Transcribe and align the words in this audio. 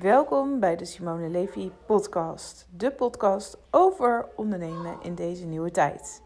Welkom 0.00 0.60
bij 0.60 0.76
de 0.76 0.84
Simone 0.84 1.28
Levy 1.28 1.70
podcast. 1.86 2.66
De 2.76 2.90
podcast 2.90 3.58
over 3.70 4.28
ondernemen 4.36 4.96
in 5.02 5.14
deze 5.14 5.46
nieuwe 5.46 5.70
tijd. 5.70 6.22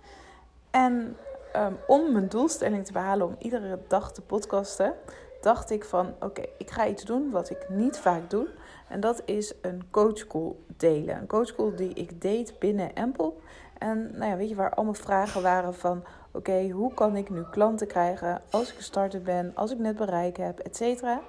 En 0.70 1.16
um, 1.56 1.76
om 1.86 2.12
mijn 2.12 2.28
doelstelling 2.28 2.84
te 2.84 2.92
behalen 2.92 3.26
om 3.26 3.36
iedere 3.38 3.78
dag 3.88 4.12
te 4.12 4.22
podcasten, 4.22 4.94
dacht 5.40 5.70
ik 5.70 5.84
van 5.84 6.14
oké, 6.20 6.42
ik 6.58 6.70
ga 6.70 6.86
iets 6.86 7.04
doen 7.04 7.30
wat 7.30 7.50
ik 7.50 7.68
niet 7.68 7.98
vaak 7.98 8.30
doe. 8.30 8.48
En 8.88 9.00
dat 9.00 9.22
is 9.24 9.54
een 9.62 9.82
coachcall 9.90 10.52
delen. 10.76 11.16
Een 11.16 11.26
coachcall 11.26 11.74
die 11.76 11.94
ik 11.94 12.20
deed 12.20 12.58
binnen 12.58 12.94
Empel. 12.94 13.40
En 13.78 14.10
nou 14.12 14.30
ja, 14.30 14.36
weet 14.36 14.48
je 14.48 14.54
waar 14.54 14.74
allemaal 14.74 14.94
vragen 14.94 15.42
waren 15.42 15.74
van 15.74 16.04
oké, 16.32 16.68
hoe 16.68 16.94
kan 16.94 17.16
ik 17.16 17.30
nu 17.30 17.42
klanten 17.50 17.86
krijgen 17.86 18.42
als 18.50 18.70
ik 18.70 18.76
gestart 18.76 19.24
ben, 19.24 19.52
als 19.54 19.70
ik 19.70 19.78
net 19.78 19.96
bereik 19.96 20.36
heb, 20.36 20.58
et 20.58 20.76
cetera. 20.76 21.20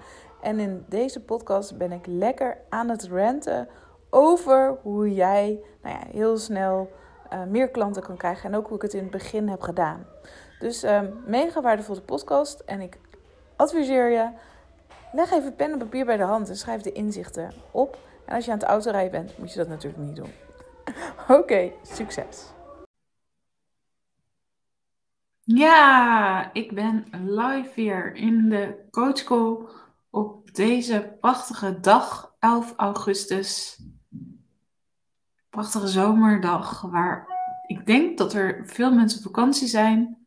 En 0.41 0.59
in 0.59 0.85
deze 0.88 1.21
podcast 1.21 1.77
ben 1.77 1.91
ik 1.91 2.05
lekker 2.05 2.57
aan 2.70 2.89
het 2.89 3.07
ranten 3.07 3.67
over 4.09 4.77
hoe 4.81 5.13
jij 5.13 5.59
nou 5.81 5.95
ja, 5.95 6.03
heel 6.12 6.38
snel 6.38 6.91
uh, 7.34 7.43
meer 7.43 7.70
klanten 7.70 8.03
kan 8.03 8.17
krijgen. 8.17 8.49
En 8.49 8.57
ook 8.57 8.67
hoe 8.67 8.76
ik 8.76 8.81
het 8.81 8.93
in 8.93 9.02
het 9.02 9.12
begin 9.12 9.48
heb 9.48 9.62
gedaan. 9.62 10.05
Dus 10.59 10.84
uh, 10.84 11.02
mega 11.26 11.62
waardevolle 11.62 12.02
podcast. 12.02 12.59
En 12.59 12.81
ik 12.81 12.98
adviseer 13.55 14.09
je, 14.09 14.29
leg 15.13 15.31
even 15.31 15.55
pen 15.55 15.71
en 15.71 15.77
papier 15.77 16.05
bij 16.05 16.17
de 16.17 16.23
hand 16.23 16.49
en 16.49 16.57
schrijf 16.57 16.81
de 16.81 16.91
inzichten 16.91 17.51
op. 17.71 17.98
En 18.26 18.35
als 18.35 18.45
je 18.45 18.51
aan 18.51 18.57
het 18.57 18.67
autorijden 18.67 19.12
bent, 19.12 19.38
moet 19.38 19.51
je 19.51 19.57
dat 19.57 19.67
natuurlijk 19.67 20.04
niet 20.04 20.15
doen. 20.15 20.31
Oké, 21.40 21.71
succes! 21.81 22.55
Ja, 25.43 26.54
ik 26.54 26.76
ben 26.76 27.05
live 27.12 27.70
weer 27.76 28.15
in 28.15 28.49
de 28.49 28.85
Coach 28.91 29.23
Call 29.23 29.57
op 30.17 30.53
deze 30.53 31.17
prachtige 31.20 31.80
dag, 31.80 32.35
11 32.39 32.73
augustus. 32.76 33.81
Prachtige 35.49 35.88
zomerdag, 35.88 36.82
waar 36.82 37.27
ik 37.68 37.85
denk 37.85 38.18
dat 38.18 38.34
er 38.34 38.65
veel 38.65 38.93
mensen 38.93 39.18
op 39.18 39.26
vakantie 39.26 39.68
zijn. 39.68 40.18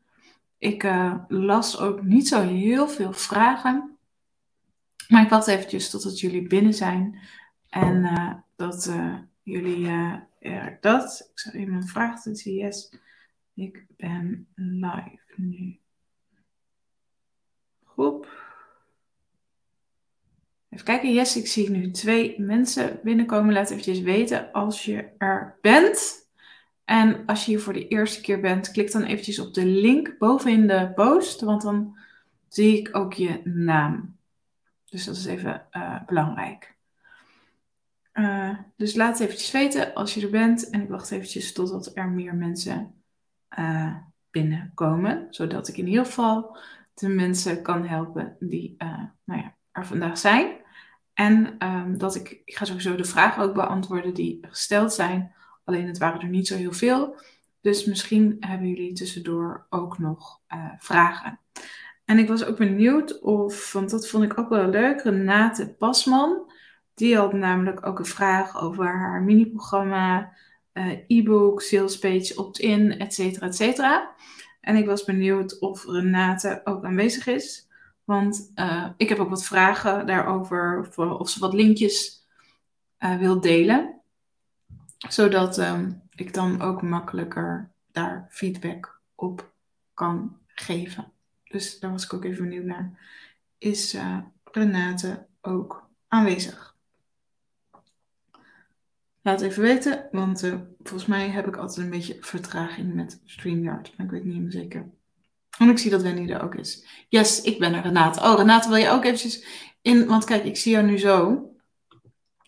Ik 0.59 0.83
uh, 0.83 1.15
las 1.29 1.79
ook 1.79 2.03
niet 2.03 2.29
zo 2.29 2.41
heel 2.41 2.89
veel 2.89 3.13
vragen. 3.13 3.99
Maar 5.09 5.23
ik 5.23 5.31
wacht 5.31 5.47
eventjes 5.47 5.91
totdat 5.91 6.21
jullie 6.21 6.47
binnen 6.47 6.75
zijn. 6.75 7.19
En 7.69 7.97
uh, 7.97 8.35
dat 8.57 8.87
uh, 8.87 9.19
jullie 9.43 9.81
ja, 10.41 10.77
dat. 10.81 11.31
Ik 11.33 11.39
zou 11.39 11.57
even 11.57 11.75
een 11.75 11.87
vraag 11.87 12.23
doen. 12.23 12.35
Yes, 12.35 12.95
ik 13.55 13.87
ben 13.97 14.49
live 14.55 15.33
nu. 15.37 15.79
Groep. 17.85 18.50
Even 20.71 20.85
kijken, 20.85 21.13
yes, 21.13 21.37
ik 21.37 21.47
zie 21.47 21.71
nu 21.71 21.91
twee 21.91 22.41
mensen 22.41 23.01
binnenkomen. 23.03 23.53
Laat 23.53 23.71
eventjes 23.71 24.01
weten 24.01 24.53
als 24.53 24.85
je 24.85 25.09
er 25.19 25.59
bent. 25.61 26.29
En 26.85 27.27
als 27.27 27.45
je 27.45 27.51
hier 27.51 27.61
voor 27.61 27.73
de 27.73 27.89
eerste 27.89 28.21
keer 28.21 28.41
bent, 28.41 28.71
klik 28.71 28.93
dan 28.93 29.03
eventjes 29.03 29.39
op 29.39 29.55
de 29.55 29.65
link 29.67 30.19
bovenin 30.19 30.67
de 30.67 30.93
post, 30.95 31.41
want 31.41 31.63
dan 31.63 31.99
zie 32.49 32.79
ik 32.79 32.97
ook 32.97 33.13
je 33.13 33.41
naam. 33.45 34.17
Dus 34.85 35.05
dat 35.05 35.17
is 35.17 35.25
even 35.25 35.67
uh, 35.73 36.05
belangrijk. 36.07 36.75
Uh, 38.15 38.59
dus 38.77 38.95
laat 38.95 39.21
eventjes 39.21 39.51
weten 39.51 39.95
als 39.95 40.15
je 40.15 40.23
er 40.23 40.31
bent. 40.31 40.71
En 40.71 40.83
ik 40.83 40.89
wacht 40.89 41.11
eventjes 41.11 41.53
totdat 41.53 41.91
er 41.95 42.09
meer 42.09 42.35
mensen 42.35 42.95
uh, 43.59 43.97
binnenkomen. 44.31 45.27
Zodat 45.31 45.69
ik 45.69 45.77
in 45.77 45.89
ieder 45.89 46.05
geval 46.05 46.57
de 46.95 47.09
mensen 47.09 47.63
kan 47.63 47.87
helpen 47.87 48.37
die 48.41 48.75
nou 49.25 49.41
ja, 49.41 49.57
er 49.73 49.87
vandaag 49.87 50.19
zijn. 50.19 50.60
En 51.21 51.57
um, 51.59 51.99
dat 51.99 52.15
ik, 52.15 52.43
ik 52.45 52.57
ga 52.57 52.65
sowieso 52.65 52.97
de 52.97 53.05
vragen 53.05 53.43
ook 53.43 53.55
beantwoorden 53.55 54.15
die 54.15 54.39
gesteld 54.43 54.93
zijn. 54.93 55.35
Alleen 55.65 55.87
het 55.87 55.99
waren 55.99 56.21
er 56.21 56.29
niet 56.29 56.47
zo 56.47 56.57
heel 56.57 56.73
veel. 56.73 57.21
Dus 57.61 57.85
misschien 57.85 58.37
hebben 58.41 58.69
jullie 58.69 58.93
tussendoor 58.93 59.67
ook 59.71 59.99
nog 59.99 60.41
uh, 60.49 60.65
vragen. 60.79 61.41
En 62.05 62.19
ik 62.19 62.29
was 62.29 62.45
ook 62.45 62.57
benieuwd 62.57 63.21
of, 63.21 63.73
want 63.73 63.91
dat 63.91 64.09
vond 64.09 64.25
ik 64.25 64.39
ook 64.39 64.49
wel 64.49 64.69
leuk, 64.69 65.01
Renate 65.01 65.75
Pasman. 65.79 66.53
Die 66.95 67.17
had 67.17 67.33
namelijk 67.33 67.87
ook 67.87 67.99
een 67.99 68.05
vraag 68.05 68.61
over 68.61 68.99
haar 68.99 69.23
mini-programma, 69.23 70.33
uh, 70.73 70.99
e-book, 71.07 71.63
salespage, 71.63 72.33
opt-in, 72.37 72.99
et 72.99 73.15
cetera, 73.15 73.47
et 73.47 73.57
cetera. 73.57 74.15
En 74.61 74.77
ik 74.77 74.87
was 74.87 75.05
benieuwd 75.05 75.59
of 75.59 75.85
Renate 75.85 76.61
ook 76.65 76.85
aanwezig 76.85 77.27
is. 77.27 77.69
Want 78.11 78.53
uh, 78.55 78.89
ik 78.97 79.09
heb 79.09 79.19
ook 79.19 79.29
wat 79.29 79.45
vragen 79.45 80.07
daarover, 80.07 80.79
of, 80.79 80.99
of 80.99 81.29
ze 81.29 81.41
wat 81.41 81.53
linkjes 81.53 82.27
uh, 82.99 83.19
wil 83.19 83.41
delen. 83.41 84.01
Zodat 85.09 85.59
um, 85.59 86.03
ik 86.15 86.35
dan 86.35 86.61
ook 86.61 86.83
makkelijker 86.83 87.71
daar 87.93 88.27
feedback 88.31 89.01
op 89.15 89.53
kan 89.95 90.39
geven. 90.47 91.13
Dus 91.45 91.79
daar 91.79 91.91
was 91.91 92.05
ik 92.05 92.13
ook 92.13 92.25
even 92.25 92.45
benieuwd 92.45 92.65
naar. 92.65 92.99
Is 93.59 93.97
Renate 94.45 95.27
ook 95.41 95.89
aanwezig? 96.09 96.77
Laat 99.21 99.41
even 99.41 99.63
weten, 99.63 100.09
want 100.13 100.41
volgens 100.83 101.07
mij 101.07 101.29
heb 101.29 101.47
ik 101.47 101.57
altijd 101.57 101.85
een 101.85 101.91
beetje 101.91 102.17
vertraging 102.21 102.95
met 102.95 103.21
StreamYard. 103.25 103.97
Maar 103.97 104.07
ik 104.07 104.13
weet 104.13 104.25
niet 104.25 104.33
helemaal 104.33 104.53
zeker. 104.53 104.91
En 105.61 105.69
ik 105.69 105.79
zie 105.79 105.91
dat 105.91 106.03
Wendy 106.03 106.33
er 106.33 106.43
ook 106.43 106.55
is. 106.55 106.85
Yes, 107.09 107.43
ik 107.43 107.59
ben 107.59 107.75
er, 107.75 107.83
Renate. 107.83 108.21
Oh, 108.21 108.35
Renate, 108.37 108.69
wil 108.69 108.77
je 108.77 108.89
ook 108.89 109.05
eventjes 109.05 109.45
in... 109.83 110.07
Want 110.07 110.25
kijk, 110.25 110.45
ik 110.45 110.57
zie 110.57 110.73
jou 110.73 110.87
nu 110.87 110.99
zo. 110.99 111.49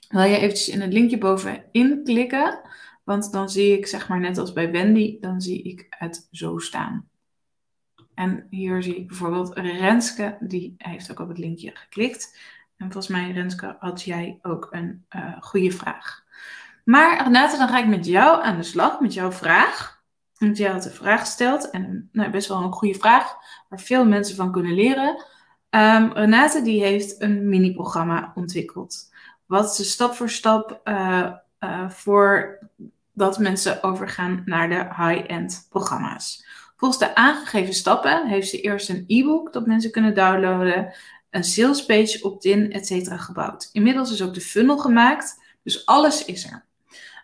Wil 0.08 0.22
je 0.22 0.36
eventjes 0.36 0.68
in 0.68 0.80
het 0.80 0.92
linkje 0.92 1.18
bovenin 1.18 2.00
klikken? 2.04 2.60
Want 3.04 3.32
dan 3.32 3.50
zie 3.50 3.78
ik, 3.78 3.86
zeg 3.86 4.08
maar 4.08 4.20
net 4.20 4.38
als 4.38 4.52
bij 4.52 4.70
Wendy, 4.70 5.16
dan 5.20 5.40
zie 5.40 5.62
ik 5.62 5.86
het 5.90 6.28
zo 6.30 6.58
staan. 6.58 7.08
En 8.14 8.46
hier 8.50 8.82
zie 8.82 8.96
ik 8.96 9.06
bijvoorbeeld 9.06 9.56
Renske, 9.56 10.36
die 10.40 10.74
heeft 10.78 11.10
ook 11.10 11.20
op 11.20 11.28
het 11.28 11.38
linkje 11.38 11.70
geklikt. 11.74 12.38
En 12.76 12.92
volgens 12.92 13.12
mij, 13.12 13.30
Renske, 13.30 13.76
had 13.78 14.02
jij 14.02 14.38
ook 14.42 14.68
een 14.70 15.04
uh, 15.16 15.36
goede 15.40 15.70
vraag. 15.70 16.24
Maar 16.84 17.22
Renate, 17.22 17.56
dan 17.56 17.68
ga 17.68 17.78
ik 17.78 17.88
met 17.88 18.06
jou 18.06 18.42
aan 18.42 18.56
de 18.56 18.62
slag, 18.62 19.00
met 19.00 19.14
jouw 19.14 19.32
vraag. 19.32 19.91
Want 20.42 20.56
jij 20.56 20.70
had 20.70 20.84
een 20.84 20.90
vraag 20.90 21.20
gesteld 21.20 21.70
en 21.70 22.08
nou, 22.12 22.30
best 22.30 22.48
wel 22.48 22.62
een 22.62 22.72
goede 22.72 22.98
vraag 22.98 23.36
waar 23.68 23.80
veel 23.80 24.04
mensen 24.04 24.36
van 24.36 24.52
kunnen 24.52 24.74
leren. 24.74 25.24
Um, 25.70 26.12
Renate 26.12 26.62
die 26.62 26.82
heeft 26.82 27.20
een 27.20 27.48
mini-programma 27.48 28.32
ontwikkeld. 28.34 29.12
Wat 29.46 29.74
ze 29.74 29.84
stap 29.84 30.14
voor 30.14 30.30
stap 30.30 30.80
uh, 30.84 31.32
voor 31.88 32.58
dat 33.12 33.38
mensen 33.38 33.82
overgaan 33.82 34.42
naar 34.44 34.68
de 34.68 35.04
high-end 35.04 35.66
programma's. 35.70 36.46
Volgens 36.76 37.00
de 37.00 37.14
aangegeven 37.14 37.74
stappen 37.74 38.26
heeft 38.26 38.48
ze 38.48 38.60
eerst 38.60 38.88
een 38.88 39.04
e-book 39.06 39.52
dat 39.52 39.66
mensen 39.66 39.90
kunnen 39.90 40.14
downloaden, 40.14 40.94
een 41.30 41.44
sales 41.44 41.86
page, 41.86 42.18
opt-in, 42.22 42.72
etc. 42.72 43.20
gebouwd. 43.20 43.68
Inmiddels 43.72 44.12
is 44.12 44.22
ook 44.22 44.34
de 44.34 44.40
funnel 44.40 44.78
gemaakt, 44.78 45.42
dus 45.62 45.86
alles 45.86 46.24
is 46.24 46.44
er. 46.44 46.64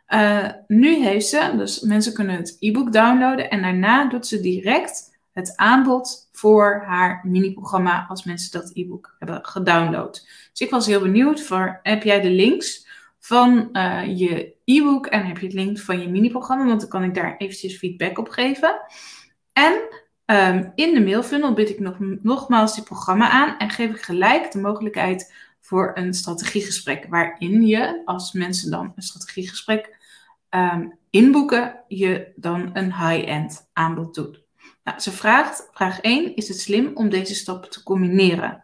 Uh, 0.08 0.48
nu 0.66 0.94
heeft 0.94 1.26
ze, 1.26 1.52
dus 1.56 1.80
mensen 1.80 2.12
kunnen 2.14 2.36
het 2.36 2.56
e-book 2.58 2.92
downloaden 2.92 3.50
en 3.50 3.62
daarna 3.62 4.08
doet 4.08 4.26
ze 4.26 4.40
direct 4.40 5.18
het 5.32 5.56
aanbod 5.56 6.28
voor 6.32 6.82
haar 6.86 7.20
mini-programma 7.22 8.06
als 8.08 8.24
mensen 8.24 8.60
dat 8.60 8.70
e-book 8.74 9.16
hebben 9.18 9.44
gedownload. 9.44 10.12
Dus 10.50 10.60
ik 10.60 10.70
was 10.70 10.86
heel 10.86 11.00
benieuwd 11.00 11.42
voor, 11.42 11.80
heb 11.82 12.02
jij 12.02 12.20
de 12.20 12.30
links 12.30 12.86
van 13.18 13.68
uh, 13.72 14.18
je 14.18 14.54
e-book 14.64 15.06
en 15.06 15.26
heb 15.26 15.38
je 15.38 15.46
het 15.46 15.54
link 15.54 15.78
van 15.78 16.00
je 16.00 16.08
mini-programma, 16.08 16.66
want 16.66 16.80
dan 16.80 16.88
kan 16.88 17.04
ik 17.04 17.14
daar 17.14 17.36
eventjes 17.36 17.78
feedback 17.78 18.18
op 18.18 18.28
geven. 18.28 18.80
En 19.52 19.72
um, 20.26 20.72
in 20.74 20.94
de 20.94 21.00
mailfunnel 21.00 21.52
bied 21.52 21.68
ik 21.68 21.80
nog, 21.80 21.96
nogmaals 22.22 22.74
die 22.74 22.84
programma 22.84 23.30
aan 23.30 23.58
en 23.58 23.70
geef 23.70 23.90
ik 23.90 24.02
gelijk 24.02 24.52
de 24.52 24.60
mogelijkheid 24.60 25.34
voor 25.60 25.90
een 25.94 26.14
strategiegesprek, 26.14 27.06
waarin 27.08 27.66
je, 27.66 28.02
als 28.04 28.32
mensen 28.32 28.70
dan 28.70 28.92
een 28.96 29.02
strategiegesprek 29.02 29.97
um, 30.50 30.98
inboeken, 31.10 31.84
je 31.88 32.32
dan 32.36 32.70
een 32.72 32.94
high-end 32.94 33.68
aanbod 33.72 34.14
doet. 34.14 34.42
Nou, 34.84 35.00
ze 35.00 35.10
vraagt, 35.10 35.68
vraag 35.72 36.00
1, 36.00 36.36
is 36.36 36.48
het 36.48 36.60
slim 36.60 36.90
om 36.94 37.08
deze 37.08 37.34
stappen 37.34 37.70
te 37.70 37.82
combineren? 37.82 38.62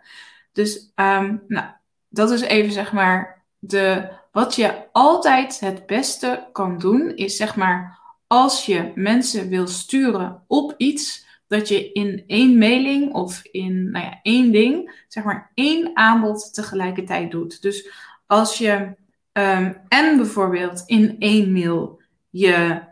Dus 0.53 0.93
um, 0.95 1.43
nou, 1.49 1.67
dat 2.09 2.31
is 2.31 2.41
even 2.41 2.73
zeg 2.73 2.93
maar 2.93 3.45
de, 3.59 4.09
wat 4.33 4.55
je 4.55 4.93
altijd 4.93 5.61
het 5.61 5.87
beste 5.87 6.49
kan 6.53 6.79
doen, 6.79 7.17
is 7.17 7.37
zeg 7.37 7.57
maar 7.57 7.99
als 8.27 8.67
je 8.67 8.93
mensen 8.95 9.49
wil 9.49 9.67
sturen 9.67 10.45
op 10.47 10.75
iets, 10.77 11.27
dat 11.47 11.69
je 11.69 11.93
in 11.93 12.25
één 12.27 12.59
mailing 12.59 13.13
of 13.13 13.45
in 13.45 13.91
nou 13.91 14.05
ja, 14.05 14.19
één 14.23 14.53
ding, 14.53 15.05
zeg 15.09 15.25
maar 15.25 15.51
één 15.55 15.97
aanbod 15.97 16.55
tegelijkertijd 16.55 17.31
doet. 17.31 17.63
Dus 17.63 17.89
als 18.27 18.59
je 18.59 18.95
um, 19.39 19.77
en 19.89 20.17
bijvoorbeeld 20.17 20.83
in 20.87 21.17
één 21.19 21.53
mail 21.53 22.01
je 22.31 22.83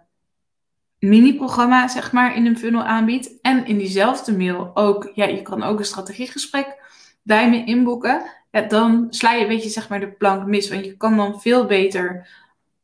mini-programma, 0.98 1.88
zeg 1.88 2.12
maar, 2.12 2.36
in 2.36 2.46
een 2.46 2.58
funnel 2.58 2.82
aanbiedt. 2.82 3.40
En 3.40 3.66
in 3.66 3.78
diezelfde 3.78 4.36
mail 4.36 4.70
ook, 4.74 5.10
ja, 5.14 5.24
je 5.24 5.42
kan 5.42 5.62
ook 5.62 5.78
een 5.78 5.84
strategiegesprek 5.84 6.80
bij 7.22 7.50
me 7.50 7.64
inboeken. 7.64 8.22
ja, 8.50 8.60
dan 8.60 9.06
sla 9.10 9.32
je 9.32 9.42
een 9.42 9.48
beetje 9.48 9.68
zeg 9.68 9.88
maar 9.88 10.00
de 10.00 10.12
plank 10.12 10.46
mis. 10.46 10.68
Want 10.70 10.84
je 10.84 10.96
kan 10.96 11.16
dan 11.16 11.40
veel 11.40 11.66
beter 11.66 12.28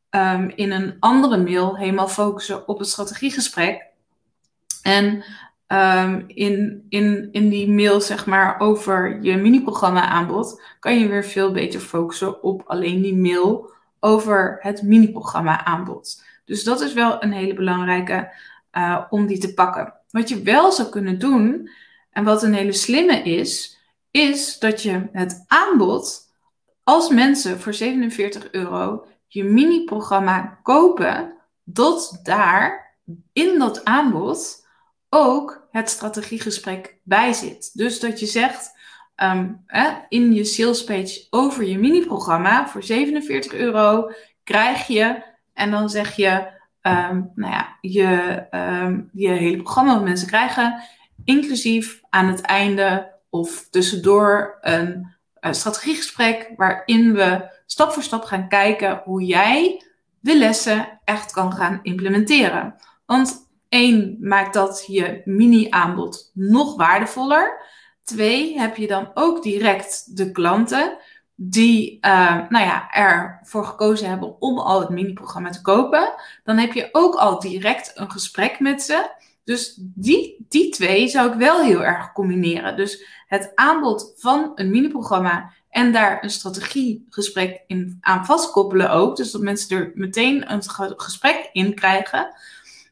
ehm, 0.09 0.51
in 0.55 0.71
een 0.71 0.95
andere 0.99 1.37
mail 1.37 1.77
helemaal 1.77 2.07
focussen 2.07 2.67
op 2.67 2.79
het 2.79 2.87
strategiegesprek. 2.87 3.87
En 4.81 5.23
um, 5.71 6.23
in, 6.27 6.85
in, 6.89 7.29
in 7.31 7.49
die 7.49 7.69
mail 7.69 8.01
zeg 8.01 8.25
maar 8.25 8.59
over 8.59 9.21
je 9.21 9.37
mini-programma 9.37 10.07
aanbod, 10.07 10.61
kan 10.79 10.99
je 10.99 11.07
weer 11.07 11.25
veel 11.25 11.51
beter 11.51 11.79
focussen 11.79 12.43
op 12.43 12.63
alleen 12.65 13.01
die 13.01 13.15
mail 13.15 13.71
over 13.99 14.57
het 14.59 14.81
mini-programma 14.81 15.65
aanbod. 15.65 16.23
Dus 16.45 16.63
dat 16.63 16.81
is 16.81 16.93
wel 16.93 17.23
een 17.23 17.31
hele 17.31 17.53
belangrijke 17.53 18.33
uh, 18.73 19.01
om 19.09 19.27
die 19.27 19.37
te 19.37 19.53
pakken. 19.53 19.93
Wat 20.09 20.29
je 20.29 20.41
wel 20.41 20.71
zou 20.71 20.89
kunnen 20.89 21.19
doen, 21.19 21.69
en 22.11 22.23
wat 22.23 22.43
een 22.43 22.53
hele 22.53 22.73
slimme 22.73 23.21
is, 23.21 23.77
is 24.11 24.59
dat 24.59 24.81
je 24.81 25.07
het 25.11 25.43
aanbod, 25.47 26.31
als 26.83 27.09
mensen 27.09 27.59
voor 27.59 27.73
47 27.73 28.51
euro 28.51 29.05
je 29.27 29.43
mini-programma 29.43 30.59
kopen, 30.63 31.33
dat 31.63 32.19
daar 32.23 32.95
in 33.33 33.59
dat 33.59 33.85
aanbod 33.85 34.67
ook 35.09 35.67
het 35.71 35.89
strategiegesprek 35.89 36.99
bij 37.03 37.33
zit. 37.33 37.69
Dus 37.73 37.99
dat 37.99 38.19
je 38.19 38.25
zegt 38.25 38.77
um, 39.15 39.65
in 40.09 40.33
je 40.33 40.43
salespage 40.43 41.27
over 41.29 41.63
je 41.63 41.79
mini-programma 41.79 42.67
voor 42.67 42.83
47 42.83 43.53
euro 43.53 44.11
krijg 44.43 44.87
je, 44.87 45.23
en 45.53 45.71
dan 45.71 45.89
zeg 45.89 46.15
je, 46.15 46.47
um, 46.81 47.31
nou 47.35 47.53
ja, 47.53 47.77
je, 47.81 48.45
um, 48.51 49.09
je 49.13 49.29
hele 49.29 49.61
programma 49.61 49.93
wat 49.93 50.03
mensen 50.03 50.27
krijgen, 50.27 50.83
inclusief 51.23 52.01
aan 52.09 52.27
het 52.27 52.41
einde 52.41 53.17
of 53.29 53.67
tussendoor 53.69 54.57
een, 54.61 55.15
een 55.39 55.55
strategiegesprek 55.55 56.53
waarin 56.55 57.13
we 57.13 57.57
stap 57.65 57.91
voor 57.91 58.03
stap 58.03 58.23
gaan 58.23 58.47
kijken 58.47 59.01
hoe 59.05 59.23
jij 59.23 59.83
de 60.19 60.37
lessen 60.37 60.99
echt 61.03 61.31
kan 61.31 61.53
gaan 61.53 61.79
implementeren. 61.83 62.75
Want 63.05 63.48
één, 63.69 64.17
maakt 64.19 64.53
dat 64.53 64.83
je 64.87 65.21
mini-aanbod 65.25 66.31
nog 66.33 66.75
waardevoller. 66.75 67.61
Twee, 68.03 68.59
heb 68.59 68.75
je 68.75 68.87
dan 68.87 69.11
ook 69.13 69.43
direct 69.43 70.17
de 70.17 70.31
klanten 70.31 70.97
die 71.35 71.97
uh, 72.01 72.49
nou 72.49 72.65
ja, 72.65 72.91
ervoor 72.91 73.65
gekozen 73.65 74.09
hebben 74.09 74.41
om 74.41 74.59
al 74.59 74.79
het 74.79 74.89
mini-programma 74.89 75.49
te 75.49 75.61
kopen. 75.61 76.13
Dan 76.43 76.57
heb 76.57 76.73
je 76.73 76.89
ook 76.91 77.15
al 77.15 77.39
direct 77.39 77.91
een 77.95 78.11
gesprek 78.11 78.59
met 78.59 78.81
ze. 78.81 79.09
Dus 79.43 79.79
die, 79.79 80.45
die 80.49 80.69
twee 80.69 81.07
zou 81.07 81.31
ik 81.31 81.37
wel 81.37 81.61
heel 81.61 81.83
erg 81.83 82.11
combineren. 82.11 82.77
Dus 82.77 83.05
het 83.27 83.51
aanbod 83.55 84.13
van 84.15 84.51
een 84.55 84.69
mini-programma 84.69 85.51
en 85.69 85.91
daar 85.91 86.23
een 86.23 86.29
strategiegesprek 86.29 87.63
in 87.67 87.97
aan 88.01 88.25
vastkoppelen 88.25 88.91
ook. 88.91 89.15
Dus 89.15 89.31
dat 89.31 89.41
mensen 89.41 89.77
er 89.77 89.91
meteen 89.95 90.51
een 90.51 90.63
gesprek 90.99 91.49
in 91.53 91.75
krijgen. 91.75 92.33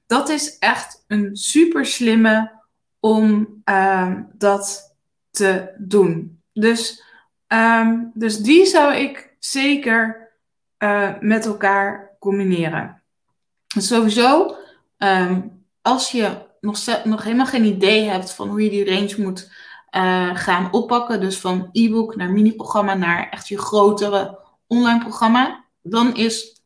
Dat 0.07 0.29
is 0.29 0.57
echt 0.57 1.03
een 1.07 1.35
super 1.35 1.85
slimme 1.85 2.51
om 2.99 3.61
uh, 3.65 4.13
dat 4.33 4.95
te 5.31 5.73
doen. 5.77 6.41
Dus, 6.53 7.03
um, 7.47 8.11
dus 8.13 8.37
die 8.37 8.65
zou 8.65 8.93
ik 8.93 9.35
zeker 9.39 10.31
uh, 10.79 11.11
met 11.19 11.45
elkaar 11.45 12.15
combineren. 12.19 13.01
Sowieso, 13.67 14.55
um, 14.97 15.65
als 15.81 16.11
je 16.11 16.37
nog, 16.61 17.03
nog 17.03 17.23
helemaal 17.23 17.45
geen 17.45 17.65
idee 17.65 18.03
hebt 18.03 18.33
van 18.33 18.49
hoe 18.49 18.63
je 18.63 18.69
die 18.69 18.95
range 18.95 19.15
moet 19.17 19.51
uh, 19.91 20.35
gaan 20.35 20.73
oppakken, 20.73 21.19
dus 21.19 21.39
van 21.39 21.69
e-book 21.71 22.15
naar 22.15 22.31
mini-programma 22.31 22.93
naar 22.93 23.29
echt 23.29 23.47
je 23.47 23.57
grotere 23.57 24.39
online 24.67 24.99
programma, 24.99 25.65
dan 25.81 26.15
is 26.15 26.56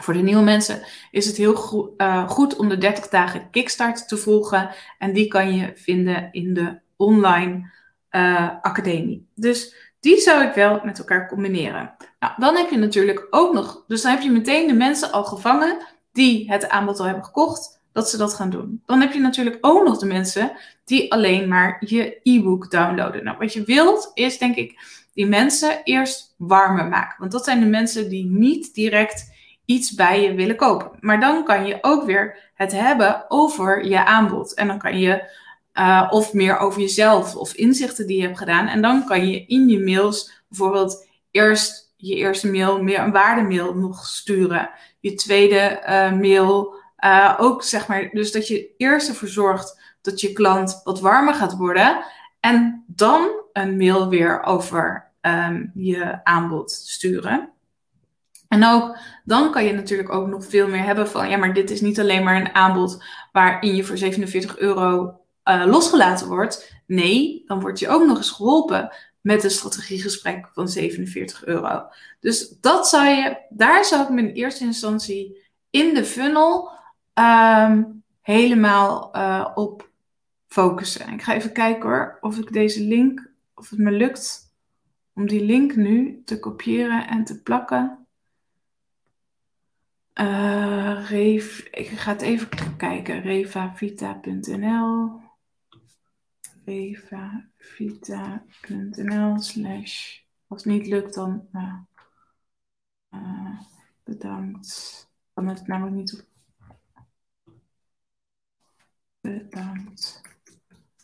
voor 0.00 0.14
de 0.14 0.22
nieuwe 0.22 0.42
mensen 0.42 0.82
is 1.10 1.26
het 1.26 1.36
heel 1.36 1.94
uh, 1.96 2.28
goed 2.28 2.56
om 2.56 2.68
de 2.68 2.78
30 2.78 3.08
dagen 3.08 3.50
Kickstart 3.50 4.08
te 4.08 4.16
volgen. 4.16 4.70
En 4.98 5.12
die 5.12 5.28
kan 5.28 5.54
je 5.56 5.72
vinden 5.74 6.28
in 6.32 6.54
de 6.54 6.78
online 6.96 7.70
uh, 8.10 8.50
academie. 8.62 9.28
Dus 9.34 9.74
die 10.00 10.20
zou 10.20 10.44
ik 10.44 10.54
wel 10.54 10.80
met 10.84 10.98
elkaar 10.98 11.28
combineren. 11.28 11.94
Nou, 12.18 12.32
dan 12.36 12.56
heb 12.56 12.70
je 12.70 12.76
natuurlijk 12.76 13.26
ook 13.30 13.52
nog, 13.52 13.84
dus 13.86 14.02
dan 14.02 14.10
heb 14.10 14.20
je 14.20 14.30
meteen 14.30 14.66
de 14.66 14.74
mensen 14.74 15.12
al 15.12 15.24
gevangen 15.24 15.86
die 16.12 16.50
het 16.50 16.68
aanbod 16.68 16.98
al 16.98 17.04
hebben 17.04 17.24
gekocht, 17.24 17.80
dat 17.92 18.10
ze 18.10 18.16
dat 18.16 18.34
gaan 18.34 18.50
doen. 18.50 18.82
Dan 18.86 19.00
heb 19.00 19.12
je 19.12 19.20
natuurlijk 19.20 19.58
ook 19.60 19.84
nog 19.84 19.98
de 19.98 20.06
mensen 20.06 20.52
die 20.84 21.12
alleen 21.12 21.48
maar 21.48 21.82
je 21.86 22.20
e-book 22.22 22.70
downloaden. 22.70 23.24
Nou, 23.24 23.38
wat 23.38 23.52
je 23.52 23.64
wilt 23.64 24.10
is 24.14 24.38
denk 24.38 24.56
ik 24.56 24.78
die 25.14 25.26
mensen 25.26 25.80
eerst 25.84 26.34
warmer 26.36 26.86
maken. 26.86 27.16
Want 27.18 27.32
dat 27.32 27.44
zijn 27.44 27.60
de 27.60 27.66
mensen 27.66 28.08
die 28.08 28.24
niet 28.24 28.74
direct 28.74 29.34
iets 29.66 29.94
bij 29.94 30.22
je 30.22 30.34
willen 30.34 30.56
kopen. 30.56 30.90
Maar 31.00 31.20
dan 31.20 31.44
kan 31.44 31.66
je 31.66 31.78
ook 31.80 32.04
weer 32.04 32.50
het 32.54 32.72
hebben 32.72 33.24
over 33.28 33.86
je 33.86 34.04
aanbod. 34.04 34.54
En 34.54 34.66
dan 34.66 34.78
kan 34.78 34.98
je 34.98 35.30
uh, 35.74 36.06
of 36.10 36.32
meer 36.32 36.58
over 36.58 36.80
jezelf 36.80 37.36
of 37.36 37.54
inzichten 37.54 38.06
die 38.06 38.16
je 38.16 38.22
hebt 38.22 38.38
gedaan. 38.38 38.66
En 38.66 38.82
dan 38.82 39.04
kan 39.04 39.28
je 39.28 39.46
in 39.46 39.68
je 39.68 39.78
mails 39.78 40.42
bijvoorbeeld 40.48 41.06
eerst 41.30 41.92
je 41.96 42.14
eerste 42.14 42.50
mail 42.50 42.82
meer 42.82 42.98
een 42.98 43.12
waardemail 43.12 43.74
nog 43.74 44.06
sturen. 44.06 44.70
Je 45.00 45.14
tweede 45.14 45.82
uh, 45.88 46.12
mail 46.12 46.74
uh, 47.04 47.34
ook 47.38 47.62
zeg 47.62 47.86
maar. 47.86 48.10
Dus 48.12 48.32
dat 48.32 48.48
je 48.48 48.74
eerst 48.76 49.08
ervoor 49.08 49.28
zorgt 49.28 49.80
dat 50.00 50.20
je 50.20 50.32
klant 50.32 50.80
wat 50.84 51.00
warmer 51.00 51.34
gaat 51.34 51.56
worden. 51.56 52.04
En 52.40 52.84
dan 52.86 53.28
een 53.52 53.76
mail 53.76 54.08
weer 54.08 54.42
over 54.42 55.12
um, 55.20 55.70
je 55.74 56.24
aanbod 56.24 56.70
sturen. 56.70 57.50
En 58.56 58.66
ook 58.66 58.96
dan 59.24 59.52
kan 59.52 59.64
je 59.64 59.72
natuurlijk 59.72 60.12
ook 60.12 60.26
nog 60.26 60.46
veel 60.46 60.68
meer 60.68 60.84
hebben 60.84 61.08
van, 61.08 61.28
ja, 61.28 61.36
maar 61.36 61.54
dit 61.54 61.70
is 61.70 61.80
niet 61.80 62.00
alleen 62.00 62.24
maar 62.24 62.40
een 62.40 62.54
aanbod 62.54 63.04
waarin 63.32 63.76
je 63.76 63.84
voor 63.84 63.98
47 63.98 64.58
euro 64.58 65.20
uh, 65.44 65.64
losgelaten 65.66 66.28
wordt. 66.28 66.74
Nee, 66.86 67.42
dan 67.46 67.60
word 67.60 67.78
je 67.78 67.88
ook 67.88 68.06
nog 68.06 68.16
eens 68.16 68.30
geholpen 68.30 68.92
met 69.20 69.44
een 69.44 69.50
strategiegesprek 69.50 70.48
van 70.52 70.68
47 70.68 71.44
euro. 71.44 71.86
Dus 72.20 72.48
dat 72.60 72.88
zou 72.88 73.06
je, 73.06 73.36
daar 73.48 73.84
zou 73.84 74.02
ik 74.02 74.08
me 74.08 74.20
in 74.20 74.34
eerste 74.34 74.64
instantie 74.64 75.44
in 75.70 75.94
de 75.94 76.04
funnel 76.04 76.70
um, 77.14 78.02
helemaal 78.20 79.16
uh, 79.16 79.48
op 79.54 79.90
focussen. 80.48 81.12
Ik 81.12 81.22
ga 81.22 81.34
even 81.34 81.52
kijken 81.52 81.88
hoor, 81.88 82.18
of 82.20 82.38
ik 82.38 82.52
deze 82.52 82.82
link, 82.82 83.30
of 83.54 83.70
het 83.70 83.78
me 83.78 83.90
lukt 83.90 84.54
om 85.14 85.26
die 85.26 85.44
link 85.44 85.76
nu 85.76 86.22
te 86.24 86.38
kopiëren 86.38 87.08
en 87.08 87.24
te 87.24 87.42
plakken. 87.42 88.05
Uh, 90.20 91.10
ik 91.70 91.88
ga 91.88 92.12
het 92.12 92.22
even 92.22 92.76
kijken. 92.76 93.20
revavita.nl 93.20 95.20
revavita.nl 96.64 99.40
slash 99.40 100.20
Als 100.46 100.64
het 100.64 100.72
niet 100.72 100.86
lukt, 100.86 101.14
dan 101.14 101.48
uh, 101.52 101.78
uh, 103.10 103.60
bedankt. 104.02 105.04
Kan 105.32 105.48
het 105.48 105.66
namelijk 105.66 105.96
niet 105.96 106.14
op. 106.14 106.24
Bedankt 109.20 110.20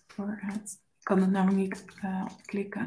voor 0.07 0.39
het. 0.41 0.81
Ik 0.99 1.05
kan 1.05 1.21
het 1.21 1.31
namelijk 1.31 1.59
niet 1.59 1.85
uh, 2.05 2.27
klikken. 2.45 2.87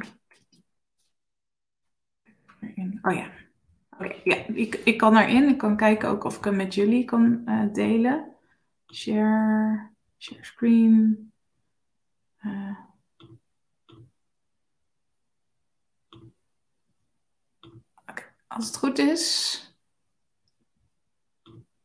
Oh 3.01 3.13
ja. 3.13 3.44
Okay, 3.99 4.21
ja, 4.23 4.35
ik, 4.35 4.75
ik 4.75 4.97
kan 4.97 5.17
erin. 5.17 5.49
Ik 5.49 5.57
kan 5.57 5.77
kijken 5.77 6.09
ook 6.09 6.23
of 6.23 6.37
ik 6.37 6.43
hem 6.43 6.55
met 6.55 6.75
jullie 6.75 7.05
kan 7.05 7.41
uh, 7.45 7.73
delen. 7.73 8.35
Share, 8.93 9.89
share 10.17 10.45
screen. 10.45 11.31
Uh. 12.45 12.77
Als 18.47 18.67
het 18.67 18.77
goed 18.77 18.97
is, 18.97 19.59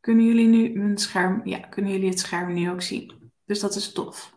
kunnen 0.00 0.24
jullie 0.24 0.46
nu 0.46 0.78
mijn 0.78 0.98
scherm, 0.98 1.40
ja, 1.44 1.58
kunnen 1.58 1.92
jullie 1.92 2.08
het 2.08 2.18
scherm 2.18 2.52
nu 2.52 2.70
ook 2.70 2.82
zien. 2.82 3.32
Dus 3.44 3.60
dat 3.60 3.74
is 3.74 3.92
tof. 3.92 4.34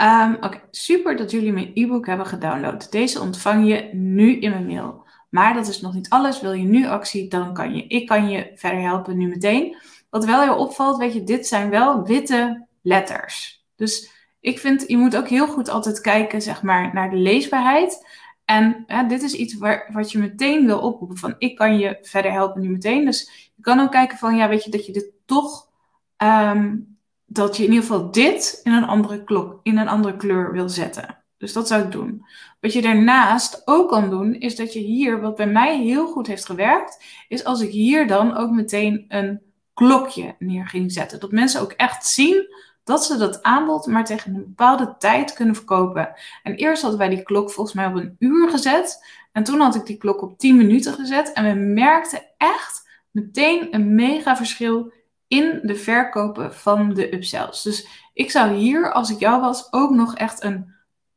Um, 0.00 0.34
Oké, 0.34 0.60
super 0.70 1.16
dat 1.16 1.30
jullie 1.30 1.52
mijn 1.52 1.70
e-book 1.74 2.06
hebben 2.06 2.26
gedownload. 2.26 2.90
Deze 2.90 3.20
ontvang 3.20 3.68
je 3.68 3.94
nu 3.94 4.38
in 4.38 4.50
mijn 4.50 4.66
mail. 4.66 5.01
Maar 5.32 5.54
dat 5.54 5.68
is 5.68 5.80
nog 5.80 5.94
niet 5.94 6.08
alles. 6.08 6.40
Wil 6.40 6.52
je 6.52 6.64
nu 6.64 6.86
actie, 6.86 7.28
dan 7.28 7.54
kan 7.54 7.74
je. 7.74 7.86
Ik 7.86 8.06
kan 8.06 8.28
je 8.28 8.52
verder 8.54 8.80
helpen 8.80 9.16
nu 9.16 9.28
meteen. 9.28 9.76
Wat 10.10 10.24
wel 10.24 10.42
heel 10.42 10.56
opvalt, 10.56 10.96
weet 10.96 11.12
je, 11.12 11.24
dit 11.24 11.46
zijn 11.46 11.70
wel 11.70 12.02
witte 12.02 12.66
letters. 12.82 13.64
Dus 13.76 14.10
ik 14.40 14.58
vind, 14.58 14.84
je 14.86 14.96
moet 14.96 15.16
ook 15.16 15.28
heel 15.28 15.46
goed 15.46 15.68
altijd 15.68 16.00
kijken, 16.00 16.42
zeg 16.42 16.62
maar, 16.62 16.90
naar 16.94 17.10
de 17.10 17.16
leesbaarheid. 17.16 18.06
En 18.44 18.84
hè, 18.86 19.06
dit 19.06 19.22
is 19.22 19.32
iets 19.32 19.54
waar, 19.54 19.90
wat 19.92 20.12
je 20.12 20.18
meteen 20.18 20.66
wil 20.66 20.78
oproepen 20.80 21.16
van, 21.16 21.34
ik 21.38 21.56
kan 21.56 21.78
je 21.78 21.98
verder 22.02 22.32
helpen 22.32 22.60
nu 22.60 22.68
meteen. 22.68 23.04
Dus 23.04 23.52
je 23.56 23.62
kan 23.62 23.80
ook 23.80 23.90
kijken 23.90 24.18
van, 24.18 24.36
ja, 24.36 24.48
weet 24.48 24.64
je, 24.64 24.70
dat 24.70 24.86
je 24.86 24.92
dit 24.92 25.10
toch, 25.26 25.68
um, 26.16 26.96
dat 27.26 27.56
je 27.56 27.62
in 27.62 27.68
ieder 27.68 27.86
geval 27.86 28.10
dit 28.10 28.60
in 28.62 28.72
een 28.72 28.86
andere 28.86 29.24
klok, 29.24 29.60
in 29.62 29.78
een 29.78 29.88
andere 29.88 30.16
kleur 30.16 30.52
wil 30.52 30.68
zetten. 30.68 31.21
Dus 31.42 31.52
dat 31.52 31.68
zou 31.68 31.82
ik 31.82 31.92
doen. 31.92 32.26
Wat 32.60 32.72
je 32.72 32.82
daarnaast 32.82 33.62
ook 33.64 33.88
kan 33.88 34.10
doen, 34.10 34.34
is 34.34 34.56
dat 34.56 34.72
je 34.72 34.78
hier, 34.78 35.20
wat 35.20 35.36
bij 35.36 35.46
mij 35.46 35.78
heel 35.78 36.06
goed 36.06 36.26
heeft 36.26 36.44
gewerkt, 36.44 37.04
is 37.28 37.44
als 37.44 37.60
ik 37.60 37.70
hier 37.70 38.06
dan 38.06 38.36
ook 38.36 38.50
meteen 38.50 39.04
een 39.08 39.40
klokje 39.74 40.34
neer 40.38 40.66
ging 40.66 40.92
zetten. 40.92 41.20
Dat 41.20 41.30
mensen 41.30 41.60
ook 41.60 41.72
echt 41.72 42.06
zien 42.06 42.54
dat 42.84 43.04
ze 43.04 43.16
dat 43.16 43.42
aanbod 43.42 43.86
maar 43.86 44.04
tegen 44.04 44.34
een 44.34 44.40
bepaalde 44.40 44.94
tijd 44.98 45.32
kunnen 45.32 45.54
verkopen. 45.54 46.14
En 46.42 46.54
eerst 46.54 46.82
hadden 46.82 47.00
wij 47.00 47.08
die 47.08 47.22
klok 47.22 47.50
volgens 47.50 47.76
mij 47.76 47.86
op 47.86 47.94
een 47.94 48.16
uur 48.18 48.50
gezet. 48.50 49.06
En 49.32 49.44
toen 49.44 49.60
had 49.60 49.74
ik 49.74 49.86
die 49.86 49.96
klok 49.96 50.22
op 50.22 50.38
10 50.38 50.56
minuten 50.56 50.92
gezet. 50.92 51.32
En 51.32 51.44
we 51.44 51.64
merkten 51.64 52.22
echt 52.36 52.88
meteen 53.10 53.68
een 53.70 53.94
mega 53.94 54.36
verschil 54.36 54.92
in 55.26 55.60
de 55.62 55.76
verkopen 55.76 56.54
van 56.54 56.94
de 56.94 57.14
upsells. 57.14 57.62
Dus 57.62 57.86
ik 58.12 58.30
zou 58.30 58.52
hier, 58.52 58.92
als 58.92 59.10
ik 59.10 59.18
jou 59.18 59.40
was, 59.40 59.72
ook 59.72 59.90
nog 59.90 60.14
echt 60.14 60.42
een 60.42 60.71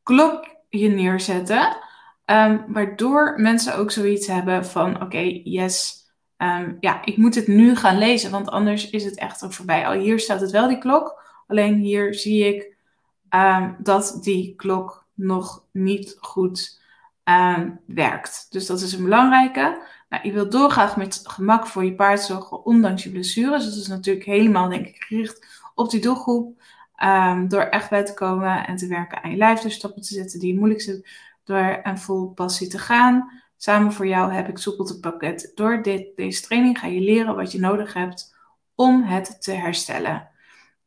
klokje 0.06 0.88
neerzetten. 0.88 1.76
Um, 2.26 2.64
waardoor 2.68 3.34
mensen 3.36 3.76
ook 3.76 3.90
zoiets 3.90 4.26
hebben 4.26 4.64
van: 4.64 5.02
oké, 5.02 5.40
yes. 5.44 6.04
Ehm, 6.36 6.74
ja, 6.80 7.04
ik 7.04 7.16
moet 7.16 7.34
het 7.34 7.46
nu 7.46 7.76
gaan 7.76 7.98
lezen, 7.98 8.30
want 8.30 8.50
anders 8.50 8.90
is 8.90 9.04
het 9.04 9.18
echt 9.18 9.44
ook 9.44 9.52
voorbij. 9.52 9.86
Al 9.86 9.92
hier 9.92 10.20
staat 10.20 10.40
het 10.40 10.50
wel, 10.50 10.68
die 10.68 10.78
klok. 10.78 11.22
Alleen 11.46 11.74
hier 11.74 12.14
zie 12.14 12.54
ik 12.54 12.76
um, 13.30 13.76
dat 13.78 14.18
die 14.22 14.54
klok 14.56 15.06
nog 15.14 15.64
niet 15.72 16.16
goed 16.20 16.80
werkt. 17.86 18.46
Dus 18.50 18.66
dat 18.66 18.80
is 18.80 18.92
een 18.92 19.02
belangrijke. 19.02 19.82
Nou, 20.08 20.26
je 20.26 20.32
wilt 20.32 20.52
doorgaan 20.52 20.92
met 20.96 21.20
gemak 21.24 21.66
voor 21.66 21.84
je 21.84 21.94
paard 21.94 22.20
zorgen, 22.20 22.64
ondanks 22.64 23.02
je 23.02 23.10
blessures. 23.10 23.64
Dus 23.64 23.74
dat 23.74 23.82
is 23.82 23.88
natuurlijk 23.88 24.26
helemaal, 24.26 24.68
denk 24.68 24.86
ik, 24.86 25.02
gericht 25.02 25.64
op 25.74 25.90
die 25.90 26.00
doelgroep. 26.00 26.62
Um, 27.04 27.48
door 27.48 27.60
echt 27.62 27.90
bij 27.90 28.04
te 28.04 28.14
komen 28.14 28.66
en 28.66 28.76
te 28.76 28.86
werken 28.86 29.22
aan 29.22 29.30
je 29.30 29.36
lijf, 29.36 29.60
dus 29.60 29.74
stappen 29.74 30.02
te 30.02 30.14
zetten 30.14 30.40
die 30.40 30.58
moeilijk 30.58 30.80
zijn, 30.80 31.06
door 31.44 31.80
een 31.82 31.98
vol 31.98 32.26
passie 32.26 32.68
te 32.68 32.78
gaan. 32.78 33.30
Samen 33.56 33.92
voor 33.92 34.06
jou 34.06 34.32
heb 34.32 34.48
ik 34.48 34.58
soepel 34.58 34.98
pakket. 35.00 35.52
Door 35.54 35.82
dit, 35.82 36.16
deze 36.16 36.42
training 36.42 36.78
ga 36.78 36.86
je 36.86 37.00
leren 37.00 37.36
wat 37.36 37.52
je 37.52 37.60
nodig 37.60 37.94
hebt 37.94 38.34
om 38.74 39.02
het 39.02 39.42
te 39.42 39.52
herstellen. 39.52 40.28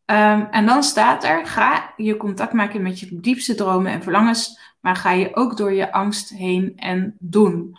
Um, 0.06 0.48
en 0.52 0.66
dan 0.66 0.84
staat 0.84 1.24
er, 1.24 1.46
ga 1.46 1.94
je 1.98 2.18
contact 2.18 2.54
maken 2.54 2.82
met 2.82 3.00
je 3.00 3.20
diepste 3.20 3.56
dromen 3.56 3.92
en 3.92 4.04
verlangens, 4.04 4.60
maar 4.80 4.96
ga 4.96 5.12
je 5.12 5.36
ook 5.36 5.58
door 5.58 5.74
je 5.74 5.92
angst 5.92 6.30
heen 6.30 6.74
en 6.76 7.16
doen. 7.20 7.78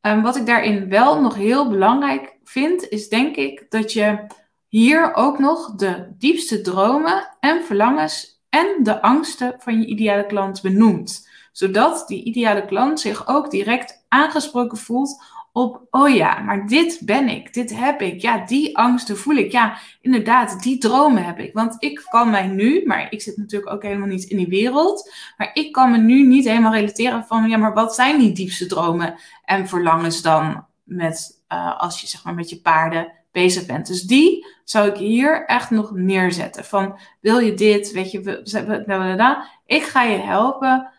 Um, 0.00 0.22
wat 0.22 0.36
ik 0.36 0.46
daarin 0.46 0.88
wel 0.88 1.20
nog 1.20 1.34
heel 1.34 1.68
belangrijk 1.68 2.36
vind, 2.44 2.88
is 2.88 3.08
denk 3.08 3.36
ik 3.36 3.66
dat 3.68 3.92
je 3.92 4.26
hier 4.68 5.14
ook 5.14 5.38
nog 5.38 5.74
de 5.74 6.14
diepste 6.18 6.60
dromen 6.60 7.36
en 7.40 7.64
verlangens 7.64 8.40
en 8.48 8.76
de 8.82 9.02
angsten 9.02 9.54
van 9.58 9.80
je 9.80 9.86
ideale 9.86 10.26
klant 10.26 10.62
benoemt. 10.62 11.28
Zodat 11.52 12.08
die 12.08 12.24
ideale 12.24 12.64
klant 12.64 13.00
zich 13.00 13.28
ook 13.28 13.50
direct 13.50 14.04
aangesproken 14.08 14.78
voelt 14.78 15.22
op, 15.56 15.86
oh 15.90 16.14
ja, 16.14 16.38
maar 16.40 16.66
dit 16.66 17.00
ben 17.04 17.28
ik, 17.28 17.54
dit 17.54 17.78
heb 17.78 18.00
ik. 18.00 18.20
Ja, 18.20 18.46
die 18.46 18.78
angsten 18.78 19.16
voel 19.16 19.34
ik. 19.34 19.52
Ja, 19.52 19.78
inderdaad, 20.00 20.62
die 20.62 20.78
dromen 20.78 21.24
heb 21.24 21.38
ik. 21.38 21.52
Want 21.52 21.76
ik 21.78 22.06
kan 22.08 22.30
mij 22.30 22.46
nu, 22.46 22.82
maar 22.86 23.12
ik 23.12 23.22
zit 23.22 23.36
natuurlijk 23.36 23.72
ook 23.72 23.82
helemaal 23.82 24.08
niet 24.08 24.24
in 24.24 24.36
die 24.36 24.48
wereld, 24.48 25.12
maar 25.36 25.50
ik 25.52 25.72
kan 25.72 25.90
me 25.90 25.98
nu 25.98 26.26
niet 26.26 26.44
helemaal 26.44 26.72
relateren 26.72 27.24
van, 27.24 27.48
ja, 27.48 27.56
maar 27.56 27.74
wat 27.74 27.94
zijn 27.94 28.18
die 28.18 28.32
diepste 28.32 28.66
dromen 28.66 29.14
en 29.44 29.68
verlangens 29.68 30.22
dan 30.22 30.66
met, 30.82 31.42
uh, 31.52 31.80
als 31.80 32.00
je 32.00 32.06
zeg 32.06 32.24
maar 32.24 32.34
met 32.34 32.50
je 32.50 32.60
paarden 32.60 33.12
bezig. 33.42 33.64
Dus 33.82 34.02
die 34.02 34.46
zou 34.64 34.88
ik 34.88 34.96
hier 34.96 35.46
echt 35.46 35.70
nog 35.70 35.90
neerzetten. 35.90 36.64
Van 36.64 36.98
wil 37.20 37.38
je 37.38 37.54
dit, 37.54 37.92
weet 37.92 38.10
je, 38.10 39.42
ik 39.66 39.82
ga 39.82 40.02
je 40.02 40.18
helpen. 40.18 40.90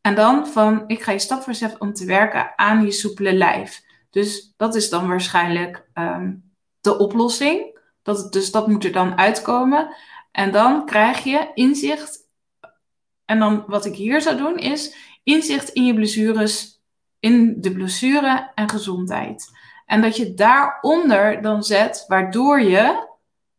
En 0.00 0.14
dan 0.14 0.46
van 0.46 0.84
ik 0.86 1.02
ga 1.02 1.12
je 1.12 1.18
stap 1.18 1.42
voor 1.42 1.54
stap 1.54 1.80
om 1.80 1.92
te 1.92 2.04
werken 2.04 2.52
aan 2.58 2.84
je 2.84 2.90
soepele 2.90 3.32
lijf. 3.32 3.82
Dus 4.10 4.54
dat 4.56 4.74
is 4.74 4.88
dan 4.88 5.08
waarschijnlijk 5.08 5.88
um, 5.94 6.52
de 6.80 6.98
oplossing. 6.98 7.78
Dat, 8.02 8.32
dus 8.32 8.50
dat 8.50 8.68
moet 8.68 8.84
er 8.84 8.92
dan 8.92 9.18
uitkomen. 9.18 9.94
En 10.32 10.52
dan 10.52 10.86
krijg 10.86 11.24
je 11.24 11.50
inzicht. 11.54 12.18
En 13.24 13.38
dan 13.38 13.64
wat 13.66 13.84
ik 13.84 13.94
hier 13.94 14.20
zou 14.20 14.36
doen 14.36 14.58
is 14.58 14.94
inzicht 15.22 15.68
in 15.68 15.84
je 15.84 15.94
blessures, 15.94 16.80
in 17.18 17.60
de 17.60 17.72
blessure 17.72 18.50
en 18.54 18.68
gezondheid. 18.68 19.50
En 19.94 20.00
dat 20.00 20.16
je 20.16 20.34
daaronder 20.34 21.42
dan 21.42 21.62
zet, 21.62 22.04
waardoor 22.08 22.60
je, 22.60 23.08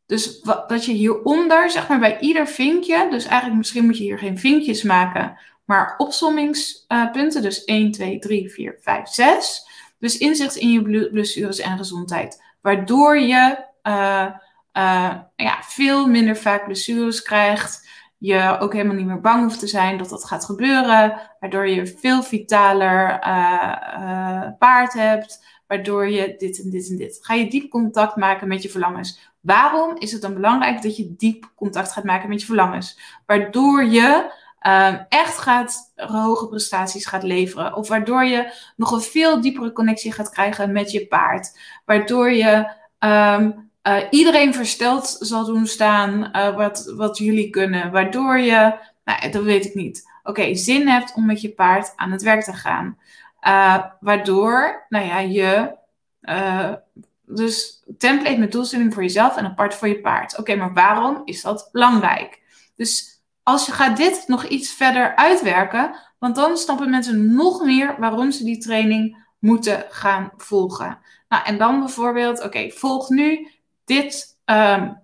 dus 0.06 0.42
dat 0.42 0.86
je 0.86 0.92
hieronder, 0.92 1.70
zeg 1.72 1.88
maar 1.88 2.00
bij 2.00 2.20
ieder 2.20 2.48
vinkje, 2.48 3.08
dus 3.10 3.26
eigenlijk 3.26 3.58
misschien 3.58 3.86
moet 3.86 3.98
je 3.98 4.04
hier 4.04 4.18
geen 4.18 4.40
vinkjes 4.40 4.84
maken, 4.84 5.38
maar 5.66 5.94
opsommingspunten, 5.98 7.42
dus 7.42 7.64
1, 7.64 7.92
2, 7.92 8.20
3, 8.20 8.50
4, 8.50 8.78
5, 8.82 9.08
6. 9.08 9.68
Dus 10.00 10.18
inzicht 10.18 10.56
in 10.56 10.72
je 10.72 11.10
blessures 11.10 11.60
en 11.60 11.78
gezondheid, 11.78 12.44
waardoor 12.62 13.20
je 13.20 13.58
uh, 13.84 14.28
uh, 14.74 15.14
ja, 15.36 15.58
veel 15.62 16.08
minder 16.08 16.38
vaak 16.38 16.66
blessures 16.66 17.22
krijgt, 17.22 17.90
je 18.18 18.58
ook 18.60 18.74
helemaal 18.74 18.96
niet 18.96 19.06
meer 19.06 19.22
bang 19.22 19.44
hoeft 19.44 19.60
te 19.60 19.68
zijn 19.68 19.98
dat 19.98 20.10
dat 20.10 20.26
gaat 20.26 20.46
gebeuren, 20.46 21.22
waardoor 21.40 21.68
je 21.68 21.88
veel 21.88 22.24
vitaler 22.24 23.20
uh, 23.28 24.48
paard 24.60 24.94
hebt, 24.94 25.54
waardoor 25.68 26.10
je 26.10 26.36
dit 26.38 26.64
en 26.64 26.70
dit 26.70 26.90
en 26.90 26.98
dit. 26.98 27.20
Ga 27.22 27.34
je 27.34 27.50
diep 27.50 27.70
contact 27.70 28.16
maken 28.16 28.48
met 28.48 28.64
je 28.64 28.70
verlangens. 28.70 29.34
Waarom 29.40 29.98
is 29.98 30.12
het 30.12 30.22
dan 30.22 30.34
belangrijk 30.34 30.82
dat 30.82 30.98
je 30.98 31.16
diep 31.18 31.52
contact 31.56 31.92
gaat 31.92 32.04
maken 32.04 32.30
met 32.30 32.40
je 32.40 32.46
verlangens? 32.46 33.00
Waardoor 33.26 33.84
je 33.84 34.32
um, 34.68 35.06
echt 35.10 35.38
gaat 35.38 35.94
hoge 35.96 36.48
prestaties 36.48 37.06
gaat 37.06 37.24
leveren. 37.24 37.76
Of 37.76 37.88
waardoor 37.88 38.24
je 38.24 38.52
nog 38.76 38.92
een 38.92 39.02
veel 39.02 39.42
diepere 39.42 39.72
connectie 39.72 40.12
gaat 40.12 40.30
krijgen 40.30 40.72
met 40.72 40.92
je 40.92 41.08
paard. 41.08 41.60
Waardoor 41.86 42.32
je 42.32 42.72
um, 43.00 43.70
uh, 43.88 43.98
iedereen 44.10 44.54
versteld 44.54 45.18
zal 45.20 45.46
doen 45.46 45.68
staan 45.68 46.30
uh, 46.34 46.56
wat, 46.56 46.94
wat 46.96 47.18
jullie 47.18 47.50
kunnen. 47.50 47.92
Waardoor 47.92 48.38
je, 48.38 48.76
nou, 49.04 49.32
dat 49.32 49.44
weet 49.44 49.66
ik 49.66 49.76
niet. 49.76 50.12
Oké, 50.24 50.56
zin 50.56 50.88
hebt 50.88 51.14
om 51.16 51.26
met 51.26 51.42
je 51.42 51.50
paard 51.50 51.94
aan 51.96 52.12
het 52.12 52.22
werk 52.22 52.44
te 52.44 52.54
gaan. 52.54 52.98
Uh, 53.48 53.84
waardoor, 54.00 54.86
nou 54.90 55.06
ja, 55.06 55.20
je 55.20 55.76
uh, 56.22 56.74
dus 57.22 57.84
template 57.98 58.38
met 58.38 58.52
doelstelling 58.52 58.94
voor 58.94 59.04
jezelf 59.04 59.38
en 59.38 59.46
apart 59.46 59.76
voor 59.76 59.88
je 59.88 60.00
paard. 60.00 60.38
Oké, 60.38 60.56
maar 60.56 60.74
waarom 60.74 61.22
is 61.26 61.42
dat 61.42 61.70
belangrijk? 61.72 62.42
Dus 62.76 63.22
als 63.44 63.66
je 63.66 63.72
gaat 63.72 63.98
dit 63.98 64.24
nog 64.28 64.46
iets 64.46 64.74
verder 64.74 65.16
uitwerken, 65.16 65.96
want 66.20 66.36
dan 66.36 66.58
snappen 66.58 66.90
mensen 66.90 67.34
nog 67.36 67.64
meer 67.64 67.96
waarom 68.00 68.32
ze 68.32 68.44
die 68.44 68.58
training 68.58 69.26
moeten 69.40 69.86
gaan 69.90 70.32
volgen. 70.38 71.00
Nou, 71.30 71.44
en 71.46 71.58
dan 71.58 71.80
bijvoorbeeld, 71.80 72.44
oké, 72.44 72.70
volg 72.70 73.10
nu 73.10 73.52
dit 73.86 74.38
um, 74.46 75.02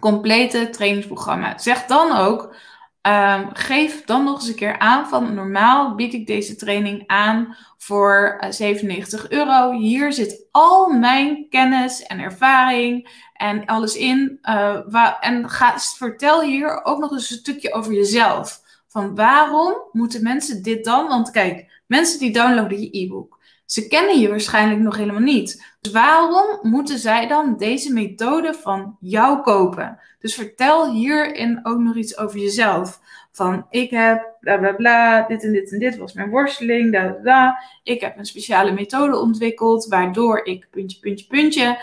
complete 0.00 0.70
trainingsprogramma. 0.70 1.58
Zeg 1.58 1.84
dan 1.84 2.16
ook, 2.16 2.54
Um, 3.02 3.48
geef 3.52 4.04
dan 4.04 4.24
nog 4.24 4.34
eens 4.34 4.48
een 4.48 4.54
keer 4.54 4.78
aan 4.78 5.08
van 5.08 5.34
normaal 5.34 5.94
bied 5.94 6.14
ik 6.14 6.26
deze 6.26 6.56
training 6.56 7.02
aan 7.06 7.56
voor 7.76 8.38
uh, 8.40 8.50
97 8.50 9.30
euro. 9.30 9.72
Hier 9.72 10.12
zit 10.12 10.46
al 10.50 10.88
mijn 10.88 11.46
kennis 11.48 12.02
en 12.02 12.18
ervaring 12.18 13.08
en 13.32 13.66
alles 13.66 13.96
in. 13.96 14.38
Uh, 14.42 15.14
en 15.20 15.50
ga, 15.50 15.78
vertel 15.78 16.42
hier 16.42 16.84
ook 16.84 16.98
nog 16.98 17.10
eens 17.10 17.30
een 17.30 17.36
stukje 17.36 17.72
over 17.72 17.92
jezelf. 17.92 18.60
Van 18.86 19.14
waarom 19.14 19.74
moeten 19.92 20.22
mensen 20.22 20.62
dit 20.62 20.84
dan? 20.84 21.08
Want 21.08 21.30
kijk, 21.30 21.82
mensen 21.86 22.18
die 22.18 22.32
downloaden 22.32 22.80
je 22.80 22.88
e-book, 22.90 23.37
ze 23.70 23.86
kennen 23.88 24.20
je 24.20 24.28
waarschijnlijk 24.28 24.80
nog 24.80 24.96
helemaal 24.96 25.20
niet. 25.20 25.76
Dus 25.80 25.92
waarom 25.92 26.58
moeten 26.62 26.98
zij 26.98 27.26
dan 27.26 27.56
deze 27.56 27.92
methode 27.92 28.54
van 28.54 28.96
jou 29.00 29.42
kopen? 29.42 29.98
Dus 30.18 30.34
vertel 30.34 30.92
hierin 30.92 31.60
ook 31.62 31.78
nog 31.78 31.96
iets 31.96 32.18
over 32.18 32.38
jezelf. 32.38 33.00
Van 33.32 33.66
ik 33.70 33.90
heb 33.90 34.36
bla 34.40 34.58
bla 34.58 34.72
bla, 34.72 35.26
dit 35.26 35.44
en 35.44 35.52
dit 35.52 35.72
en 35.72 35.78
dit 35.78 35.96
was 35.96 36.12
mijn 36.12 36.30
worsteling, 36.30 36.92
da. 37.22 37.58
Ik 37.82 38.00
heb 38.00 38.18
een 38.18 38.26
speciale 38.26 38.72
methode 38.72 39.18
ontwikkeld 39.18 39.86
waardoor 39.86 40.44
ik 40.44 40.68
puntje, 40.70 40.98
puntje, 41.00 41.26
puntje. 41.26 41.78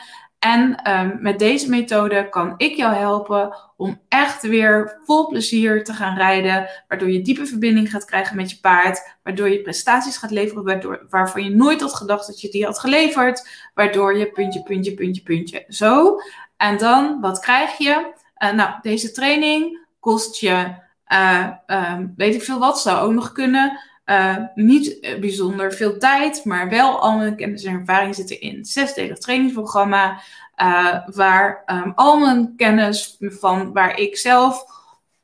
En 0.45 0.91
um, 0.91 1.17
met 1.21 1.39
deze 1.39 1.69
methode 1.69 2.29
kan 2.29 2.53
ik 2.57 2.75
jou 2.75 2.93
helpen 2.93 3.55
om 3.77 4.01
echt 4.09 4.41
weer 4.41 4.99
vol 5.05 5.27
plezier 5.27 5.83
te 5.83 5.93
gaan 5.93 6.17
rijden. 6.17 6.69
Waardoor 6.87 7.11
je 7.11 7.21
diepe 7.21 7.45
verbinding 7.45 7.89
gaat 7.89 8.05
krijgen 8.05 8.35
met 8.35 8.49
je 8.49 8.59
paard. 8.59 9.17
Waardoor 9.23 9.49
je 9.49 9.61
prestaties 9.61 10.17
gaat 10.17 10.31
leveren 10.31 10.63
waardoor, 10.63 11.05
waarvan 11.09 11.43
je 11.43 11.49
nooit 11.49 11.81
had 11.81 11.93
gedacht 11.93 12.27
dat 12.27 12.41
je 12.41 12.49
die 12.49 12.65
had 12.65 12.79
geleverd. 12.79 13.49
Waardoor 13.73 14.17
je 14.17 14.31
puntje, 14.31 14.63
puntje, 14.63 14.93
puntje, 14.93 15.21
puntje. 15.21 15.65
Zo. 15.67 16.17
En 16.57 16.77
dan, 16.77 17.21
wat 17.21 17.39
krijg 17.39 17.77
je? 17.77 18.13
Uh, 18.43 18.51
nou, 18.51 18.73
deze 18.81 19.11
training 19.11 19.85
kost 19.99 20.39
je, 20.39 20.75
uh, 21.07 21.47
um, 21.67 22.13
weet 22.17 22.35
ik 22.35 22.43
veel 22.43 22.59
wat, 22.59 22.79
zou 22.79 23.07
ook 23.07 23.13
nog 23.13 23.31
kunnen. 23.31 23.79
Uh, 24.05 24.37
niet 24.55 25.17
bijzonder 25.19 25.73
veel 25.73 25.97
tijd, 25.97 26.45
maar 26.45 26.69
wel 26.69 26.99
al 26.99 27.17
mijn 27.17 27.35
kennis 27.35 27.63
en 27.63 27.73
ervaring 27.73 28.15
zitten 28.15 28.41
in. 28.41 28.65
Zesdelig 28.65 29.17
trainingsprogramma, 29.17 30.21
uh, 30.61 31.07
waar 31.07 31.63
um, 31.65 31.91
al 31.95 32.19
mijn 32.19 32.53
kennis 32.57 33.17
van 33.19 33.73
waar 33.73 33.99
ik 33.99 34.17
zelf, 34.17 34.65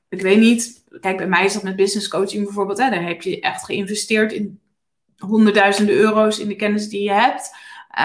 ik 0.09 0.21
weet 0.21 0.39
niet, 0.39 0.83
kijk, 0.99 1.17
bij 1.17 1.27
mij 1.27 1.45
is 1.45 1.53
dat 1.53 1.63
met 1.63 1.75
business 1.75 2.07
coaching 2.07 2.43
bijvoorbeeld. 2.43 2.77
Hè, 2.77 2.89
daar 2.89 3.03
heb 3.03 3.21
je 3.21 3.39
echt 3.39 3.65
geïnvesteerd 3.65 4.31
in 4.31 4.59
honderdduizenden 5.17 5.95
euro's 5.95 6.39
in 6.39 6.47
de 6.47 6.55
kennis 6.55 6.89
die 6.89 7.03
je 7.03 7.11
hebt. 7.11 7.51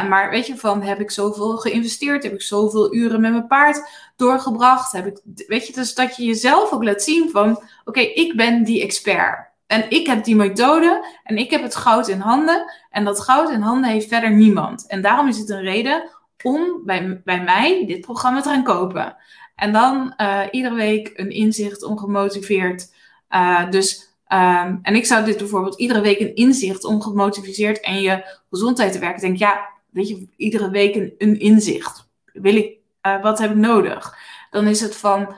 Maar 0.09 0.31
weet 0.31 0.47
je, 0.47 0.57
van 0.57 0.83
heb 0.83 1.01
ik 1.01 1.11
zoveel 1.11 1.57
geïnvesteerd? 1.57 2.23
Heb 2.23 2.33
ik 2.33 2.43
zoveel 2.43 2.95
uren 2.95 3.21
met 3.21 3.31
mijn 3.31 3.47
paard 3.47 3.89
doorgebracht? 4.17 4.93
Heb 4.93 5.07
ik, 5.07 5.21
weet 5.47 5.67
je, 5.67 5.73
dus 5.73 5.95
dat 5.95 6.17
je 6.17 6.25
jezelf 6.25 6.73
ook 6.73 6.85
laat 6.85 7.03
zien 7.03 7.31
van, 7.31 7.63
oké, 7.85 8.01
ik 8.01 8.37
ben 8.37 8.65
die 8.65 8.83
expert. 8.83 9.55
En 9.67 9.91
ik 9.91 10.07
heb 10.07 10.25
die 10.25 10.37
methode 10.37 11.07
en 11.25 11.37
ik 11.37 11.51
heb 11.51 11.63
het 11.63 11.77
goud 11.77 12.09
in 12.09 12.21
handen. 12.21 12.73
En 12.91 13.05
dat 13.05 13.21
goud 13.21 13.51
in 13.51 13.61
handen 13.61 13.91
heeft 13.91 14.09
verder 14.09 14.31
niemand. 14.31 14.87
En 14.87 15.03
daarom 15.03 15.29
is 15.29 15.39
het 15.39 15.51
een 15.51 15.63
reden 15.63 16.11
om 16.43 16.81
bij, 16.85 17.21
bij 17.25 17.43
mij 17.43 17.87
dit 17.87 18.01
programma 18.01 18.41
te 18.41 18.49
gaan 18.49 18.63
kopen. 18.63 19.17
En 19.55 19.73
dan 19.73 20.15
uh, 20.17 20.41
iedere 20.51 20.75
week 20.75 21.13
een 21.15 21.31
inzicht 21.31 21.83
ongemotiveerd. 21.83 22.93
Uh, 23.31 23.71
dus, 23.71 24.15
um, 24.29 24.79
en 24.83 24.95
ik 24.95 25.07
zou 25.07 25.25
dit 25.25 25.37
bijvoorbeeld 25.37 25.79
iedere 25.79 26.01
week 26.01 26.21
een 26.21 26.35
inzicht 26.35 26.85
ongemotiveerd 26.85 27.81
en 27.81 28.01
je 28.01 28.39
gezondheid 28.51 28.93
te 28.93 28.99
werken. 28.99 29.21
Denk, 29.21 29.37
ja, 29.37 29.69
weet 29.91 30.09
je, 30.09 30.29
iedere 30.37 30.71
week 30.71 30.95
een, 30.95 31.15
een 31.19 31.41
inzicht. 31.41 32.09
Wil 32.33 32.57
ik, 32.57 32.77
uh, 33.07 33.23
wat 33.23 33.39
heb 33.39 33.51
ik 33.51 33.57
nodig? 33.57 34.19
Dan 34.51 34.67
is 34.67 34.81
het 34.81 34.97
van, 34.97 35.35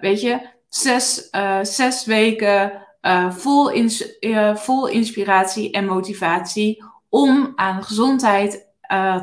weet 0.00 0.20
je, 0.20 0.40
zes, 0.68 1.30
zes 1.62 2.04
weken 2.04 2.84
vol, 3.30 3.70
ins 3.70 4.16
vol 4.54 4.86
inspiratie 4.88 5.70
en 5.70 5.86
motivatie 5.86 6.84
om 7.08 7.52
aan 7.56 7.82
gezondheid 7.82 8.66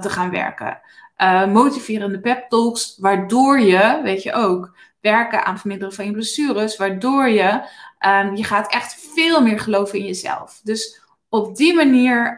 te 0.02 0.10
gaan 0.10 0.30
werken 0.30 0.82
motiverende 1.52 2.20
pep 2.20 2.50
talks, 2.50 2.98
waardoor 3.00 3.60
je, 3.60 4.00
weet 4.04 4.24
je 4.24 4.34
ook, 4.34 4.76
werken 5.02 5.46
aan 5.46 5.60
verminderen 5.60 5.94
van 5.94 6.06
je 6.06 6.12
blessures, 6.12 6.78
waardoor 6.78 7.30
je, 7.30 7.62
um, 8.00 8.36
je 8.36 8.44
gaat 8.44 8.72
echt 8.72 9.10
veel 9.14 9.42
meer 9.42 9.60
geloven 9.60 10.00
in 10.00 10.06
jezelf. 10.06 10.60
Dus 10.64 11.02
op 11.30 11.56
die 11.56 11.74
manier 11.74 12.36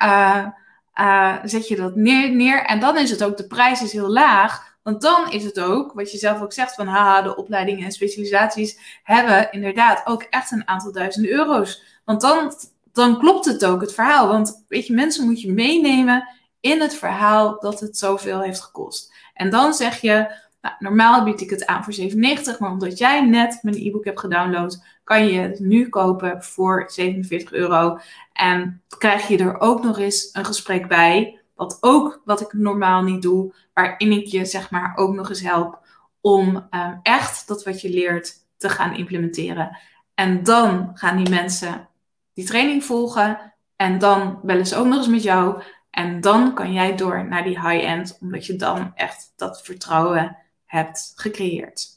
zet 1.44 1.68
je 1.68 1.76
dat 1.76 1.96
neer, 1.96 2.36
neer 2.36 2.64
en 2.66 2.80
dan 2.80 2.98
is 2.98 3.10
het 3.10 3.24
ook, 3.24 3.38
de 3.38 3.48
prijs 3.48 3.82
is 3.82 3.92
heel 3.92 4.10
laag, 4.10 4.73
want 4.84 5.02
dan 5.02 5.32
is 5.32 5.44
het 5.44 5.60
ook, 5.60 5.94
wat 5.94 6.12
je 6.12 6.18
zelf 6.18 6.42
ook 6.42 6.54
zegt, 6.54 6.75
van 6.75 6.88
haha, 6.88 7.22
de 7.22 7.36
opleidingen 7.36 7.86
en 7.86 7.92
specialisaties 7.92 9.00
hebben 9.04 9.52
inderdaad 9.52 10.02
ook 10.06 10.24
echt 10.24 10.52
een 10.52 10.68
aantal 10.68 10.92
duizenden 10.92 11.32
euro's. 11.32 11.84
Want 12.06 12.22
dan, 12.22 12.54
dan 12.92 13.20
klopt 13.20 13.46
het 13.46 13.66
ook, 13.66 13.82
het 13.82 13.94
verhaal. 13.94 14.28
Want 14.28 14.63
weet 14.68 14.88
je, 14.88 14.94
mensen 14.94 15.25
moet 15.25 15.42
je 15.42 15.52
meenemen 15.52 16.28
in 16.60 16.82
het 16.82 16.96
verhaal 16.96 17.60
dat 17.60 17.80
het 17.80 17.98
zoveel 17.98 18.42
heeft 18.42 18.62
gekost. 18.62 19.13
En 19.34 19.50
dan 19.50 19.74
zeg 19.74 20.02
je, 20.02 20.42
nou, 20.62 20.75
normaal 20.80 21.24
bied 21.24 21.42
ik 21.42 21.50
het 21.50 21.66
aan 21.66 21.84
voor 21.84 21.94
97, 21.94 22.60
maar 22.60 22.72
omdat 22.72 22.98
jij 22.98 23.25
net 23.25 23.60
mijn 23.62 23.75
e-book 23.75 24.06
hebt 24.06 24.20
gedownload, 24.20 24.84
kan 25.04 25.25
je 25.25 25.40
het 25.40 25.60
nu 25.60 25.90
kopen 25.90 26.44
voor 26.44 26.84
47 26.88 27.52
euro. 27.52 28.00
En 28.34 28.82
krijg 28.98 29.28
je 29.28 29.38
er 29.38 29.60
ook 29.60 29.84
nog 29.84 30.00
eens 30.00 30.30
een 30.34 30.46
gesprek 30.46 30.88
bij, 30.88 31.43
wat 31.54 31.78
ook 31.82 32.22
wat 32.26 32.42
ik 32.42 32.54
normaal 32.54 33.04
niet 33.04 33.22
doe, 33.22 33.54
waarin 33.74 34.12
ik 34.12 34.26
je 34.26 34.46
zeg 34.46 34.72
maar 34.72 34.96
ook 34.96 35.14
nog 35.14 35.30
eens 35.30 35.42
help 35.42 35.86
om 36.22 36.56
um, 36.56 37.00
echt 37.04 37.48
dat 37.48 37.64
wat 37.64 37.82
je 37.82 37.90
leert 37.90 38.34
te 38.58 38.70
gaan 38.70 38.96
implementeren. 38.96 39.78
En 40.14 40.44
dan 40.44 40.92
gaan 40.94 41.18
die 41.18 41.30
mensen 41.30 41.90
die 42.34 42.46
training 42.46 42.84
volgen 42.84 43.54
en 43.76 44.00
dan 44.00 44.40
bellen 44.44 44.68
ze 44.68 44.76
ook 44.76 44.86
nog 44.86 44.98
eens 44.98 45.08
met 45.08 45.24
jou 45.24 45.62
en 45.90 46.22
dan 46.22 46.54
kan 46.54 46.74
jij 46.74 46.96
door 46.96 47.28
naar 47.28 47.44
die 47.44 47.70
high-end, 47.70 48.18
omdat 48.22 48.46
je 48.46 48.56
dan 48.56 48.92
echt 48.96 49.34
dat 49.36 49.62
vertrouwen 49.62 50.38
hebt 50.66 51.14
gecreëerd. 51.16 51.88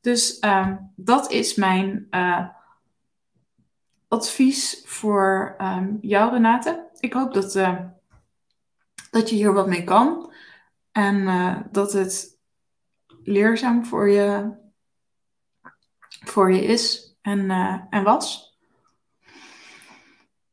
Dus 0.00 0.38
um, 0.40 0.92
dat 0.96 1.30
is 1.30 1.54
mijn 1.54 2.06
uh, 2.10 2.46
advies 4.08 4.82
voor 4.86 5.54
um, 5.60 5.98
jou, 6.00 6.32
Renate. 6.32 6.88
Ik 7.00 7.12
hoop 7.12 7.34
dat, 7.34 7.54
uh, 7.56 7.78
dat 9.14 9.30
je 9.30 9.36
hier 9.36 9.52
wat 9.52 9.66
mee 9.66 9.84
kan. 9.84 10.32
En 10.92 11.16
uh, 11.16 11.56
dat 11.70 11.92
het 11.92 12.38
leerzaam 13.22 13.84
voor 13.84 14.10
je, 14.10 14.52
voor 16.24 16.52
je 16.52 16.64
is 16.64 17.16
en, 17.22 17.50
en 17.90 18.02
was. 18.02 18.56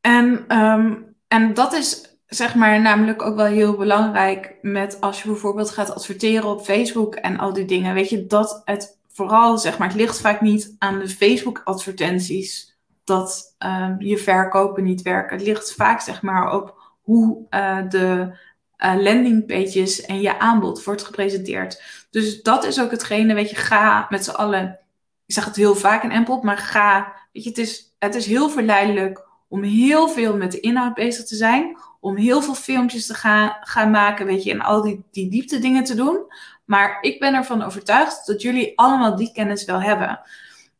En, 0.00 0.58
um, 0.58 1.16
en 1.28 1.54
dat 1.54 1.72
is 1.72 2.16
zeg 2.26 2.54
maar 2.54 2.80
namelijk 2.80 3.22
ook 3.22 3.36
wel 3.36 3.46
heel 3.46 3.76
belangrijk 3.76 4.58
met 4.62 5.00
als 5.00 5.22
je 5.22 5.28
bijvoorbeeld 5.28 5.70
gaat 5.70 5.94
adverteren 5.94 6.48
op 6.48 6.64
Facebook 6.64 7.14
en 7.14 7.38
al 7.38 7.52
die 7.52 7.64
dingen. 7.64 7.94
Weet 7.94 8.08
je, 8.08 8.26
dat 8.26 8.62
het 8.64 8.98
vooral, 9.08 9.58
zeg 9.58 9.78
maar, 9.78 9.88
het 9.88 9.96
ligt 9.96 10.20
vaak 10.20 10.40
niet 10.40 10.74
aan 10.78 10.98
de 10.98 11.08
Facebook-advertenties 11.08 12.76
dat 13.04 13.56
um, 13.58 13.96
je 13.98 14.18
verkopen 14.18 14.84
niet 14.84 15.02
werken. 15.02 15.36
Het 15.36 15.46
ligt 15.46 15.74
vaak, 15.74 16.00
zeg 16.00 16.22
maar, 16.22 16.54
op 16.54 16.80
hoe 17.02 17.46
uh, 17.50 17.88
de 17.88 18.38
uh, 18.84 18.94
landingpages 19.02 20.00
en 20.00 20.20
je 20.20 20.38
aanbod 20.38 20.84
wordt 20.84 21.02
gepresenteerd. 21.02 21.82
Dus 22.10 22.42
dat 22.42 22.64
is 22.64 22.80
ook 22.80 22.90
hetgene, 22.90 23.34
weet 23.34 23.50
je, 23.50 23.56
ga 23.56 24.06
met 24.08 24.24
z'n 24.24 24.30
allen, 24.30 24.78
ik 25.26 25.34
zeg 25.34 25.44
het 25.44 25.56
heel 25.56 25.74
vaak 25.74 26.02
in 26.02 26.10
Empel, 26.10 26.40
maar 26.42 26.58
ga, 26.58 27.12
weet 27.32 27.42
je, 27.42 27.48
het 27.48 27.58
is, 27.58 27.94
het 27.98 28.14
is 28.14 28.26
heel 28.26 28.50
verleidelijk 28.50 29.26
om 29.48 29.62
heel 29.62 30.08
veel 30.08 30.36
met 30.36 30.52
de 30.52 30.60
inhoud 30.60 30.94
bezig 30.94 31.24
te 31.24 31.36
zijn, 31.36 31.76
om 32.00 32.16
heel 32.16 32.42
veel 32.42 32.54
filmpjes 32.54 33.06
te 33.06 33.14
gaan, 33.14 33.56
gaan 33.60 33.90
maken, 33.90 34.26
weet 34.26 34.44
je, 34.44 34.50
en 34.50 34.60
al 34.60 34.82
die, 34.82 35.04
die 35.10 35.30
diepte 35.30 35.58
dingen 35.58 35.84
te 35.84 35.94
doen. 35.94 36.18
Maar 36.64 36.98
ik 37.00 37.18
ben 37.18 37.34
ervan 37.34 37.62
overtuigd 37.62 38.26
dat 38.26 38.42
jullie 38.42 38.78
allemaal 38.78 39.16
die 39.16 39.32
kennis 39.32 39.64
wel 39.64 39.82
hebben. 39.82 40.20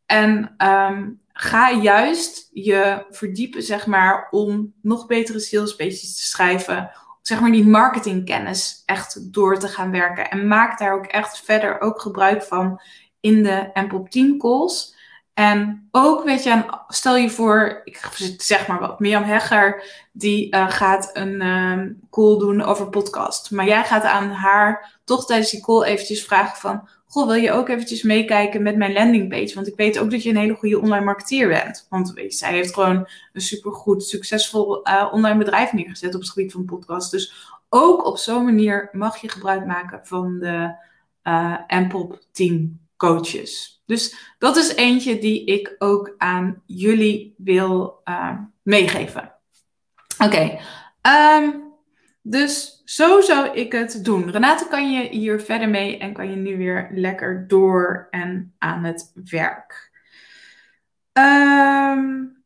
En 0.07 0.55
um, 0.59 1.21
ga 1.33 1.73
juist 1.73 2.49
je 2.53 3.07
verdiepen, 3.11 3.63
zeg 3.63 3.87
maar, 3.87 4.29
om 4.31 4.73
nog 4.83 5.07
betere 5.07 5.41
salespages 5.41 6.17
te 6.17 6.23
schrijven. 6.23 6.91
Zeg 7.23 7.41
maar 7.41 7.51
die 7.51 7.67
marketingkennis 7.67 8.83
echt 8.87 9.33
door 9.33 9.59
te 9.59 9.69
gaan 9.69 9.91
werken. 9.91 10.31
En 10.31 10.47
maak 10.47 10.79
daar 10.79 10.95
ook 10.95 11.07
echt 11.07 11.41
verder 11.45 11.81
ook 11.81 12.01
gebruik 12.01 12.43
van 12.43 12.81
in 13.21 13.43
de 13.43 13.71
Empop 13.73 14.11
Team 14.11 14.39
calls. 14.39 15.01
En 15.35 15.89
ook, 15.91 16.25
weet 16.25 16.43
je, 16.43 16.65
stel 16.89 17.17
je 17.17 17.31
voor, 17.31 17.81
ik 17.85 18.01
zeg 18.37 18.67
maar 18.67 18.81
wat, 18.81 19.01
Mirjam 19.01 19.23
Hegger, 19.23 19.85
die 20.13 20.55
uh, 20.55 20.71
gaat 20.71 21.11
een 21.13 21.41
uh, 21.43 21.91
call 22.11 22.39
doen 22.39 22.63
over 22.63 22.89
podcast. 22.89 23.51
Maar 23.51 23.67
jij 23.67 23.85
gaat 23.85 24.05
aan 24.05 24.31
haar 24.31 25.01
toch 25.05 25.27
tijdens 25.27 25.51
die 25.51 25.63
call 25.63 25.83
eventjes 25.83 26.25
vragen 26.25 26.57
van, 26.57 26.89
goh, 27.13 27.27
wil 27.27 27.35
je 27.35 27.53
ook 27.53 27.69
eventjes 27.69 28.03
meekijken 28.03 28.63
met 28.63 28.77
mijn 28.77 28.93
landingpage? 28.93 29.55
Want 29.55 29.67
ik 29.67 29.77
weet 29.77 29.99
ook 29.99 30.11
dat 30.11 30.23
je 30.23 30.31
een 30.31 30.37
hele 30.37 30.55
goede 30.55 30.81
online 30.81 31.05
marketeer 31.05 31.49
bent. 31.49 31.87
Want 31.89 32.13
zij 32.29 32.53
heeft 32.53 32.75
gewoon 32.75 33.09
een 33.33 33.41
supergoed, 33.41 34.05
succesvol 34.05 34.89
uh, 34.89 35.09
online 35.13 35.39
bedrijf 35.39 35.73
neergezet 35.73 36.15
op 36.15 36.21
het 36.21 36.31
gebied 36.31 36.53
van 36.53 36.65
podcast. 36.65 37.11
Dus 37.11 37.55
ook 37.69 38.07
op 38.07 38.19
zo'n 38.19 38.45
manier 38.45 38.89
mag 38.93 39.17
je 39.17 39.29
gebruik 39.29 39.67
maken 39.67 40.01
van 40.07 40.39
de 40.39 40.75
uh, 41.23 41.59
Mpop 41.69 42.23
team 42.31 42.81
coaches. 42.97 43.83
Dus 43.87 44.35
dat 44.39 44.57
is 44.57 44.75
eentje 44.75 45.19
die 45.19 45.45
ik 45.45 45.75
ook 45.79 46.15
aan 46.19 46.63
jullie 46.67 47.35
wil 47.37 48.01
uh, 48.05 48.39
meegeven. 48.63 49.35
Oké, 50.19 50.25
okay. 50.25 50.61
ehm, 51.01 51.51
dus 52.23 52.83
zo 52.85 53.21
zou 53.21 53.49
ik 53.49 53.73
het 53.73 54.05
doen. 54.05 54.31
Renate, 54.31 54.69
kan 54.69 54.93
je 54.93 55.09
hier 55.09 55.41
verder 55.41 55.69
mee 55.69 55.99
en 55.99 56.13
kan 56.13 56.31
je 56.31 56.37
nu 56.37 56.57
weer 56.57 56.89
lekker 56.93 57.45
door 57.49 58.07
en 58.11 58.55
aan 58.59 58.85
het 58.85 59.13
werk. 59.31 59.91
Um, 61.13 62.43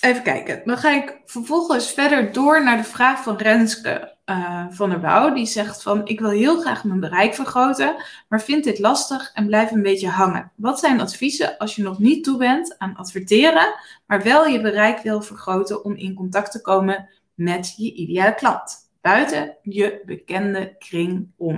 even 0.00 0.22
kijken. 0.22 0.62
Dan 0.64 0.78
ga 0.78 0.90
ik 0.90 1.20
vervolgens 1.24 1.92
verder 1.92 2.32
door 2.32 2.64
naar 2.64 2.76
de 2.76 2.84
vraag 2.84 3.22
van 3.22 3.36
Renske 3.36 4.16
uh, 4.26 4.66
van 4.70 4.90
der 4.90 5.00
Bouw. 5.00 5.34
Die 5.34 5.46
zegt 5.46 5.82
van, 5.82 6.06
ik 6.06 6.20
wil 6.20 6.30
heel 6.30 6.60
graag 6.60 6.84
mijn 6.84 7.00
bereik 7.00 7.34
vergroten, 7.34 7.96
maar 8.28 8.42
vind 8.42 8.64
dit 8.64 8.78
lastig 8.78 9.30
en 9.34 9.46
blijf 9.46 9.70
een 9.70 9.82
beetje 9.82 10.08
hangen. 10.08 10.52
Wat 10.54 10.78
zijn 10.78 11.00
adviezen 11.00 11.56
als 11.58 11.76
je 11.76 11.82
nog 11.82 11.98
niet 11.98 12.24
toe 12.24 12.38
bent 12.38 12.78
aan 12.78 12.96
adverteren, 12.96 13.74
maar 14.06 14.22
wel 14.22 14.46
je 14.46 14.60
bereik 14.60 14.98
wil 14.98 15.22
vergroten 15.22 15.84
om 15.84 15.94
in 15.94 16.14
contact 16.14 16.52
te 16.52 16.60
komen 16.60 17.08
met 17.34 17.74
je 17.76 17.92
ideale 17.92 18.34
klant? 18.34 18.87
Buiten 19.08 19.56
je 19.62 20.02
bekende 20.04 20.76
kring 20.78 21.28
om. 21.36 21.56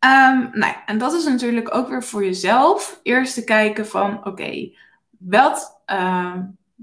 Um, 0.00 0.50
nou 0.52 0.58
ja, 0.58 0.84
en 0.86 0.98
dat 0.98 1.12
is 1.12 1.24
natuurlijk 1.24 1.74
ook 1.74 1.88
weer 1.88 2.02
voor 2.02 2.24
jezelf. 2.24 3.00
Eerst 3.02 3.34
te 3.34 3.44
kijken 3.44 3.86
van, 3.86 4.26
oké, 4.26 4.70
wat, 5.18 5.82
uh, 5.86 6.34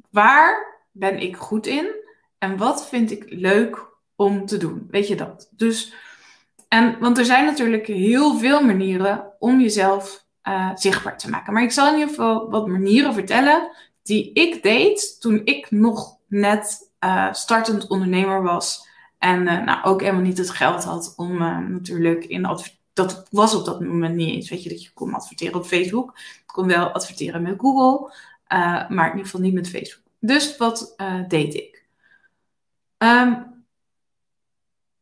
waar 0.10 0.80
ben 0.92 1.20
ik 1.20 1.36
goed 1.36 1.68
in? 1.68 1.96
En 2.38 2.58
wat 2.58 2.88
vind 2.88 3.12
ik 3.12 3.26
leuk 3.28 3.88
om 4.16 4.46
te 4.46 4.58
doen. 4.58 4.88
Weet 4.92 5.08
je 5.08 5.16
dat? 5.16 5.50
Dus, 5.52 5.94
en, 6.68 7.00
want 7.00 7.18
er 7.18 7.26
zijn 7.26 7.46
natuurlijk 7.46 7.88
heel 7.88 8.38
veel 8.38 8.64
manieren 8.64 9.34
om 9.40 9.60
jezelf 9.60 10.26
uh, 10.44 10.70
zichtbaar 10.76 11.18
te 11.18 11.30
maken. 11.30 11.54
Maar 11.54 11.64
ik 11.64 11.72
zal 11.72 11.88
in 11.88 11.94
ieder 11.94 12.10
geval 12.10 12.50
wat 12.50 12.68
manieren 12.68 13.14
vertellen 13.14 13.72
die 14.04 14.34
ik 14.34 14.64
deed 14.64 15.22
toen 15.22 15.42
ik 15.44 15.72
nog 15.72 16.18
net 16.28 16.92
uh, 17.00 17.34
startend 17.34 17.88
ondernemer 17.88 18.44
was. 18.44 18.92
En 19.24 19.42
uh, 19.48 19.64
nou, 19.64 19.84
ook 19.84 20.02
helemaal 20.02 20.22
niet 20.22 20.38
het 20.38 20.50
geld 20.50 20.84
had 20.84 21.14
om 21.18 21.38
natuurlijk 21.72 22.26
in 22.26 22.42
dat 22.94 23.28
was 23.30 23.56
op 23.56 23.66
dat 23.66 23.80
moment 23.80 24.16
niet 24.16 24.30
eens. 24.30 24.50
Weet 24.50 24.64
je, 24.64 24.70
dat 24.70 24.84
je 24.84 24.94
kon 24.94 25.14
adverteren 25.14 25.56
op 25.56 25.66
Facebook. 25.66 26.12
Ik 26.18 26.44
kon 26.46 26.68
wel 26.68 26.92
adverteren 26.92 27.42
met 27.42 27.60
Google. 27.60 28.14
maar 28.48 28.90
in 28.90 29.10
ieder 29.10 29.26
geval 29.26 29.42
niet 29.42 29.54
met 29.54 29.70
Facebook. 29.70 30.04
Dus 30.20 30.58
wat 30.58 30.96
deed 31.28 31.54
ik? 31.54 31.86
Eén, 32.98 33.46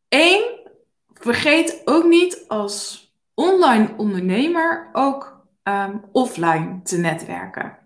ehm, 0.07 0.41
vergeet 1.13 1.81
ook 1.86 2.05
niet 2.05 2.43
als 2.47 3.05
online 3.34 3.93
ondernemer 3.97 4.89
ook 4.93 5.39
ehm, 5.63 5.97
offline 6.12 6.79
te 6.84 6.97
netwerken. 6.97 7.77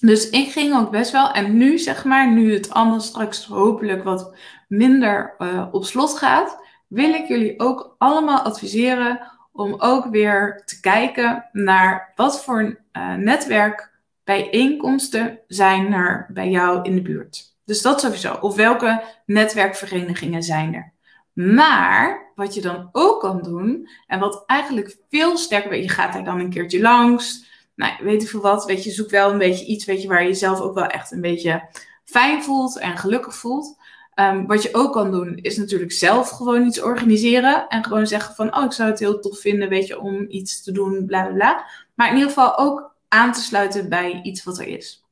Dus 0.00 0.30
ik 0.30 0.52
ging 0.52 0.76
ook 0.76 0.90
best 0.90 1.12
wel, 1.12 1.30
en 1.30 1.56
nu 1.56 1.78
zeg 1.78 2.04
maar, 2.04 2.32
nu 2.32 2.52
het 2.52 2.70
allemaal 2.70 3.00
straks 3.00 3.44
hopelijk 3.44 4.04
wat 4.04 4.34
minder 4.68 5.34
uh, 5.38 5.66
op 5.70 5.84
slot 5.84 6.18
gaat, 6.18 6.62
wil 6.86 7.14
ik 7.14 7.28
jullie 7.28 7.60
ook 7.60 7.94
allemaal 7.98 8.40
adviseren 8.40 9.32
om 9.52 9.74
ook 9.78 10.06
weer 10.06 10.62
te 10.64 10.80
kijken 10.80 11.48
naar 11.52 12.12
wat 12.14 12.44
voor 12.44 12.62
uh, 12.62 12.76
netwerkbijeenkomsten 13.14 15.38
zijn 15.46 15.92
er 15.92 16.26
bij 16.28 16.50
jou 16.50 16.82
in 16.82 16.94
de 16.94 17.02
buurt. 17.02 17.52
Dus 17.64 17.82
dat 17.82 18.00
sowieso. 18.00 18.38
Of 18.40 18.56
welke 18.56 19.02
netwerkverenigingen 19.26 20.42
zijn 20.42 20.74
er? 20.74 20.92
Maar 21.32 22.32
wat 22.34 22.54
je 22.54 22.60
dan 22.60 22.88
ook 22.92 23.20
kan 23.20 23.42
doen, 23.42 23.88
en 24.06 24.18
wat 24.18 24.42
eigenlijk 24.46 24.96
veel 25.10 25.36
sterker, 25.36 25.76
je 25.76 25.88
gaat 25.88 26.12
daar 26.12 26.24
dan 26.24 26.40
een 26.40 26.50
keertje 26.50 26.80
langs, 26.80 27.52
nou, 27.74 27.92
weet 28.00 28.22
ik 28.22 28.28
veel 28.28 28.40
wat, 28.40 28.64
weet 28.64 28.84
je, 28.84 28.90
zoek 28.90 29.10
wel 29.10 29.30
een 29.30 29.38
beetje 29.38 29.66
iets, 29.66 29.84
weet 29.84 30.02
je, 30.02 30.08
waar 30.08 30.22
je 30.22 30.28
jezelf 30.28 30.60
ook 30.60 30.74
wel 30.74 30.86
echt 30.86 31.12
een 31.12 31.20
beetje 31.20 31.68
fijn 32.04 32.42
voelt 32.42 32.78
en 32.78 32.98
gelukkig 32.98 33.34
voelt. 33.34 33.76
Ehm, 34.14 34.46
wat 34.46 34.62
je 34.62 34.74
ook 34.74 34.92
kan 34.92 35.10
doen, 35.10 35.36
is 35.36 35.56
natuurlijk 35.56 35.92
zelf 35.92 36.30
gewoon 36.30 36.66
iets 36.66 36.82
organiseren. 36.82 37.68
En 37.68 37.84
gewoon 37.84 38.06
zeggen 38.06 38.34
van, 38.34 38.56
oh, 38.56 38.64
ik 38.64 38.72
zou 38.72 38.90
het 38.90 38.98
heel 38.98 39.20
tof 39.20 39.38
vinden, 39.38 39.68
weet 39.68 39.86
je, 39.86 40.00
om 40.00 40.26
iets 40.28 40.62
te 40.62 40.72
doen, 40.72 41.06
bla 41.06 41.22
bla 41.22 41.34
bla. 41.34 41.66
Maar 41.94 42.08
in 42.08 42.14
ieder 42.14 42.28
geval 42.28 42.58
ook 42.58 42.94
aan 43.08 43.32
te 43.32 43.40
sluiten 43.40 43.88
bij 43.88 44.20
iets 44.22 44.44
wat 44.44 44.58
er 44.58 44.66
is. 44.66 45.04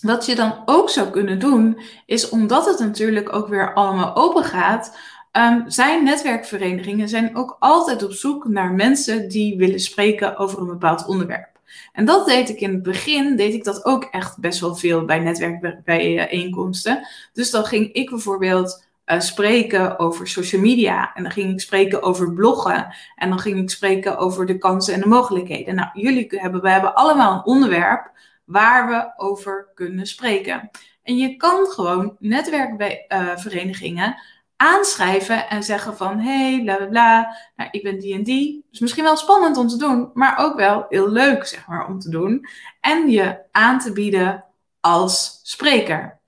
Wat 0.00 0.26
je 0.26 0.34
dan 0.34 0.62
ook 0.64 0.90
zou 0.90 1.10
kunnen 1.10 1.38
doen, 1.38 1.80
is 2.06 2.28
omdat 2.28 2.66
het 2.66 2.78
natuurlijk 2.78 3.32
ook 3.32 3.48
weer 3.48 3.74
allemaal 3.74 4.16
open 4.16 4.44
gaat, 4.44 4.98
um, 5.32 5.64
zijn 5.70 6.04
netwerkverenigingen 6.04 7.08
zijn 7.08 7.36
ook 7.36 7.56
altijd 7.58 8.02
op 8.02 8.12
zoek 8.12 8.48
naar 8.48 8.72
mensen 8.72 9.28
die 9.28 9.56
willen 9.56 9.80
spreken 9.80 10.36
over 10.36 10.58
een 10.58 10.66
bepaald 10.66 11.06
onderwerp. 11.06 11.53
En 11.92 12.04
dat 12.04 12.26
deed 12.26 12.48
ik 12.48 12.60
in 12.60 12.72
het 12.72 12.82
begin, 12.82 13.36
deed 13.36 13.54
ik 13.54 13.64
dat 13.64 13.84
ook 13.84 14.04
echt 14.04 14.38
best 14.38 14.60
wel 14.60 14.74
veel 14.74 15.04
bij 15.04 15.18
netwerkbijeenkomsten. 15.18 17.06
Dus 17.32 17.50
dan 17.50 17.64
ging 17.64 17.92
ik 17.92 18.10
bijvoorbeeld 18.10 18.84
uh, 19.06 19.20
spreken 19.20 19.98
over 19.98 20.28
social 20.28 20.60
media. 20.60 21.14
En 21.14 21.22
dan 21.22 21.32
ging 21.32 21.52
ik 21.52 21.60
spreken 21.60 22.02
over 22.02 22.32
bloggen. 22.32 22.94
En 23.16 23.28
dan 23.28 23.38
ging 23.38 23.58
ik 23.58 23.70
spreken 23.70 24.18
over 24.18 24.46
de 24.46 24.58
kansen 24.58 24.94
en 24.94 25.00
de 25.00 25.06
mogelijkheden. 25.06 25.74
Nou, 25.74 25.88
jullie 25.92 26.26
hebben, 26.28 26.62
we 26.62 26.70
hebben 26.70 26.94
allemaal 26.94 27.34
een 27.34 27.44
onderwerp 27.44 28.10
waar 28.44 28.88
we 28.88 29.12
over 29.16 29.68
kunnen 29.74 30.06
spreken. 30.06 30.70
En 31.02 31.16
je 31.16 31.36
kan 31.36 31.66
gewoon 31.66 32.16
netwerkverenigingen 32.18 34.08
uh, 34.08 34.14
aanschrijven 34.56 35.48
en 35.48 35.62
zeggen 35.62 35.96
van 35.96 36.18
hey, 36.18 36.60
bla 36.62 36.76
bla 36.76 36.86
bla, 36.86 37.36
nou, 37.56 37.68
ik 37.72 37.82
ben 37.82 37.98
die 37.98 38.14
en 38.14 38.22
die. 38.22 38.64
Dus 38.70 38.80
misschien 38.80 39.04
wel 39.04 39.16
spannend 39.16 39.56
om 39.56 39.68
te 39.68 39.76
doen, 39.76 40.10
maar 40.14 40.38
ook 40.38 40.56
wel 40.56 40.86
heel 40.88 41.10
leuk 41.10 41.46
zeg 41.46 41.66
maar 41.66 41.86
om 41.86 41.98
te 41.98 42.10
doen. 42.10 42.46
En 42.80 43.10
je 43.10 43.38
aan 43.50 43.78
te 43.78 43.92
bieden 43.92 44.44
als 44.80 45.40
spreker. 45.42 46.18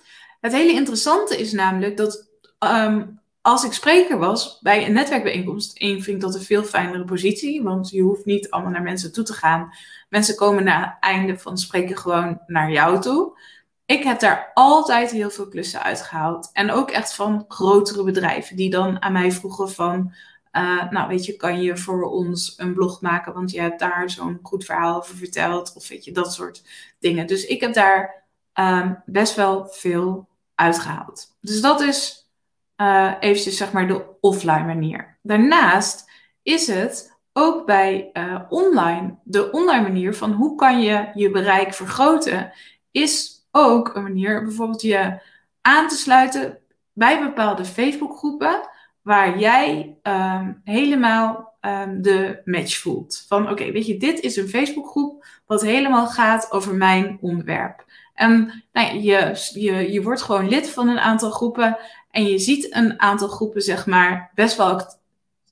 Het 0.41 0.53
hele 0.53 0.73
interessante 0.73 1.39
is 1.39 1.53
namelijk 1.53 1.97
dat 1.97 2.29
ehm, 2.59 3.03
als 3.41 3.65
ik 3.65 3.73
spreker 3.73 4.19
was 4.19 4.59
bij 4.61 4.87
een 4.87 4.93
netwerkbijeenkomst, 4.93 5.79
één 5.79 6.03
vind 6.03 6.17
ik 6.17 6.23
dat 6.23 6.35
een 6.35 6.41
veel 6.41 6.65
fijnere 6.65 7.05
positie, 7.05 7.63
want 7.63 7.91
je 7.91 8.03
hoeft 8.03 8.25
niet 8.25 8.51
allemaal 8.51 8.73
naar 8.73 8.83
mensen 8.83 9.13
toe 9.13 9.25
te 9.25 9.33
gaan. 9.33 9.73
Mensen 10.09 10.37
komen 10.37 10.65
na 10.65 10.81
het 10.81 10.97
einde 11.01 11.39
van 11.39 11.59
spreken 11.59 11.97
gewoon 11.97 12.41
naar 12.47 12.71
jou 12.71 13.01
toe 13.01 13.39
ik 13.87 14.03
heb 14.03 14.21
daar 14.21 14.51
altijd 14.55 15.11
heel 15.11 15.31
veel 15.31 15.49
klussen 15.49 15.83
uitgehaald. 15.83 16.51
En 16.53 16.71
ook 16.71 16.91
echt 16.91 17.15
van 17.15 17.45
grotere 17.49 18.05
bedrijven 18.05 18.57
die 18.57 18.71
dan 18.71 19.03
aan 19.03 19.13
mij 19.13 19.33
vroegen 19.33 19.71
van... 19.71 20.13
Uh, 20.53 20.91
nou, 20.91 21.09
weet 21.09 21.25
je, 21.25 21.37
kan 21.37 21.63
je 21.63 21.77
voor 21.77 22.03
ons 22.03 22.55
een 22.57 22.75
blog 22.75 23.01
maken? 23.01 23.33
Want 23.33 23.51
je 23.51 23.61
hebt 23.61 23.79
daar 23.79 24.11
zo'n 24.11 24.39
goed 24.43 24.65
verhaal 24.65 24.97
over 24.97 25.17
verteld. 25.17 25.73
Of 25.77 25.89
weet 25.89 26.05
je, 26.05 26.13
dat 26.13 26.33
soort 26.33 26.63
dingen. 26.99 27.27
Dus 27.27 27.47
ik 27.47 27.61
heb 27.61 27.75
daar 27.75 28.25
um, 28.55 29.03
best 29.07 29.35
wel 29.35 29.67
veel 29.71 30.29
uitgehaald. 30.55 31.37
Dus 31.41 31.61
dat 31.61 31.81
is 31.81 32.29
uh, 32.77 33.13
eventjes 33.21 33.57
zeg 33.57 33.73
maar 33.73 33.89
de 33.89 34.05
offline 34.21 34.65
manier. 34.65 35.19
Daarnaast 35.23 36.11
is 36.43 36.67
het 36.67 37.19
ook 37.33 37.67
bij 37.67 38.11
uh, 38.13 38.41
online, 38.49 39.17
de 39.25 39.51
online 39.51 39.83
manier 39.83 40.15
van 40.15 40.33
hoe 40.33 40.55
kan 40.55 40.81
je 40.81 41.11
je 41.15 41.31
bereik 41.31 41.75
vergroten, 41.75 42.53
is 42.91 43.36
ook 43.57 43.95
een 43.95 44.03
manier 44.03 44.45
bijvoorbeeld 44.45 44.83
je 44.83 45.21
aan 45.61 45.89
te 45.89 45.97
sluiten 45.97 46.59
bij 46.93 47.21
bepaalde 47.21 47.65
Facebookgroepen 47.65 48.69
waar 49.03 49.39
jij 49.39 49.97
um, 50.03 50.61
helemaal 50.65 51.55
um, 51.61 52.03
de 52.03 52.41
match 52.45 52.79
voelt. 52.79 53.25
Van 53.29 53.51
oké, 53.51 53.73
weet 53.73 53.87
je, 53.87 53.97
dit 53.97 54.21
is 54.21 54.37
een 54.37 54.49
Facebookgroep 54.49 55.27
wat 55.47 55.63
helemaal 55.63 56.07
gaat 56.07 56.53
over 56.53 56.75
mijn 56.75 57.19
onderwerp. 57.21 57.85
En 58.15 58.65
nou, 58.73 58.99
je, 58.99 59.51
je, 59.53 59.93
je 59.93 60.03
wordt 60.03 60.23
gewoon 60.23 60.49
lid 60.49 60.71
van 60.71 60.89
een 60.89 60.99
aantal 60.99 61.31
groepen 61.31 61.79
en 62.11 62.25
je 62.25 62.39
ziet 62.39 62.75
een 62.75 63.01
aantal 63.01 63.29
groepen, 63.29 63.63
zeg 63.63 63.87
maar, 63.87 64.31
best 64.35 64.57
wel 64.57 64.83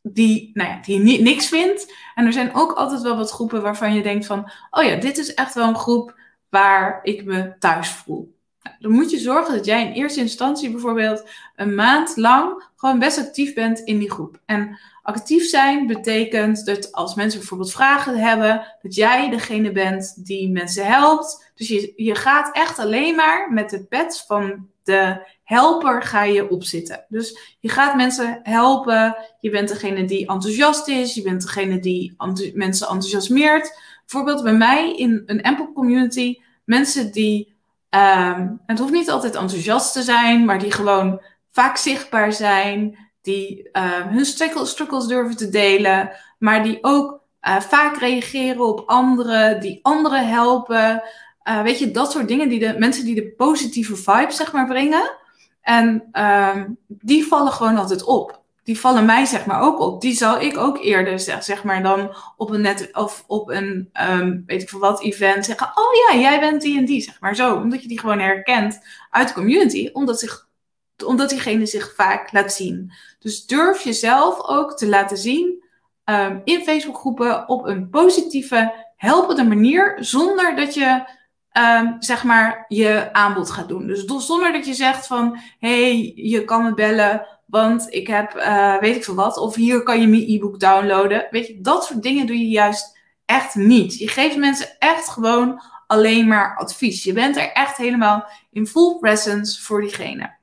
die, 0.03 0.51
nou 0.55 0.71
ja, 0.71 0.81
die 0.83 1.23
niks 1.23 1.49
vindt. 1.49 1.95
En 2.15 2.27
er 2.27 2.33
zijn 2.33 2.55
ook 2.55 2.73
altijd 2.73 3.03
wel 3.03 3.17
wat 3.17 3.31
groepen 3.31 3.63
waarvan 3.63 3.95
je 3.95 4.03
denkt 4.03 4.27
van, 4.27 4.51
oh 4.71 4.85
ja, 4.85 4.97
dit 4.97 5.19
is 5.19 5.35
echt 5.35 5.55
wel 5.55 5.69
een 5.69 5.77
groep 5.77 6.23
waar 6.55 7.01
ik 7.03 7.25
me 7.25 7.59
thuis 7.59 7.89
voel. 7.89 8.35
Nou, 8.63 8.77
dan 8.79 8.91
moet 8.91 9.11
je 9.11 9.19
zorgen 9.19 9.55
dat 9.55 9.65
jij 9.65 9.87
in 9.87 9.93
eerste 9.93 10.21
instantie 10.21 10.71
bijvoorbeeld 10.71 11.29
een 11.57 11.75
maand 11.75 12.17
lang 12.17 12.69
gewoon 12.77 12.99
best 12.99 13.19
actief 13.19 13.55
bent 13.55 13.81
in 13.81 13.99
die 13.99 14.11
groep. 14.11 14.41
En 14.47 14.79
actief 15.03 15.49
zijn 15.49 15.87
betekent 15.87 16.67
dat 16.67 16.93
als 16.93 17.15
mensen 17.15 17.39
bijvoorbeeld 17.39 17.73
vragen 17.73 18.19
hebben, 18.19 18.67
dat 18.83 18.95
jij 18.95 19.31
degene 19.31 19.73
bent 19.73 20.27
die 20.27 20.51
mensen 20.51 20.87
helpt. 20.87 21.53
Dus 21.55 21.69
je, 21.69 21.93
je 21.97 22.15
gaat 22.15 22.57
echt 22.57 22.79
alleen 22.79 23.15
maar 23.15 23.53
met 23.53 23.71
de 23.71 23.85
pet 23.85 24.25
van 24.27 24.69
de 24.83 25.27
helper 25.45 26.03
ga 26.03 26.23
je 26.23 26.51
opzitten. 26.51 27.05
Dus 27.09 27.57
je 27.61 27.69
gaat 27.69 27.97
mensen 27.97 28.41
helpen. 28.43 29.17
Je 29.41 29.51
bent 29.51 29.69
degene 29.69 30.05
die 30.05 30.29
enthousiast 30.29 30.89
is. 30.89 31.15
Je 31.15 31.23
bent 31.23 31.43
degene 31.43 31.79
die 31.79 32.15
mensen 32.55 32.89
enthousiasmeert. 32.89 33.79
Bijvoorbeeld 34.07 34.43
bij 34.43 34.55
mij 34.55 34.97
in 34.97 35.23
een 35.27 35.43
Ample 35.43 35.73
community 35.73 36.39
mensen 36.65 37.13
die, 37.13 37.55
um, 37.91 38.61
het 38.67 38.79
hoeft 38.79 38.93
niet 38.93 39.11
altijd 39.11 39.35
enthousiast 39.35 39.93
te 39.93 40.03
zijn, 40.03 40.45
maar 40.45 40.59
die 40.59 40.73
gewoon 40.73 41.23
vaak 41.51 41.77
zichtbaar 41.77 42.33
zijn, 42.33 42.99
die 43.23 43.69
uh, 43.73 44.07
hun 44.07 44.25
struggles 44.25 45.07
durven 45.07 45.37
te 45.37 45.49
delen, 45.49 46.11
maar 46.39 46.63
die 46.63 46.79
ook 46.81 47.21
uh, 47.43 47.61
vaak 47.61 47.97
reageren 47.97 48.67
op 48.67 48.83
anderen, 48.87 49.61
die 49.61 49.79
anderen 49.83 50.29
helpen. 50.29 51.03
Uh, 51.49 51.63
weet 51.63 51.79
je, 51.79 51.91
dat 51.91 52.13
soort 52.13 52.29
dingen, 52.29 52.49
die 52.49 52.59
de 52.59 52.75
mensen 52.79 53.05
die 53.05 53.15
de 53.15 53.33
positieve 53.37 53.97
vibe, 53.97 54.33
zeg 54.33 54.53
maar, 54.53 54.67
brengen. 54.67 55.11
En 55.61 56.09
um, 56.13 56.79
die 56.89 57.27
vallen 57.27 57.53
gewoon 57.53 57.77
altijd 57.77 58.05
op 58.05 58.44
die 58.65 58.81
vallen 58.81 59.05
mij 59.05 59.25
zeg 59.25 59.47
maar 59.47 59.61
ook 59.61 59.81
op. 59.81 60.01
Die 60.01 60.15
zal 60.15 60.41
ik 60.41 60.57
ook 60.57 60.79
eerder 60.79 61.21
zeg, 61.21 61.45
zeg 61.45 61.65
maar 61.65 61.83
dan 61.83 62.17
op 62.37 62.51
een 62.51 62.61
net 62.61 62.89
of 62.93 63.25
op 63.27 63.51
een 63.51 63.91
um, 64.11 64.43
weet 64.47 64.63
ik 64.63 64.69
veel 64.69 64.79
wat 64.79 65.03
event 65.03 65.45
zeggen. 65.45 65.67
Oh 65.67 65.95
ja, 66.09 66.21
jij 66.21 66.41
bent 66.41 66.63
die 66.63 66.79
en 66.79 66.85
die 66.85 67.01
zeg 67.01 67.21
maar 67.21 67.37
zo, 67.37 67.55
omdat 67.55 67.83
je 67.83 67.89
die 67.89 68.01
gewoon 68.01 68.19
herkent 68.19 68.81
uit 69.11 69.29
de 69.29 69.35
community, 69.35 69.91
omdat 69.93 70.21
zich 70.21 70.49
omdat 71.07 71.29
diegene 71.29 71.67
zich 71.67 71.95
vaak 71.95 72.33
laat 72.33 72.53
zien. 72.53 72.93
Dus 73.19 73.47
durf 73.47 73.81
jezelf 73.81 74.41
ook 74.47 74.77
te 74.77 74.89
laten 74.89 75.17
zien 75.17 75.65
um, 76.05 76.41
in 76.45 76.63
Facebookgroepen 76.63 77.49
op 77.49 77.67
een 77.67 77.89
positieve, 77.89 78.75
helpende 78.97 79.45
manier, 79.45 79.97
zonder 80.01 80.57
dat 80.57 80.75
je 80.75 81.05
um, 81.53 81.97
zeg 81.99 82.25
maar 82.25 82.65
je 82.69 83.13
aanbod 83.13 83.51
gaat 83.51 83.69
doen. 83.69 83.87
Dus 83.87 84.05
zonder 84.05 84.53
dat 84.53 84.67
je 84.67 84.75
zegt 84.75 85.07
van, 85.07 85.39
hey, 85.59 86.13
je 86.15 86.45
kan 86.45 86.63
me 86.65 86.75
bellen 86.75 87.27
want 87.55 87.87
ik 87.89 88.07
heb, 88.07 88.37
uh, 88.37 88.79
weet 88.79 88.97
ik 88.97 89.05
veel 89.05 89.15
wat, 89.15 89.37
of 89.37 89.55
hier 89.55 89.83
kan 89.83 90.01
je 90.01 90.07
mijn 90.07 90.25
e-book 90.27 90.61
downloaden. 90.61 91.27
Weet 91.31 91.47
je, 91.47 91.61
dat 91.61 91.85
soort 91.85 92.03
dingen 92.03 92.27
doe 92.27 92.39
je 92.39 92.49
juist 92.49 92.99
echt 93.25 93.55
niet. 93.55 93.99
Je 93.99 94.09
geeft 94.09 94.37
mensen 94.37 94.79
echt 94.79 95.09
gewoon 95.09 95.63
alleen 95.87 96.29
maar 96.29 96.57
advies. 96.57 97.05
Je 97.05 97.13
bent 97.13 97.37
er 97.37 97.53
echt 97.53 97.77
helemaal 97.77 98.29
in 98.51 98.67
full 98.67 98.99
presence 98.99 99.63
voor 99.63 99.81
diegene. 99.81 100.37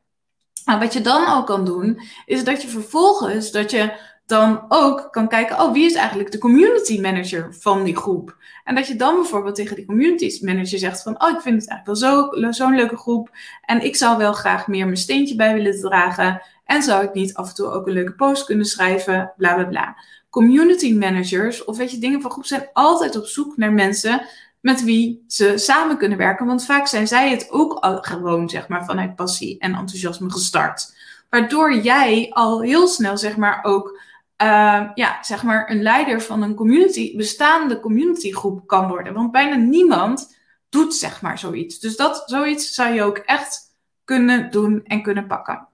Nou, 0.65 0.79
wat 0.79 0.93
je 0.93 1.01
dan 1.01 1.27
ook 1.27 1.45
kan 1.45 1.65
doen, 1.65 2.01
is 2.25 2.43
dat 2.43 2.61
je 2.61 2.67
vervolgens, 2.67 3.51
dat 3.51 3.71
je 3.71 3.93
dan 4.25 4.65
ook 4.67 5.07
kan 5.11 5.27
kijken, 5.27 5.59
oh, 5.59 5.73
wie 5.73 5.85
is 5.85 5.93
eigenlijk 5.93 6.31
de 6.31 6.37
community 6.37 6.99
manager 6.99 7.55
van 7.59 7.83
die 7.83 7.95
groep? 7.95 8.37
En 8.63 8.75
dat 8.75 8.87
je 8.87 8.95
dan 8.95 9.15
bijvoorbeeld 9.15 9.55
tegen 9.55 9.75
die 9.75 9.85
community 9.85 10.39
manager 10.41 10.79
zegt 10.79 11.01
van, 11.01 11.23
oh, 11.23 11.29
ik 11.29 11.41
vind 11.41 11.61
het 11.61 11.69
eigenlijk 11.69 12.01
wel 12.33 12.53
zo'n 12.53 12.75
leuke 12.75 12.97
groep 12.97 13.29
en 13.61 13.83
ik 13.83 13.95
zou 13.95 14.17
wel 14.17 14.33
graag 14.33 14.67
meer 14.67 14.85
mijn 14.85 14.97
steentje 14.97 15.35
bij 15.35 15.53
willen 15.53 15.81
dragen. 15.81 16.41
En 16.63 16.83
zou 16.83 17.03
ik 17.03 17.13
niet 17.13 17.33
af 17.33 17.49
en 17.49 17.55
toe 17.55 17.67
ook 17.67 17.87
een 17.87 17.93
leuke 17.93 18.13
post 18.13 18.45
kunnen 18.45 18.65
schrijven, 18.65 19.33
bla 19.37 19.53
bla 19.53 19.63
bla. 19.63 19.97
Community 20.29 20.93
managers 20.93 21.63
of 21.63 21.77
weet 21.77 21.91
je, 21.91 21.97
dingen 21.97 22.21
van 22.21 22.31
groep 22.31 22.45
zijn 22.45 22.69
altijd 22.73 23.15
op 23.15 23.25
zoek 23.25 23.57
naar 23.57 23.73
mensen 23.73 24.25
met 24.61 24.83
wie 24.83 25.23
ze 25.27 25.57
samen 25.57 25.97
kunnen 25.97 26.17
werken. 26.17 26.45
Want 26.45 26.65
vaak 26.65 26.87
zijn 26.87 27.07
zij 27.07 27.29
het 27.29 27.49
ook 27.49 27.73
al 27.73 28.01
gewoon, 28.01 28.49
zeg 28.49 28.67
maar, 28.67 28.85
vanuit 28.85 29.15
passie 29.15 29.59
en 29.59 29.75
enthousiasme 29.75 30.31
gestart. 30.31 30.95
Waardoor 31.29 31.75
jij 31.75 32.27
al 32.29 32.61
heel 32.61 32.87
snel, 32.87 33.17
zeg 33.17 33.37
maar, 33.37 33.63
ook 33.63 33.99
uh, 34.41 34.89
ja, 34.93 35.23
zeg 35.23 35.43
maar 35.43 35.69
een 35.69 35.81
leider 35.81 36.21
van 36.21 36.41
een 36.41 36.55
community, 36.55 37.15
bestaande 37.15 37.79
communitygroep 37.79 38.67
kan 38.67 38.87
worden. 38.87 39.13
Want 39.13 39.31
bijna 39.31 39.55
niemand 39.55 40.37
doet, 40.69 40.95
zeg 40.95 41.21
maar, 41.21 41.39
zoiets. 41.39 41.79
Dus 41.79 41.95
dat, 41.95 42.23
zoiets 42.25 42.73
zou 42.73 42.93
je 42.93 43.03
ook 43.03 43.17
echt 43.17 43.59
kunnen 44.03 44.51
doen 44.51 44.81
en 44.83 45.01
kunnen 45.01 45.27
pakken. 45.27 45.67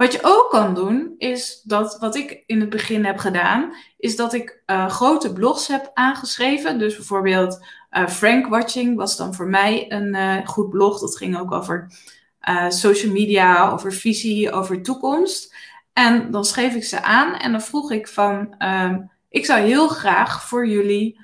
Wat 0.00 0.12
je 0.12 0.18
ook 0.22 0.50
kan 0.50 0.74
doen, 0.74 1.14
is 1.18 1.62
dat 1.64 1.98
wat 1.98 2.14
ik 2.16 2.42
in 2.46 2.60
het 2.60 2.70
begin 2.70 3.04
heb 3.04 3.18
gedaan, 3.18 3.74
is 3.98 4.16
dat 4.16 4.32
ik 4.32 4.62
uh, 4.66 4.88
grote 4.88 5.32
blogs 5.32 5.68
heb 5.68 5.90
aangeschreven. 5.94 6.78
Dus 6.78 6.96
bijvoorbeeld 6.96 7.64
uh, 7.90 8.06
Frank 8.06 8.46
Watching 8.46 8.96
was 8.96 9.16
dan 9.16 9.34
voor 9.34 9.48
mij 9.48 9.92
een 9.92 10.14
uh, 10.14 10.46
goed 10.46 10.70
blog. 10.70 11.00
Dat 11.00 11.16
ging 11.16 11.38
ook 11.38 11.52
over 11.52 11.92
social 12.68 13.12
media, 13.12 13.70
over 13.70 13.92
visie, 13.92 14.52
over 14.52 14.82
toekomst. 14.82 15.54
En 15.92 16.30
dan 16.30 16.44
schreef 16.44 16.74
ik 16.74 16.84
ze 16.84 17.02
aan 17.02 17.34
en 17.34 17.52
dan 17.52 17.62
vroeg 17.62 17.92
ik 17.92 18.08
van, 18.08 18.54
ehm, 18.58 19.00
ik 19.28 19.44
zou 19.44 19.60
heel 19.60 19.88
graag 19.88 20.48
voor 20.48 20.66
jullie 20.66 21.20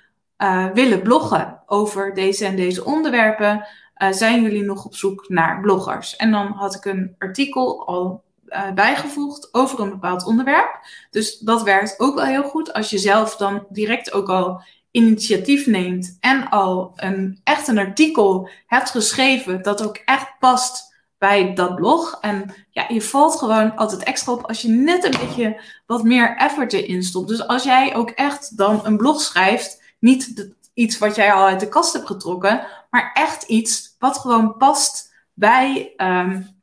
willen 0.74 1.02
bloggen 1.02 1.62
over 1.66 2.14
deze 2.14 2.44
en 2.44 2.56
deze 2.56 2.84
onderwerpen. 2.84 3.66
zijn 4.10 4.42
jullie 4.42 4.64
nog 4.64 4.84
op 4.84 4.94
zoek 4.94 5.28
naar 5.28 5.60
bloggers? 5.60 6.16
En 6.16 6.30
dan 6.30 6.46
had 6.46 6.74
ik 6.74 6.84
een 6.84 7.14
artikel 7.18 7.86
al 7.86 8.24
uh, 8.48 8.72
bijgevoegd 8.72 9.54
over 9.54 9.80
een 9.80 9.90
bepaald 9.90 10.24
onderwerp. 10.24 10.78
Dus 11.10 11.38
dat 11.38 11.62
werkt 11.62 12.00
ook 12.00 12.14
wel 12.14 12.24
heel 12.24 12.42
goed 12.42 12.72
als 12.72 12.90
je 12.90 12.98
zelf 12.98 13.36
dan 13.36 13.66
direct 13.68 14.12
ook 14.12 14.28
al 14.28 14.62
initiatief 14.90 15.66
neemt 15.66 16.16
en 16.20 16.48
al 16.48 16.92
een, 16.96 17.40
echt 17.44 17.68
een 17.68 17.78
artikel 17.78 18.48
hebt 18.66 18.90
geschreven 18.90 19.62
dat 19.62 19.84
ook 19.84 19.96
echt 19.96 20.38
past 20.38 20.94
bij 21.18 21.54
dat 21.54 21.74
blog. 21.74 22.18
En 22.20 22.54
ja, 22.70 22.84
je 22.88 23.02
valt 23.02 23.38
gewoon 23.38 23.76
altijd 23.76 24.02
extra 24.02 24.32
op 24.32 24.46
als 24.46 24.62
je 24.62 24.68
net 24.68 25.04
een 25.04 25.20
beetje 25.26 25.60
wat 25.86 26.02
meer 26.02 26.36
effort 26.36 26.72
erin 26.72 27.02
stopt. 27.02 27.28
Dus 27.28 27.46
als 27.46 27.62
jij 27.62 27.94
ook 27.94 28.10
echt 28.10 28.56
dan 28.56 28.80
een 28.84 28.96
blog 28.96 29.20
schrijft, 29.20 29.82
niet 29.98 30.50
iets 30.74 30.98
wat 30.98 31.16
jij 31.16 31.32
al 31.32 31.46
uit 31.46 31.60
de 31.60 31.68
kast 31.68 31.92
hebt 31.92 32.06
getrokken, 32.06 32.66
maar 32.90 33.10
echt 33.14 33.42
iets 33.42 33.96
wat 33.98 34.18
gewoon 34.18 34.56
past 34.56 35.14
bij 35.34 35.92
um, 35.96 36.55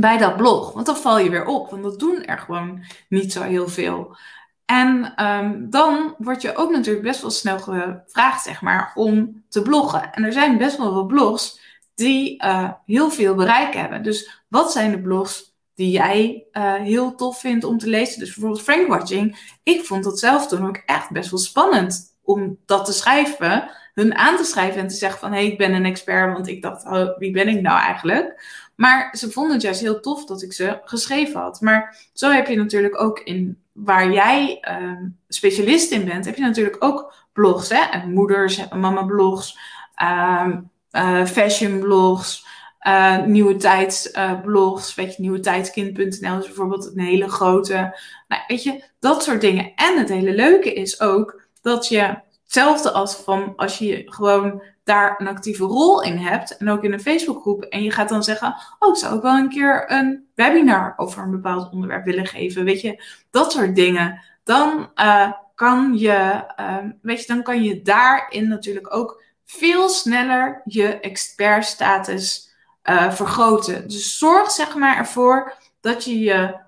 bij 0.00 0.18
dat 0.18 0.36
blog. 0.36 0.72
Want 0.72 0.86
dan 0.86 0.96
val 0.96 1.18
je 1.18 1.30
weer 1.30 1.46
op, 1.46 1.70
want 1.70 1.82
dat 1.82 1.98
doen 1.98 2.24
er 2.24 2.38
gewoon 2.38 2.84
niet 3.08 3.32
zo 3.32 3.42
heel 3.42 3.68
veel. 3.68 4.16
En 4.64 5.24
um, 5.26 5.70
dan 5.70 6.14
word 6.18 6.42
je 6.42 6.56
ook 6.56 6.70
natuurlijk 6.70 7.04
best 7.04 7.20
wel 7.20 7.30
snel 7.30 7.58
gevraagd, 7.58 8.42
zeg 8.44 8.62
maar, 8.62 8.92
om 8.94 9.44
te 9.48 9.62
bloggen. 9.62 10.12
En 10.12 10.24
er 10.24 10.32
zijn 10.32 10.58
best 10.58 10.76
wel 10.76 10.94
wat 10.94 11.06
blogs 11.06 11.60
die 11.94 12.44
uh, 12.44 12.70
heel 12.86 13.10
veel 13.10 13.34
bereik 13.34 13.74
hebben. 13.74 14.02
Dus 14.02 14.42
wat 14.48 14.72
zijn 14.72 14.90
de 14.90 15.00
blogs 15.00 15.54
die 15.74 15.90
jij 15.90 16.46
uh, 16.52 16.74
heel 16.74 17.14
tof 17.14 17.40
vindt 17.40 17.64
om 17.64 17.78
te 17.78 17.88
lezen? 17.88 18.18
Dus 18.18 18.28
bijvoorbeeld 18.28 18.62
Frankwatching. 18.62 19.52
Ik 19.62 19.84
vond 19.84 20.04
dat 20.04 20.18
zelf 20.18 20.48
toen 20.48 20.66
ook 20.66 20.82
echt 20.86 21.10
best 21.10 21.30
wel 21.30 21.40
spannend 21.40 22.16
om 22.22 22.58
dat 22.66 22.84
te 22.84 22.92
schrijven. 22.92 23.70
Hun 23.98 24.14
aan 24.14 24.36
te 24.36 24.44
schrijven 24.44 24.80
en 24.80 24.88
te 24.88 24.94
zeggen 24.94 25.20
van... 25.20 25.32
hé, 25.32 25.38
hey, 25.38 25.46
ik 25.46 25.58
ben 25.58 25.72
een 25.72 25.84
expert, 25.84 26.32
want 26.32 26.48
ik 26.48 26.62
dacht, 26.62 26.84
oh, 26.84 27.18
wie 27.18 27.30
ben 27.30 27.48
ik 27.48 27.60
nou 27.60 27.80
eigenlijk? 27.80 28.42
Maar 28.76 29.14
ze 29.16 29.30
vonden 29.30 29.52
het 29.52 29.62
juist 29.62 29.80
heel 29.80 30.00
tof 30.00 30.24
dat 30.24 30.42
ik 30.42 30.52
ze 30.52 30.80
geschreven 30.84 31.40
had. 31.40 31.60
Maar 31.60 32.08
zo 32.12 32.30
heb 32.30 32.46
je 32.46 32.56
natuurlijk 32.56 33.00
ook 33.00 33.20
in 33.20 33.58
waar 33.72 34.12
jij 34.12 34.64
uh, 34.70 35.08
specialist 35.28 35.90
in 35.90 36.04
bent, 36.04 36.24
heb 36.24 36.36
je 36.36 36.42
natuurlijk 36.42 36.76
ook 36.78 37.14
blogs. 37.32 37.68
Hè? 37.68 37.80
En 37.90 38.12
moeders 38.12 38.68
mama 38.68 39.02
blogs, 39.02 39.58
uh, 40.02 40.48
uh, 40.92 41.24
fashion 41.24 41.78
blogs, 41.78 42.46
uh, 42.82 43.24
nieuwe 43.24 43.56
tijdsblogs. 43.56 44.94
weet 44.94 45.16
je, 45.16 45.22
nieuwe 45.22 45.40
is 45.40 46.20
bijvoorbeeld 46.20 46.90
een 46.94 47.04
hele 47.04 47.28
grote. 47.28 47.98
Nou, 48.28 48.42
weet 48.46 48.62
je, 48.62 48.84
dat 48.98 49.22
soort 49.22 49.40
dingen. 49.40 49.72
En 49.74 49.98
het 49.98 50.08
hele 50.08 50.34
leuke 50.34 50.72
is 50.72 51.00
ook 51.00 51.42
dat 51.62 51.88
je 51.88 52.26
hetzelfde 52.48 52.90
als 52.90 53.16
van 53.16 53.52
als 53.56 53.78
je 53.78 54.02
gewoon 54.06 54.62
daar 54.84 55.14
een 55.18 55.28
actieve 55.28 55.64
rol 55.64 56.02
in 56.02 56.16
hebt, 56.16 56.56
en 56.56 56.68
ook 56.68 56.84
in 56.84 56.92
een 56.92 57.00
Facebookgroep, 57.00 57.62
en 57.62 57.82
je 57.82 57.90
gaat 57.90 58.08
dan 58.08 58.22
zeggen, 58.22 58.56
oh, 58.78 58.88
ik 58.88 58.96
zou 58.96 59.14
ook 59.14 59.22
wel 59.22 59.36
een 59.36 59.48
keer 59.48 59.92
een 59.92 60.26
webinar 60.34 60.94
over 60.96 61.22
een 61.22 61.30
bepaald 61.30 61.72
onderwerp 61.72 62.04
willen 62.04 62.26
geven, 62.26 62.64
weet 62.64 62.80
je, 62.80 63.02
dat 63.30 63.52
soort 63.52 63.74
dingen, 63.74 64.22
dan 64.44 64.90
uh, 64.96 65.32
kan 65.54 65.98
je, 65.98 66.44
uh, 66.60 66.76
weet 67.02 67.20
je, 67.20 67.26
dan 67.26 67.42
kan 67.42 67.62
je 67.62 67.82
daarin 67.82 68.48
natuurlijk 68.48 68.94
ook 68.94 69.22
veel 69.44 69.88
sneller 69.88 70.62
je 70.64 71.00
expertstatus 71.00 72.54
uh, 72.84 73.12
vergroten. 73.12 73.88
Dus 73.88 74.18
zorg 74.18 74.50
zeg 74.50 74.74
maar 74.74 74.96
ervoor 74.96 75.54
dat 75.80 76.04
je 76.04 76.18
je 76.18 76.66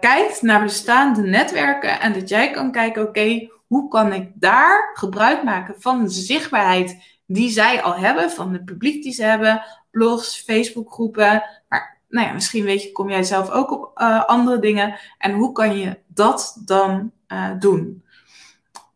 kijkt 0.00 0.42
naar 0.42 0.62
bestaande 0.62 1.22
netwerken 1.22 2.00
en 2.00 2.12
dat 2.12 2.28
jij 2.28 2.50
kan 2.50 2.72
kijken, 2.72 3.02
oké, 3.02 3.48
hoe 3.70 3.88
kan 3.88 4.12
ik 4.12 4.30
daar 4.34 4.90
gebruik 4.94 5.42
maken 5.42 5.74
van 5.78 6.04
de 6.04 6.10
zichtbaarheid 6.10 7.18
die 7.26 7.50
zij 7.50 7.82
al 7.82 7.94
hebben, 7.94 8.30
van 8.30 8.52
het 8.52 8.64
publiek 8.64 9.02
die 9.02 9.12
ze 9.12 9.22
hebben, 9.22 9.62
blogs, 9.90 10.42
Facebookgroepen. 10.42 11.42
Maar 11.68 12.00
nou 12.08 12.26
ja, 12.26 12.32
misschien 12.32 12.64
weet 12.64 12.82
je, 12.82 12.92
kom 12.92 13.10
jij 13.10 13.22
zelf 13.22 13.50
ook 13.50 13.70
op 13.70 14.00
uh, 14.00 14.24
andere 14.24 14.58
dingen. 14.58 14.98
En 15.18 15.32
hoe 15.32 15.52
kan 15.52 15.76
je 15.76 15.98
dat 16.06 16.62
dan 16.64 17.12
uh, 17.28 17.50
doen? 17.58 18.04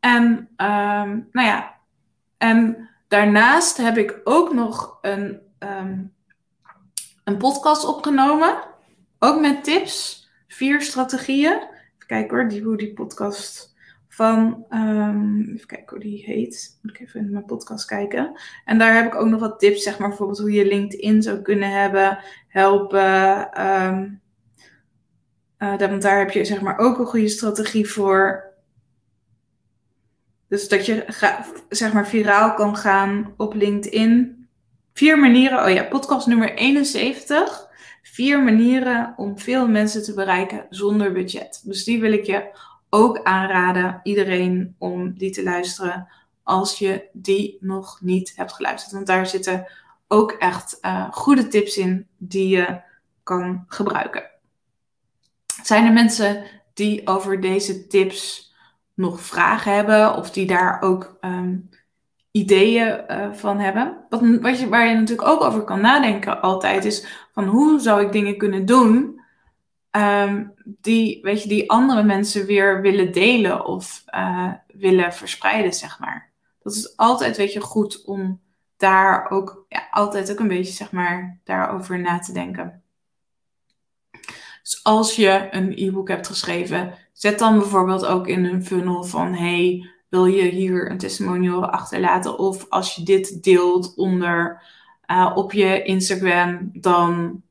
En 0.00 0.24
um, 0.56 1.28
nou 1.32 1.46
ja, 1.46 1.74
en 2.38 2.88
daarnaast 3.08 3.76
heb 3.76 3.96
ik 3.96 4.20
ook 4.24 4.52
nog 4.52 4.98
een, 5.02 5.40
um, 5.58 6.12
een 7.24 7.36
podcast 7.36 7.84
opgenomen. 7.84 8.64
Ook 9.18 9.40
met 9.40 9.64
tips, 9.64 10.28
vier 10.48 10.82
strategieën. 10.82 11.52
Even 11.52 12.06
kijken 12.06 12.36
hoor, 12.36 12.48
die, 12.48 12.62
hoe 12.62 12.76
die 12.76 12.92
podcast 12.92 13.73
van, 14.14 14.64
um, 14.70 15.40
even 15.54 15.66
kijken 15.66 15.88
hoe 15.88 15.98
die 15.98 16.24
heet. 16.24 16.78
Moet 16.82 16.94
ik 16.94 17.00
even 17.00 17.20
in 17.20 17.32
mijn 17.32 17.44
podcast 17.44 17.86
kijken. 17.86 18.40
En 18.64 18.78
daar 18.78 18.94
heb 18.94 19.06
ik 19.06 19.14
ook 19.14 19.28
nog 19.28 19.40
wat 19.40 19.58
tips, 19.58 19.82
zeg 19.82 19.98
maar, 19.98 20.08
bijvoorbeeld 20.08 20.38
hoe 20.38 20.52
je 20.52 20.66
LinkedIn 20.66 21.22
zou 21.22 21.42
kunnen 21.42 21.70
hebben, 21.70 22.18
helpen. 22.48 23.60
Um, 23.66 24.20
uh, 25.58 25.78
want 25.78 26.02
daar 26.02 26.18
heb 26.18 26.30
je, 26.30 26.44
zeg 26.44 26.60
maar, 26.60 26.78
ook 26.78 26.98
een 26.98 27.06
goede 27.06 27.28
strategie 27.28 27.88
voor. 27.88 28.52
Dus 30.48 30.68
dat 30.68 30.86
je, 30.86 31.04
zeg 31.68 31.92
maar, 31.92 32.08
viraal 32.08 32.54
kan 32.54 32.76
gaan 32.76 33.34
op 33.36 33.54
LinkedIn. 33.54 34.46
Vier 34.92 35.18
manieren, 35.18 35.64
oh 35.64 35.70
ja, 35.70 35.82
podcast 35.82 36.26
nummer 36.26 36.54
71. 36.54 37.68
Vier 38.02 38.42
manieren 38.42 39.14
om 39.16 39.38
veel 39.38 39.68
mensen 39.68 40.02
te 40.02 40.14
bereiken 40.14 40.66
zonder 40.70 41.12
budget. 41.12 41.62
Dus 41.64 41.84
die 41.84 42.00
wil 42.00 42.12
ik 42.12 42.24
je 42.24 42.72
ook 42.94 43.22
aanraden 43.22 44.00
iedereen 44.02 44.74
om 44.78 45.18
die 45.18 45.30
te 45.30 45.42
luisteren 45.42 46.08
als 46.42 46.78
je 46.78 47.08
die 47.12 47.56
nog 47.60 47.98
niet 48.00 48.32
hebt 48.36 48.52
geluisterd. 48.52 48.92
Want 48.92 49.06
daar 49.06 49.26
zitten 49.26 49.66
ook 50.08 50.32
echt 50.32 50.78
uh, 50.82 51.10
goede 51.10 51.48
tips 51.48 51.76
in 51.76 52.06
die 52.16 52.48
je 52.48 52.80
kan 53.22 53.64
gebruiken. 53.68 54.30
Zijn 55.62 55.86
er 55.86 55.92
mensen 55.92 56.44
die 56.74 57.06
over 57.06 57.40
deze 57.40 57.86
tips 57.86 58.52
nog 58.94 59.20
vragen 59.20 59.74
hebben 59.74 60.14
of 60.16 60.30
die 60.30 60.46
daar 60.46 60.82
ook 60.82 61.16
um, 61.20 61.68
ideeën 62.30 63.04
uh, 63.08 63.32
van 63.32 63.58
hebben? 63.58 64.04
Wat, 64.08 64.20
wat 64.40 64.58
je, 64.58 64.68
waar 64.68 64.88
je 64.88 64.94
natuurlijk 64.94 65.28
ook 65.28 65.42
over 65.42 65.62
kan 65.62 65.80
nadenken 65.80 66.40
altijd 66.40 66.84
is 66.84 67.26
van 67.32 67.44
hoe 67.44 67.80
zou 67.80 68.02
ik 68.02 68.12
dingen 68.12 68.38
kunnen 68.38 68.66
doen 68.66 69.22
um, 69.96 70.52
die, 70.64 71.22
weet 71.22 71.42
je, 71.42 71.48
die 71.48 71.70
andere 71.70 72.02
mensen 72.02 72.46
weer 72.46 72.80
willen 72.80 73.12
delen 73.12 73.66
of 73.66 74.04
uh, 74.14 74.52
willen 74.66 75.12
verspreiden, 75.12 75.72
zeg 75.72 75.98
maar. 75.98 76.30
Dat 76.62 76.74
is 76.74 76.96
altijd, 76.96 77.36
weet 77.36 77.52
je, 77.52 77.60
goed 77.60 78.04
om 78.04 78.40
daar 78.76 79.30
ook, 79.30 79.64
ja, 79.68 79.88
altijd 79.90 80.30
ook 80.30 80.38
een 80.38 80.48
beetje, 80.48 80.72
zeg 80.72 80.92
maar, 80.92 81.38
daarover 81.44 82.00
na 82.00 82.18
te 82.18 82.32
denken. 82.32 82.82
Dus 84.62 84.80
als 84.82 85.16
je 85.16 85.48
een 85.50 85.72
e-book 85.76 86.08
hebt 86.08 86.26
geschreven, 86.26 86.94
zet 87.12 87.38
dan 87.38 87.58
bijvoorbeeld 87.58 88.06
ook 88.06 88.26
in 88.26 88.44
een 88.44 88.64
funnel 88.64 89.04
van, 89.04 89.34
hey, 89.34 89.90
wil 90.08 90.26
je 90.26 90.42
hier 90.42 90.90
een 90.90 90.98
testimonial 90.98 91.70
achterlaten? 91.70 92.38
Of 92.38 92.66
als 92.68 92.94
je 92.94 93.02
dit 93.02 93.42
deelt 93.42 93.94
onder 93.96 94.62
uh, 95.06 95.32
op 95.34 95.52
je 95.52 95.82
Instagram, 95.82 96.70
dan 96.72 97.42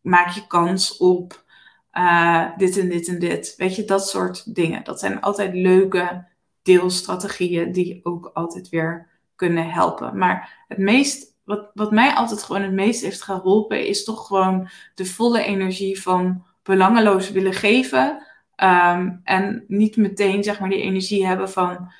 maak 0.00 0.28
je 0.28 0.46
kans 0.46 0.96
op 0.96 1.44
uh, 1.92 2.56
dit 2.56 2.78
en 2.78 2.88
dit 2.88 3.08
en 3.08 3.18
dit. 3.18 3.54
Weet 3.56 3.76
je, 3.76 3.84
dat 3.84 4.08
soort 4.08 4.54
dingen. 4.54 4.84
Dat 4.84 5.00
zijn 5.00 5.20
altijd 5.20 5.54
leuke 5.54 6.24
deelstrategieën 6.62 7.72
die 7.72 8.00
ook 8.02 8.30
altijd 8.34 8.68
weer 8.68 9.08
kunnen 9.34 9.70
helpen. 9.70 10.18
Maar 10.18 10.64
het 10.68 10.78
meest, 10.78 11.34
wat, 11.44 11.70
wat 11.74 11.90
mij 11.90 12.14
altijd 12.14 12.42
gewoon 12.42 12.62
het 12.62 12.72
meest 12.72 13.02
heeft 13.02 13.22
geholpen, 13.22 13.86
is 13.86 14.04
toch 14.04 14.26
gewoon 14.26 14.68
de 14.94 15.04
volle 15.04 15.42
energie 15.42 16.02
van 16.02 16.44
belangeloos 16.62 17.30
willen 17.30 17.54
geven. 17.54 18.26
Um, 18.56 19.20
en 19.24 19.64
niet 19.68 19.96
meteen 19.96 20.44
zeg 20.44 20.60
maar 20.60 20.68
die 20.68 20.82
energie 20.82 21.26
hebben 21.26 21.50
van 21.50 21.92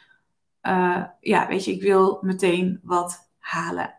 eh, 0.60 1.04
ja, 1.20 1.46
weet 1.46 1.64
je, 1.64 1.72
ik 1.72 1.82
wil 1.82 2.18
meteen 2.22 2.80
wat 2.82 3.30
halen. 3.38 3.94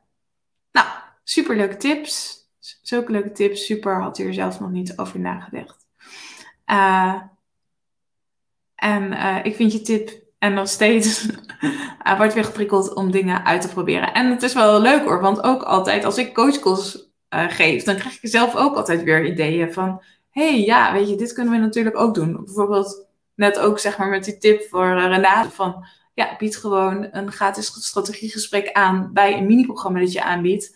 Nou, 0.71 0.88
super 1.23 1.56
leuke 1.56 1.77
tips. 1.77 2.39
Zulke 2.82 3.12
leuke 3.12 3.32
tips. 3.32 3.65
Super, 3.65 4.01
had 4.01 4.17
hier 4.17 4.34
zelf 4.34 4.60
nog 4.60 4.71
niet 4.71 4.97
over 4.97 5.19
nagedacht. 5.19 5.80
Uh, 6.71 7.21
en 8.75 9.13
ik 9.43 9.55
vind 9.55 9.71
je 9.71 9.81
tip 9.81 10.12
en 10.39 10.53
nog 10.53 10.67
steeds 10.67 11.27
uh, 12.03 12.17
wordt 12.17 12.34
weer 12.34 12.43
geprikkeld 12.43 12.93
om 12.93 13.12
dingen 13.12 13.45
uit 13.45 13.62
te 13.62 13.67
proberen. 13.67 14.13
En 14.13 14.29
het 14.29 14.43
is 14.43 14.53
wel 14.53 14.81
leuk 14.81 15.03
hoor, 15.03 15.21
want 15.21 15.43
ook 15.43 15.63
altijd 15.63 16.05
als 16.05 16.17
ik 16.17 16.34
coachcalls 16.34 17.10
geef, 17.29 17.84
dan 17.84 17.95
krijg 17.95 18.21
ik 18.21 18.29
zelf 18.29 18.55
ook 18.55 18.75
altijd 18.75 19.03
weer 19.03 19.25
ideeën 19.25 19.73
van... 19.73 20.03
hey, 20.29 20.63
ja, 20.63 20.93
weet 20.93 21.10
je, 21.10 21.15
dit 21.15 21.34
kunnen 21.34 21.53
we 21.53 21.60
natuurlijk 21.60 21.97
ook 21.97 22.13
doen. 22.13 22.43
Bijvoorbeeld 22.45 23.05
net 23.36 23.60
ook 23.60 23.79
zeg 23.79 23.97
maar 23.97 24.10
met 24.10 24.23
die 24.23 24.38
tip 24.38 24.67
voor 24.69 24.93
Renate 24.93 25.49
van... 25.49 25.86
Ja, 26.13 26.36
bied 26.38 26.57
gewoon 26.57 27.07
een 27.12 27.31
gratis 27.31 27.65
strategiegesprek 27.65 28.71
aan 28.71 29.10
bij 29.13 29.38
een 29.38 29.45
mini-programma 29.45 29.99
dat 29.99 30.12
je 30.12 30.23
aanbiedt. 30.23 30.75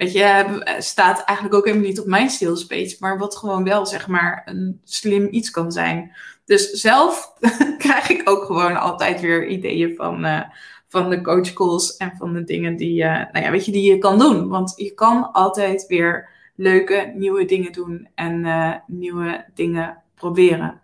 Weet 0.00 0.12
je, 0.12 0.76
staat 0.78 1.24
eigenlijk 1.24 1.56
ook 1.56 1.64
helemaal 1.64 1.86
niet 1.86 2.00
op 2.00 2.06
mijn 2.06 2.30
sales 2.30 2.66
page, 2.66 2.96
maar 2.98 3.18
wat 3.18 3.36
gewoon 3.36 3.64
wel 3.64 3.86
zeg 3.86 4.06
maar 4.06 4.42
een 4.44 4.80
slim 4.84 5.28
iets 5.30 5.50
kan 5.50 5.72
zijn. 5.72 6.16
Dus 6.44 6.70
zelf 6.70 7.32
krijg 7.78 8.08
ik 8.08 8.28
ook 8.28 8.44
gewoon 8.44 8.76
altijd 8.76 9.20
weer 9.20 9.46
ideeën 9.46 9.94
van, 9.96 10.24
uh, 10.24 10.40
van 10.86 11.10
de 11.10 11.20
coachcalls 11.20 11.96
en 11.96 12.12
van 12.18 12.32
de 12.32 12.44
dingen 12.44 12.76
die, 12.76 13.02
uh, 13.02 13.12
nou 13.32 13.44
ja, 13.44 13.50
weet 13.50 13.64
je, 13.64 13.72
die 13.72 13.92
je 13.92 13.98
kan 13.98 14.18
doen. 14.18 14.48
Want 14.48 14.72
je 14.76 14.94
kan 14.94 15.32
altijd 15.32 15.86
weer 15.86 16.28
leuke 16.56 17.12
nieuwe 17.16 17.44
dingen 17.44 17.72
doen 17.72 18.08
en 18.14 18.42
nieuwe 18.86 19.44
dingen 19.54 20.02
proberen. 20.14 20.80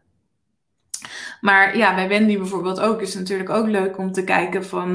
Maar 1.41 1.77
ja, 1.77 1.95
bij 1.95 2.09
Wendy 2.09 2.37
bijvoorbeeld 2.37 2.81
ook 2.81 3.01
is 3.01 3.15
het 3.15 3.23
natuurlijk 3.23 3.51
ook 3.51 3.67
leuk 3.67 3.99
om 3.99 4.13
te 4.13 4.25
kijken 4.25 4.65
van, 4.65 4.95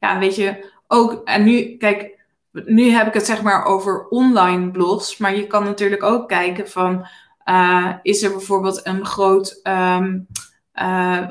ja, 0.00 0.18
weet 0.18 0.36
je, 0.36 0.70
ook, 0.86 1.20
en 1.24 1.44
nu, 1.44 1.76
kijk, 1.76 2.20
nu 2.52 2.90
heb 2.90 3.06
ik 3.06 3.14
het 3.14 3.26
zeg 3.26 3.42
maar 3.42 3.64
over 3.64 4.08
online 4.08 4.70
blogs, 4.70 5.16
maar 5.16 5.36
je 5.36 5.46
kan 5.46 5.64
natuurlijk 5.64 6.02
ook 6.02 6.28
kijken 6.28 6.68
van, 6.68 7.06
uh, 7.44 7.92
is 8.02 8.22
er 8.22 8.30
bijvoorbeeld 8.30 8.86
een 8.86 9.06
groot. 9.06 9.60
Um, 9.62 10.26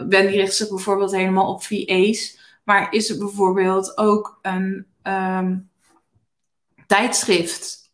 Wendy 0.08 0.36
richt 0.36 0.56
zich 0.56 0.70
bijvoorbeeld 0.70 1.12
helemaal 1.12 1.54
op 1.54 1.64
VA's. 1.64 2.40
Maar 2.64 2.88
is 2.92 3.10
er 3.10 3.18
bijvoorbeeld 3.18 3.98
ook 3.98 4.40
een 4.42 4.86
um, 5.04 5.70
tijdschrift, 6.88 7.92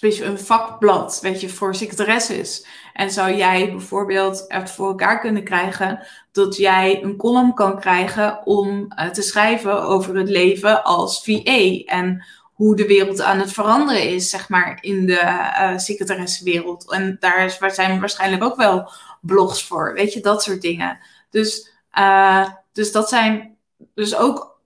een 0.00 0.38
vakblad, 0.38 1.18
weet 1.22 1.40
je, 1.40 1.48
voor 1.48 1.74
secretaresses. 1.74 2.66
En 2.92 3.10
zou 3.10 3.34
jij 3.34 3.70
bijvoorbeeld 3.70 4.44
het 4.48 4.70
voor 4.70 4.88
elkaar 4.88 5.20
kunnen 5.20 5.44
krijgen 5.44 6.06
dat 6.32 6.56
jij 6.56 7.02
een 7.02 7.16
column 7.16 7.54
kan 7.54 7.80
krijgen 7.80 8.46
om 8.46 8.68
uh, 8.68 9.10
te 9.10 9.22
schrijven 9.22 9.82
over 9.82 10.16
het 10.16 10.28
leven 10.28 10.84
als 10.84 11.24
VA 11.24 11.82
en 11.84 12.24
hoe 12.56 12.76
de 12.76 12.86
wereld 12.86 13.20
aan 13.20 13.38
het 13.38 13.52
veranderen 13.52 14.08
is, 14.08 14.30
zeg 14.30 14.48
maar, 14.48 14.78
in 14.80 15.06
de 15.06 15.20
uh, 15.22 15.78
secretaressenwereld. 15.78 16.92
En 16.92 17.16
daar 17.20 17.56
zijn 17.72 18.00
waarschijnlijk 18.00 18.42
ook 18.42 18.56
wel 18.56 18.90
blogs 19.20 19.66
voor, 19.66 19.92
weet 19.92 20.12
je, 20.12 20.20
dat 20.20 20.42
soort 20.42 20.62
dingen. 20.62 20.98
Dus, 21.30 21.72
uh, 21.98 22.48
dus 22.72 22.92
dat 22.92 23.08
zijn 23.08 23.56
dus 23.94 24.16
ook 24.16 24.60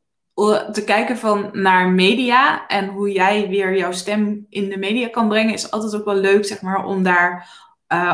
te 0.72 0.83
kijken 0.85 1.16
van 1.16 1.50
naar 1.53 1.88
media 1.88 2.66
en 2.66 2.88
hoe 2.88 3.12
jij 3.12 3.48
weer 3.48 3.76
jouw 3.76 3.92
stem 3.92 4.46
in 4.48 4.68
de 4.68 4.79
media 4.79 5.09
kan 5.09 5.29
brengen, 5.29 5.55
is 5.55 5.70
altijd 5.70 5.94
ook 5.94 6.05
wel 6.05 6.14
leuk, 6.14 6.44
zeg 6.46 6.62
maar, 6.62 6.85
om 6.85 7.03
daar 7.03 7.59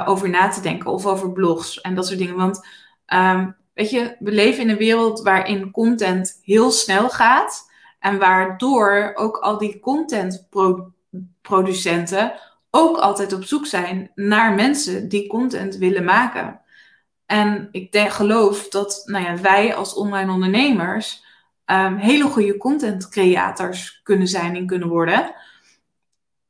over 0.07 0.29
na 0.29 0.49
te 0.49 0.61
denken 0.61 0.91
of 0.91 1.07
over 1.07 1.33
blogs 1.33 1.81
en 1.81 1.95
dat 1.95 2.07
soort 2.07 2.19
dingen. 2.19 2.37
Want 2.37 2.67
um, 3.15 3.57
weet 3.75 3.91
je, 3.91 4.17
we 4.19 4.33
leven 4.33 4.63
in 4.63 4.69
een 4.69 4.77
wereld 4.77 5.23
waarin 5.23 5.71
content 5.71 6.41
heel 6.43 6.71
snel 6.71 7.11
gaat. 7.11 7.66
En 8.07 8.19
waardoor 8.19 9.13
ook 9.15 9.37
al 9.37 9.59
die 9.59 9.81
contentproducenten 9.81 12.33
ook 12.71 12.97
altijd 12.97 13.33
op 13.33 13.45
zoek 13.45 13.67
zijn 13.67 14.11
naar 14.15 14.55
mensen 14.55 15.09
die 15.09 15.29
content 15.29 15.77
willen 15.77 16.05
maken. 16.05 16.61
En 17.27 17.69
ik 17.71 17.99
geloof 17.99 18.69
dat 18.69 19.03
nou 19.05 19.25
ja, 19.25 19.41
wij 19.41 19.75
als 19.75 19.95
online 19.95 20.33
ondernemers 20.33 21.25
um, 21.67 21.97
hele 21.97 22.25
goede 22.25 22.57
content 22.57 23.09
creators 23.09 24.01
kunnen 24.03 24.29
zijn 24.29 24.57
en 24.57 24.67
kunnen 24.67 24.89
worden 24.89 25.35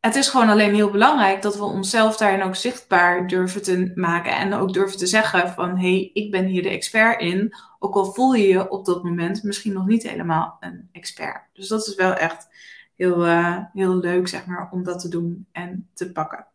het 0.06 0.16
is 0.16 0.28
gewoon 0.28 0.48
alleen 0.48 0.74
heel 0.74 0.90
belangrijk 0.90 1.42
dat 1.42 1.56
we 1.56 1.64
onszelf 1.64 2.16
daarin 2.16 2.42
ook 2.42 2.54
zichtbaar 2.54 3.26
durven 3.26 3.62
te 3.62 3.92
maken. 3.94 4.36
En 4.36 4.54
ook 4.54 4.72
durven 4.72 4.98
te 4.98 5.06
zeggen 5.06 5.50
van, 5.50 5.70
hé, 5.70 5.88
hey, 5.88 6.10
ik 6.12 6.30
ben 6.30 6.44
hier 6.44 6.62
de 6.62 6.68
expert 6.68 7.20
in. 7.20 7.54
Ook 7.86 7.94
al 7.94 8.12
voel 8.12 8.34
je 8.34 8.48
je 8.48 8.70
op 8.70 8.84
dat 8.84 9.02
moment 9.02 9.42
misschien 9.42 9.72
nog 9.72 9.86
niet 9.86 10.02
helemaal 10.02 10.56
een 10.60 10.88
expert. 10.92 11.42
Dus 11.52 11.68
dat 11.68 11.86
is 11.86 11.94
wel 11.94 12.12
echt 12.12 12.48
heel, 12.94 13.26
uh, 13.26 13.58
heel 13.72 13.96
leuk, 13.96 14.28
zeg 14.28 14.46
maar, 14.46 14.68
om 14.70 14.84
dat 14.84 15.00
te 15.00 15.08
doen 15.08 15.46
en 15.52 15.88
te 15.94 16.12
pakken. 16.12 16.46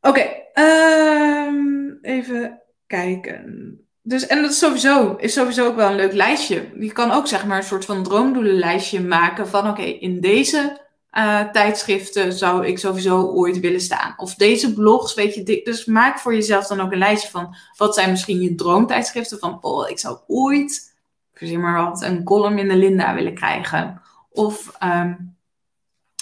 Oké, 0.00 0.20
ehm, 0.52 1.90
even 2.02 2.60
kijken. 2.86 3.78
Dus, 4.02 4.26
en 4.26 4.42
dat 4.42 4.50
is 4.50 4.58
sowieso, 4.58 5.16
is 5.16 5.32
sowieso 5.32 5.66
ook 5.66 5.76
wel 5.76 5.90
een 5.90 5.96
leuk 5.96 6.12
lijstje. 6.12 6.68
Je 6.78 6.92
kan 6.92 7.10
ook 7.10 7.26
zeg 7.26 7.46
maar 7.46 7.56
een 7.56 7.62
soort 7.62 7.84
van 7.84 8.02
droomdoelenlijstje 8.02 9.00
maken 9.00 9.48
van 9.48 9.68
oké, 9.68 9.82
in 9.82 10.20
deze 10.20 10.87
uh, 11.12 11.40
tijdschriften 11.40 12.32
zou 12.32 12.66
ik 12.66 12.78
sowieso 12.78 13.22
ooit 13.22 13.60
willen 13.60 13.80
staan. 13.80 14.14
Of 14.16 14.34
deze 14.34 14.74
blogs, 14.74 15.14
weet 15.14 15.34
je. 15.34 15.60
Dus 15.64 15.84
maak 15.84 16.18
voor 16.18 16.34
jezelf 16.34 16.66
dan 16.66 16.80
ook 16.80 16.92
een 16.92 16.98
lijstje 16.98 17.30
van 17.30 17.56
wat 17.76 17.94
zijn 17.94 18.10
misschien 18.10 18.40
je 18.40 18.54
droomtijdschriften. 18.54 19.38
Van, 19.38 19.58
oh, 19.60 19.88
ik 19.88 19.98
zou 19.98 20.18
ooit, 20.26 20.96
verzin 21.34 21.60
maar 21.60 21.84
wat, 21.84 22.02
een 22.02 22.24
column 22.24 22.58
in 22.58 22.68
de 22.68 22.76
Linda 22.76 23.14
willen 23.14 23.34
krijgen. 23.34 24.02
Of 24.30 24.76
um, 24.82 25.36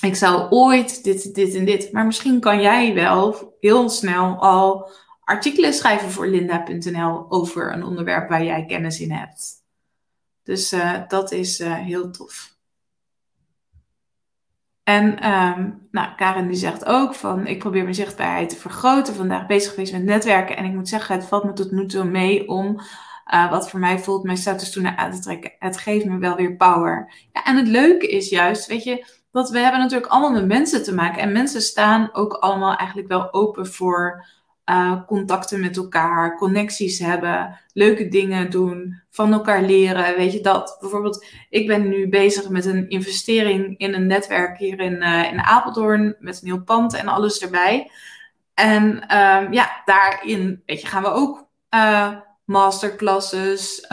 ik 0.03 0.17
zou 0.17 0.51
ooit 0.51 1.05
dit, 1.05 1.35
dit 1.35 1.55
en 1.55 1.65
dit. 1.65 1.93
Maar 1.93 2.07
misschien 2.07 2.41
kan 2.41 2.61
jij 2.61 2.95
wel 2.95 3.55
heel 3.61 3.89
snel 3.89 4.37
al 4.41 4.91
artikelen 5.21 5.73
schrijven 5.73 6.11
voor 6.11 6.27
linda.nl 6.27 7.27
over 7.29 7.73
een 7.73 7.85
onderwerp 7.85 8.29
waar 8.29 8.45
jij 8.45 8.65
kennis 8.67 9.01
in 9.01 9.11
hebt. 9.11 9.65
Dus 10.43 10.73
uh, 10.73 11.01
dat 11.09 11.33
is 11.33 11.61
uh, 11.61 11.75
heel 11.75 12.11
tof. 12.11 12.56
En 14.87 15.31
um, 15.33 15.89
nou, 15.91 16.15
Karen 16.17 16.47
die 16.47 16.57
zegt 16.57 16.85
ook 16.85 17.15
van, 17.15 17.47
ik 17.47 17.59
probeer 17.59 17.83
mijn 17.83 17.95
zichtbaarheid 17.95 18.49
te 18.49 18.57
vergroten. 18.57 19.15
Vandaag 19.15 19.47
bezig 19.47 19.71
geweest 19.71 19.93
met 19.93 20.05
netwerken. 20.05 20.57
En 20.57 20.65
ik 20.65 20.73
moet 20.73 20.89
zeggen, 20.89 21.15
het 21.15 21.25
valt 21.25 21.45
me 21.45 21.53
tot 21.53 21.71
nu 21.71 21.87
toe 21.87 22.05
mee 22.05 22.49
om, 22.49 22.81
uh, 23.35 23.51
wat 23.51 23.71
voor 23.71 23.81
mij 23.81 23.99
voelt, 23.99 24.23
mijn 24.23 24.37
status 24.37 24.71
toen 24.71 24.87
aan 24.87 25.11
te 25.11 25.21
trekken. 25.21 25.53
Het 25.59 25.79
geeft 25.79 26.05
me 26.05 26.19
wel 26.19 26.37
weer 26.37 26.57
power. 26.57 27.13
Ja, 27.33 27.45
en 27.45 27.57
het 27.57 27.69
leuke 27.69 28.09
is 28.09 28.29
juist, 28.29 28.67
weet 28.67 28.85
je, 28.85 29.07
dat 29.33 29.51
we 29.51 29.59
hebben 29.59 29.81
natuurlijk 29.81 30.13
allemaal 30.13 30.33
met 30.33 30.47
mensen 30.47 30.83
te 30.83 30.95
maken. 30.95 31.23
En 31.23 31.33
mensen 31.33 31.63
staan 31.63 32.09
ook 32.13 32.33
allemaal 32.33 32.77
eigenlijk 32.77 33.09
wel 33.09 33.33
open 33.33 33.67
voor 33.67 34.27
uh, 34.71 35.03
contacten 35.07 35.61
met 35.61 35.77
elkaar, 35.77 36.37
connecties 36.37 36.99
hebben, 36.99 37.61
leuke 37.73 38.09
dingen 38.09 38.51
doen, 38.51 39.01
van 39.11 39.33
elkaar 39.33 39.63
leren. 39.63 40.17
Weet 40.17 40.33
je 40.33 40.41
dat? 40.41 40.77
Bijvoorbeeld, 40.81 41.27
ik 41.51 41.67
ben 41.67 41.89
nu 41.89 42.09
bezig 42.09 42.49
met 42.49 42.65
een 42.65 42.89
investering 42.89 43.79
in 43.79 43.95
een 43.95 44.07
netwerk 44.07 44.59
hier 44.59 44.81
in, 44.81 45.03
uh, 45.03 45.33
in 45.33 45.41
Apeldoorn 45.41 46.17
met 46.19 46.43
nieuw 46.43 46.63
pand 46.63 46.95
en 46.95 47.09
alles 47.09 47.43
erbij. 47.43 47.91
En 48.55 48.85
um, 49.17 49.53
ja, 49.53 49.83
daarin 49.85 50.63
weet 50.67 50.81
je, 50.81 50.87
gaan 50.87 51.03
we 51.03 51.09
ook 51.09 51.47
uh, 51.75 52.17
masterclasses, 52.45 53.87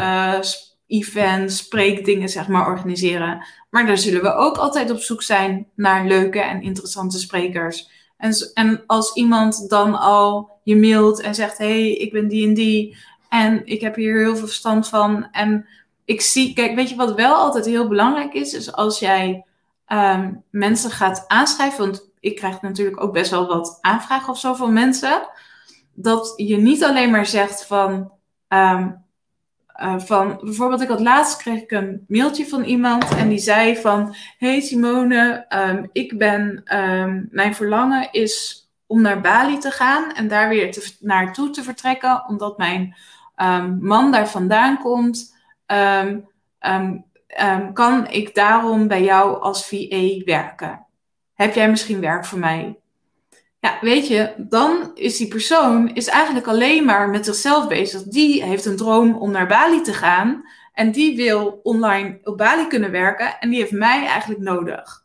events, 0.88 1.58
spreekdingen 1.58 2.30
zeg 2.30 2.48
maar 2.48 2.68
organiseren. 2.68 3.46
Maar 3.70 3.86
daar 3.86 3.98
zullen 3.98 4.22
we 4.22 4.34
ook 4.34 4.58
altijd 4.58 4.92
op 4.92 5.00
zoek 5.00 5.22
zijn 5.22 5.68
naar 5.76 6.06
leuke 6.06 6.40
en 6.40 6.62
interessante 6.62 7.20
sprekers. 7.20 7.90
En, 8.18 8.34
en 8.54 8.84
als 8.88 9.14
iemand 9.14 9.70
dan 9.70 10.00
al 10.00 10.53
je 10.64 10.76
mailt 10.76 11.22
en 11.22 11.36
zegt: 11.36 11.58
hey, 11.58 11.92
ik 11.92 12.12
ben 12.12 12.28
die 12.28 12.48
en 12.48 12.54
die. 12.54 12.98
En 13.30 13.66
ik 13.66 13.82
heb 13.82 13.96
hier 13.96 14.18
heel 14.18 14.36
veel 14.36 14.48
verstand 14.48 14.88
van. 14.88 15.28
En 15.32 15.68
ik 16.06 16.22
zie, 16.22 16.54
kijk, 16.54 16.76
weet 16.76 16.90
je 16.90 16.96
wat 16.96 17.16
wel 17.16 17.36
altijd 17.36 17.66
heel 17.66 17.88
belangrijk 17.88 18.34
is? 18.34 18.54
Is 18.54 18.74
als 18.74 19.00
jij 19.00 19.46
um, 19.88 20.44
mensen 20.50 20.92
gaat 20.92 21.26
aanschrijven. 21.28 21.80
Want 21.80 22.10
ik 22.20 22.36
krijg 22.36 22.62
natuurlijk 22.62 23.04
ook 23.04 23.14
best 23.14 23.32
wel 23.32 23.48
wat 23.48 23.78
aanvragen 23.82 24.30
of 24.30 24.40
zo 24.40 24.54
van 24.54 24.74
mensen. 24.74 25.28
Dat 25.94 26.34
je 26.36 26.58
niet 26.58 26.84
alleen 26.84 27.12
maar 27.12 27.26
zegt 27.26 27.66
van. 27.66 28.12
Um, 28.48 29.02
uh, 29.82 30.00
van 30.00 30.40
bijvoorbeeld, 30.44 30.82
ik 30.82 30.88
had 30.88 31.00
laatst 31.00 31.38
kreeg 31.38 31.62
ik 31.62 31.72
een 31.72 32.06
mailtje 32.08 32.48
van 32.48 32.64
iemand 32.64 33.16
en 33.16 33.30
die 33.30 33.38
zei 33.38 33.76
van: 33.76 34.16
Hey 34.38 34.60
Simone, 34.62 35.46
um, 35.50 35.90
ik 35.92 36.18
ben, 36.18 36.64
mijn 37.32 37.56
verlangen 37.56 38.12
is 38.12 38.63
om 38.88 39.02
naar 39.02 39.22
Bali 39.22 39.58
te 39.58 39.72
gaan 39.72 40.12
en 40.12 40.28
daar 40.28 40.50
weer 40.50 40.72
te, 40.72 40.96
naartoe 41.00 41.50
te 41.50 41.64
vertrekken, 41.64 42.26
omdat 42.28 42.58
mijn 42.58 42.96
um, 43.38 43.78
man 43.82 44.12
daar 44.12 44.30
vandaan 44.30 44.78
komt. 44.78 45.36
Um, 45.68 46.28
um, 47.40 47.74
kan 47.74 48.08
ik 48.08 48.36
daarom 48.36 48.88
bij 48.88 49.04
jou 49.04 49.42
als 49.42 49.68
VA 49.68 50.24
werken? 50.26 50.86
Heb 51.34 51.56
jij 51.56 51.70
misschien 51.70 52.00
werk 52.00 52.26
voor 52.26 52.40
mij? 52.40 52.78
Ja, 53.60 53.78
weet 53.82 54.08
je, 54.08 54.34
dan 54.38 54.92
is 54.94 55.18
die 55.18 55.28
persoon 55.28 55.96
is 55.96 56.08
eigenlijk 56.08 56.48
alleen 56.48 56.86
maar 56.86 57.10
met 57.10 57.26
zichzelf 57.26 57.68
bezig. 57.68 58.04
Die 58.04 58.44
heeft 58.44 58.66
een 58.66 58.78
droom 58.78 59.16
om 59.16 59.32
naar 59.32 59.48
Bali 59.48 59.82
te 59.82 59.94
gaan. 59.94 60.44
En 60.74 60.92
die 60.92 61.16
wil 61.16 61.60
online 61.64 62.20
op 62.24 62.38
Bali 62.38 62.68
kunnen 62.68 62.92
werken 62.92 63.40
en 63.40 63.50
die 63.50 63.60
heeft 63.60 63.72
mij 63.72 64.06
eigenlijk 64.06 64.42
nodig. 64.42 65.03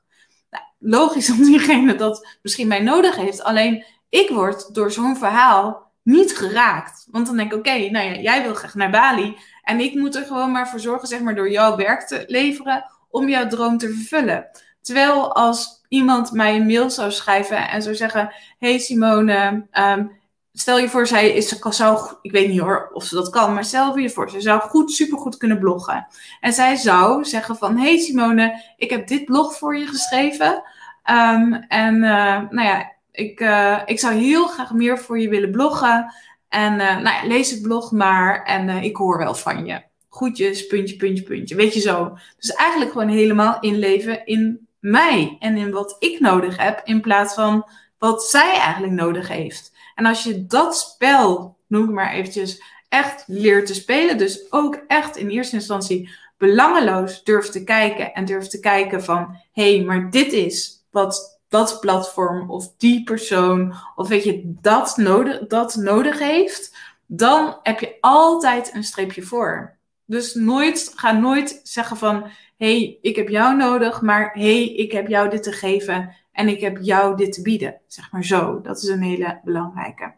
Logisch 0.79 1.31
om 1.35 1.43
diegene 1.45 1.95
dat 1.95 2.37
misschien 2.43 2.69
mij 2.69 2.81
nodig 2.81 3.17
heeft. 3.17 3.43
Alleen 3.43 3.85
ik 4.09 4.29
word 4.31 4.75
door 4.75 4.93
zo'n 4.93 5.17
verhaal 5.17 5.93
niet 6.03 6.37
geraakt. 6.37 7.07
Want 7.11 7.27
dan 7.27 7.37
denk 7.37 7.53
ik, 7.53 7.59
oké, 7.59 7.91
nou 7.91 8.07
ja, 8.07 8.21
jij 8.21 8.43
wil 8.43 8.55
graag 8.55 8.75
naar 8.75 8.91
Bali. 8.91 9.37
En 9.63 9.81
ik 9.81 9.95
moet 9.95 10.17
er 10.17 10.25
gewoon 10.25 10.53
maar 10.53 10.69
voor 10.69 10.81
zorgen, 10.81 11.09
zeg 11.09 11.21
maar, 11.21 11.35
door 11.35 11.51
jouw 11.51 11.77
werk 11.77 12.07
te 12.07 12.25
leveren 12.27 12.85
om 13.11 13.29
jouw 13.29 13.47
droom 13.47 13.79
te 13.79 13.89
vervullen. 13.89 14.47
Terwijl 14.83 15.35
als 15.35 15.85
iemand 15.89 16.33
mij 16.33 16.57
een 16.57 16.67
mail 16.67 16.91
zou 16.91 17.11
schrijven 17.11 17.69
en 17.69 17.83
zou 17.83 17.95
zeggen: 17.95 18.35
Hey 18.59 18.79
Simone, 18.79 19.67
ehm, 19.71 20.07
stel 20.61 20.79
je 20.79 20.89
voor, 20.89 21.07
zij 21.07 21.31
is, 21.31 21.59
zou, 21.69 22.13
ik 22.23 22.31
weet 22.31 22.49
niet 22.49 22.61
hoor 22.61 22.91
of 22.93 23.05
ze 23.05 23.15
dat 23.15 23.31
kan, 23.31 23.55
maar 23.55 23.65
stel 23.65 23.99
je 23.99 24.11
voor, 24.11 24.31
ze 24.31 24.41
zou 24.41 24.61
goed, 24.61 24.93
supergoed 24.93 25.37
kunnen 25.37 25.59
bloggen. 25.59 26.07
En 26.41 26.53
zij 26.53 26.77
zou 26.77 27.25
zeggen: 27.25 27.57
van, 27.57 27.77
Hey 27.77 27.99
Simone, 27.99 28.63
ik 28.77 28.91
heb 28.91 29.07
dit 29.07 29.25
blog 29.25 29.57
voor 29.57 29.77
je 29.77 29.87
geschreven. 29.87 30.63
Ehm, 31.03 31.53
en 31.53 31.95
uh, 31.95 32.41
nou 32.51 32.63
ja, 32.63 32.93
ik, 33.13 33.41
uh, 33.41 33.81
ik 33.85 33.99
zou 33.99 34.15
heel 34.15 34.47
graag 34.47 34.73
meer 34.73 34.99
voor 34.99 35.19
je 35.21 35.29
willen 35.29 35.51
bloggen. 35.51 36.15
En 36.49 36.73
uh, 36.73 36.79
nou 36.79 37.03
ja, 37.03 37.27
lees 37.27 37.51
het 37.51 37.63
blog 37.63 37.93
maar 37.93 38.45
en 38.45 38.69
ik 38.69 38.97
hoor 38.97 39.19
wel 39.19 39.35
van 39.35 39.67
je. 39.67 39.83
Goedjes, 40.09 40.67
puntje, 40.67 40.97
puntje, 40.97 41.25
puntje. 41.25 41.55
Weet 41.55 41.75
je 41.75 41.81
zo. 41.81 42.19
Dus 42.39 42.51
eigenlijk 42.53 42.93
gewoon 42.93 43.09
helemaal 43.09 43.57
inleven 43.61 44.27
in 44.27 44.69
mij 44.79 45.37
en 45.39 45.57
in 45.57 45.71
wat 45.71 45.97
ik 45.99 46.21
nodig 46.21 46.57
heb, 46.57 46.81
in 46.85 47.01
plaats 47.01 47.35
van 47.35 47.71
wat 47.99 48.25
zij 48.25 48.53
eigenlijk 48.55 48.93
nodig 48.93 49.29
heeft. 49.29 49.77
En 49.99 50.07
als 50.07 50.25
je 50.25 50.47
dat 50.47 50.79
spel, 50.79 51.57
noem 51.67 51.85
ik 51.85 51.91
maar 51.91 52.13
eventjes, 52.13 52.63
echt 52.89 53.25
leert 53.27 53.67
te 53.67 53.75
spelen, 53.75 54.19
dus 54.19 54.53
ook 54.53 54.85
echt 54.87 55.17
in 55.17 55.29
eerste 55.29 55.57
instantie 55.57 56.11
belangeloos 56.37 57.25
durft 57.25 57.53
te 57.53 57.65
kijken 57.65 58.13
en 58.13 58.25
durft 58.25 58.51
te 58.51 58.61
kijken 58.61 59.05
van, 59.05 59.37
hé, 59.53 59.77
hey, 59.77 59.85
maar 59.85 60.11
dit 60.11 60.33
is 60.33 60.85
wat 60.91 61.41
dat 61.49 61.81
platform 61.81 62.51
of 62.51 62.75
die 62.77 63.05
persoon 63.05 63.75
of 63.97 64.09
weet 64.09 64.25
je, 64.25 64.43
dat 64.61 64.97
nodig, 64.97 65.47
dat 65.47 65.75
nodig 65.75 66.19
heeft, 66.19 66.77
dan 67.07 67.59
heb 67.63 67.81
je 67.81 67.97
altijd 68.01 68.75
een 68.75 68.85
streepje 68.85 69.23
voor. 69.23 69.77
Dus 70.05 70.35
nooit, 70.35 70.93
ga 70.95 71.13
nooit 71.13 71.61
zeggen 71.63 71.97
van, 71.97 72.31
hey, 72.57 72.99
ik 73.01 73.17
heb 73.17 73.29
jou 73.29 73.57
nodig, 73.57 74.03
maar 74.03 74.31
hey, 74.33 74.65
ik 74.65 74.93
heb 74.93 75.09
jou 75.09 75.31
dit 75.31 75.43
te 75.43 75.53
geven 75.53 76.17
en 76.39 76.49
ik 76.49 76.61
heb 76.61 76.79
jou 76.81 77.17
dit 77.17 77.33
te 77.33 77.43
bieden. 77.43 77.81
Zeg 77.87 78.13
maar 78.13 78.25
zo. 78.25 78.61
Dat 78.61 78.77
is 78.77 78.89
een 78.89 79.03
hele 79.03 79.41
belangrijke. 79.45 80.15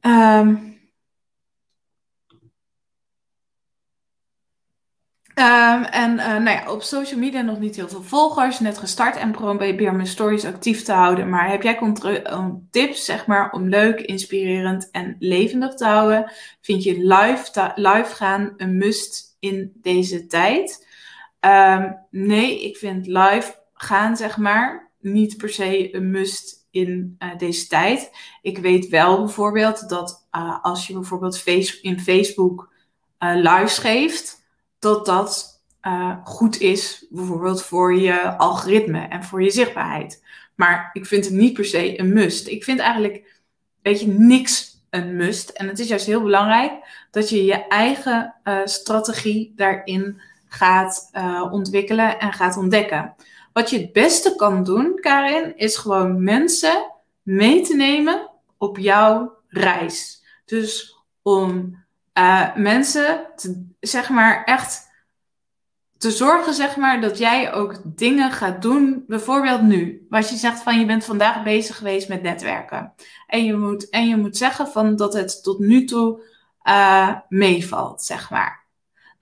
Um, 0.00 0.72
Um, 5.38 5.84
en 5.84 6.12
uh, 6.12 6.26
nou 6.26 6.50
ja, 6.50 6.70
op 6.72 6.82
social 6.82 7.20
media 7.20 7.40
nog 7.40 7.58
niet 7.58 7.76
heel 7.76 7.88
veel 7.88 8.02
volgers, 8.02 8.60
net 8.60 8.78
gestart 8.78 9.16
en 9.16 9.30
probeer 9.30 9.94
mijn 9.94 10.06
stories 10.06 10.44
actief 10.44 10.82
te 10.82 10.92
houden. 10.92 11.28
Maar 11.28 11.50
heb 11.50 11.62
jij 11.62 11.78
tips 12.70 13.04
zeg 13.04 13.26
maar, 13.26 13.52
om 13.52 13.68
leuk, 13.68 14.00
inspirerend 14.00 14.90
en 14.90 15.16
levendig 15.18 15.74
te 15.74 15.84
houden? 15.84 16.32
Vind 16.60 16.82
je 16.82 16.92
live, 16.98 17.72
live 17.74 18.14
gaan 18.14 18.54
een 18.56 18.76
must 18.76 19.36
in 19.38 19.72
deze 19.74 20.26
tijd? 20.26 20.88
Um, 21.40 21.98
nee, 22.10 22.64
ik 22.64 22.76
vind 22.76 23.06
live 23.06 23.63
gaan 23.84 24.16
zeg 24.16 24.36
maar 24.36 24.90
niet 25.00 25.36
per 25.36 25.48
se 25.48 25.94
een 25.94 26.10
must 26.10 26.66
in 26.70 27.16
uh, 27.18 27.36
deze 27.36 27.66
tijd. 27.66 28.10
Ik 28.42 28.58
weet 28.58 28.88
wel 28.88 29.18
bijvoorbeeld 29.18 29.88
dat 29.88 30.26
uh, 30.32 30.58
als 30.62 30.86
je 30.86 30.92
bijvoorbeeld 30.92 31.42
in 31.82 32.00
Facebook 32.00 32.72
lives 33.18 33.78
geeft 33.78 34.42
dat 34.78 35.06
dat 35.06 35.62
uh, 35.82 36.16
goed 36.24 36.60
is, 36.60 37.06
bijvoorbeeld 37.10 37.62
voor 37.62 37.96
je 37.96 38.36
algoritme 38.36 39.00
en 39.00 39.24
voor 39.24 39.42
je 39.42 39.50
zichtbaarheid. 39.50 40.24
Maar 40.54 40.90
ik 40.92 41.06
vind 41.06 41.24
het 41.24 41.34
niet 41.34 41.52
per 41.52 41.64
se 41.64 42.00
een 42.00 42.12
must. 42.12 42.46
Ik 42.48 42.64
vind 42.64 42.80
eigenlijk, 42.80 43.40
weet 43.82 44.00
je, 44.00 44.06
niks 44.06 44.82
een 44.90 45.16
must. 45.16 45.48
En 45.48 45.68
het 45.68 45.78
is 45.78 45.88
juist 45.88 46.06
heel 46.06 46.22
belangrijk 46.22 46.72
dat 47.10 47.28
je 47.28 47.44
je 47.44 47.66
eigen 47.66 48.34
uh, 48.44 48.58
strategie 48.64 49.52
daarin 49.56 50.20
gaat 50.46 51.10
uh, 51.12 51.48
ontwikkelen 51.52 52.18
en 52.18 52.32
gaat 52.32 52.56
ontdekken. 52.56 53.14
Wat 53.54 53.70
je 53.70 53.78
het 53.78 53.92
beste 53.92 54.36
kan 54.36 54.64
doen, 54.64 54.98
Karin, 55.00 55.56
is 55.56 55.76
gewoon 55.76 56.22
mensen 56.22 56.92
mee 57.22 57.62
te 57.62 57.76
nemen 57.76 58.30
op 58.58 58.78
jouw 58.78 59.36
reis. 59.48 60.22
Dus 60.44 60.96
om 61.22 61.78
uh, 62.18 62.56
mensen 62.56 63.26
te, 63.36 63.68
zeg 63.80 64.08
maar 64.08 64.44
echt 64.44 64.92
te 65.98 66.10
zorgen, 66.10 66.54
zeg 66.54 66.76
maar, 66.76 67.00
dat 67.00 67.18
jij 67.18 67.52
ook 67.52 67.80
dingen 67.84 68.32
gaat 68.32 68.62
doen. 68.62 69.04
Bijvoorbeeld 69.06 69.62
nu. 69.62 70.06
Als 70.10 70.30
je 70.30 70.36
zegt 70.36 70.62
van 70.62 70.78
je 70.78 70.86
bent 70.86 71.04
vandaag 71.04 71.42
bezig 71.42 71.76
geweest 71.76 72.08
met 72.08 72.22
netwerken. 72.22 72.94
En 73.26 73.44
je 73.44 73.56
moet, 73.56 73.88
en 73.88 74.08
je 74.08 74.16
moet 74.16 74.36
zeggen 74.36 74.68
van 74.68 74.96
dat 74.96 75.12
het 75.14 75.42
tot 75.42 75.58
nu 75.58 75.84
toe 75.84 76.20
uh, 76.64 77.16
meevalt, 77.28 78.02
zeg 78.02 78.30
maar. 78.30 78.63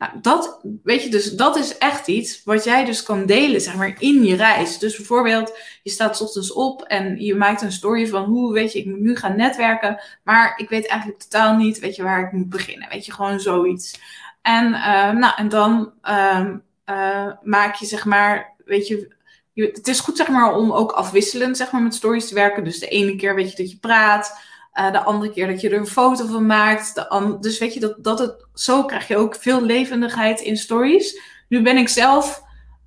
Nou, 0.03 0.21
dat, 0.21 0.61
weet 0.83 1.03
je, 1.03 1.11
dus 1.11 1.33
dat 1.33 1.57
is 1.57 1.79
echt 1.79 2.09
iets 2.09 2.45
wat 2.45 2.65
jij 2.65 2.85
dus 2.85 3.03
kan 3.03 3.27
delen, 3.27 3.61
zeg 3.61 3.77
maar, 3.77 3.97
in 3.99 4.25
je 4.25 4.37
reis. 4.37 4.79
Dus 4.79 4.97
bijvoorbeeld, 4.97 5.59
je 5.83 5.91
staat 5.91 6.21
ochtends 6.21 6.53
op 6.53 6.83
en 6.83 7.21
je 7.21 7.35
maakt 7.35 7.63
een 7.63 7.73
story 7.73 8.07
van 8.09 8.25
hoe, 8.25 8.53
weet 8.53 8.73
je, 8.73 8.79
ik 8.79 8.87
moet 8.87 9.01
nu 9.01 9.17
gaan 9.17 9.37
netwerken, 9.37 10.03
maar 10.25 10.55
ik 10.57 10.69
weet 10.69 10.87
eigenlijk 10.87 11.21
totaal 11.21 11.57
niet, 11.57 11.79
weet 11.79 11.97
je, 11.97 12.03
waar 12.03 12.27
ik 12.27 12.33
moet 12.33 12.49
beginnen. 12.49 12.89
Weet 12.89 13.07
je, 13.07 13.13
gewoon 13.13 13.41
zoiets. 13.41 14.01
En, 14.41 14.67
uh, 14.67 15.11
nou, 15.11 15.33
en 15.37 15.49
dan 15.49 15.93
uh, 16.05 17.33
maak 17.43 17.75
je, 17.75 17.87
zeg 17.87 18.05
maar, 18.05 18.55
weet 18.65 18.89
je, 18.89 19.15
je, 19.53 19.65
het 19.73 19.89
is 19.89 20.01
goed, 20.01 20.17
zeg 20.17 20.29
maar, 20.29 20.55
om 20.55 20.73
ook 20.73 20.93
afwisselend, 20.93 21.57
zeg 21.57 21.71
maar, 21.71 21.83
met 21.83 21.95
stories 21.95 22.29
te 22.29 22.35
werken. 22.35 22.65
Dus 22.65 22.79
de 22.79 22.89
ene 22.89 23.17
keer, 23.17 23.35
weet 23.35 23.51
je, 23.51 23.57
dat 23.57 23.71
je 23.71 23.79
praat. 23.79 24.39
Uh, 24.75 24.93
de 24.93 25.03
andere 25.03 25.33
keer 25.33 25.47
dat 25.47 25.61
je 25.61 25.69
er 25.69 25.79
een 25.79 25.87
foto 25.87 26.27
van 26.27 26.47
maakt. 26.47 27.07
Dus 27.41 27.59
weet 27.59 27.75
je, 27.75 27.81
dat, 27.81 28.05
dat 28.05 28.19
het, 28.19 28.47
zo 28.55 28.85
krijg 28.85 29.09
je 29.09 29.17
ook 29.17 29.37
veel 29.37 29.63
levendigheid 29.63 30.41
in 30.41 30.57
stories. 30.57 31.21
Nu 31.49 31.63
ben 31.63 31.77
ik 31.77 31.89
zelf, 31.89 32.43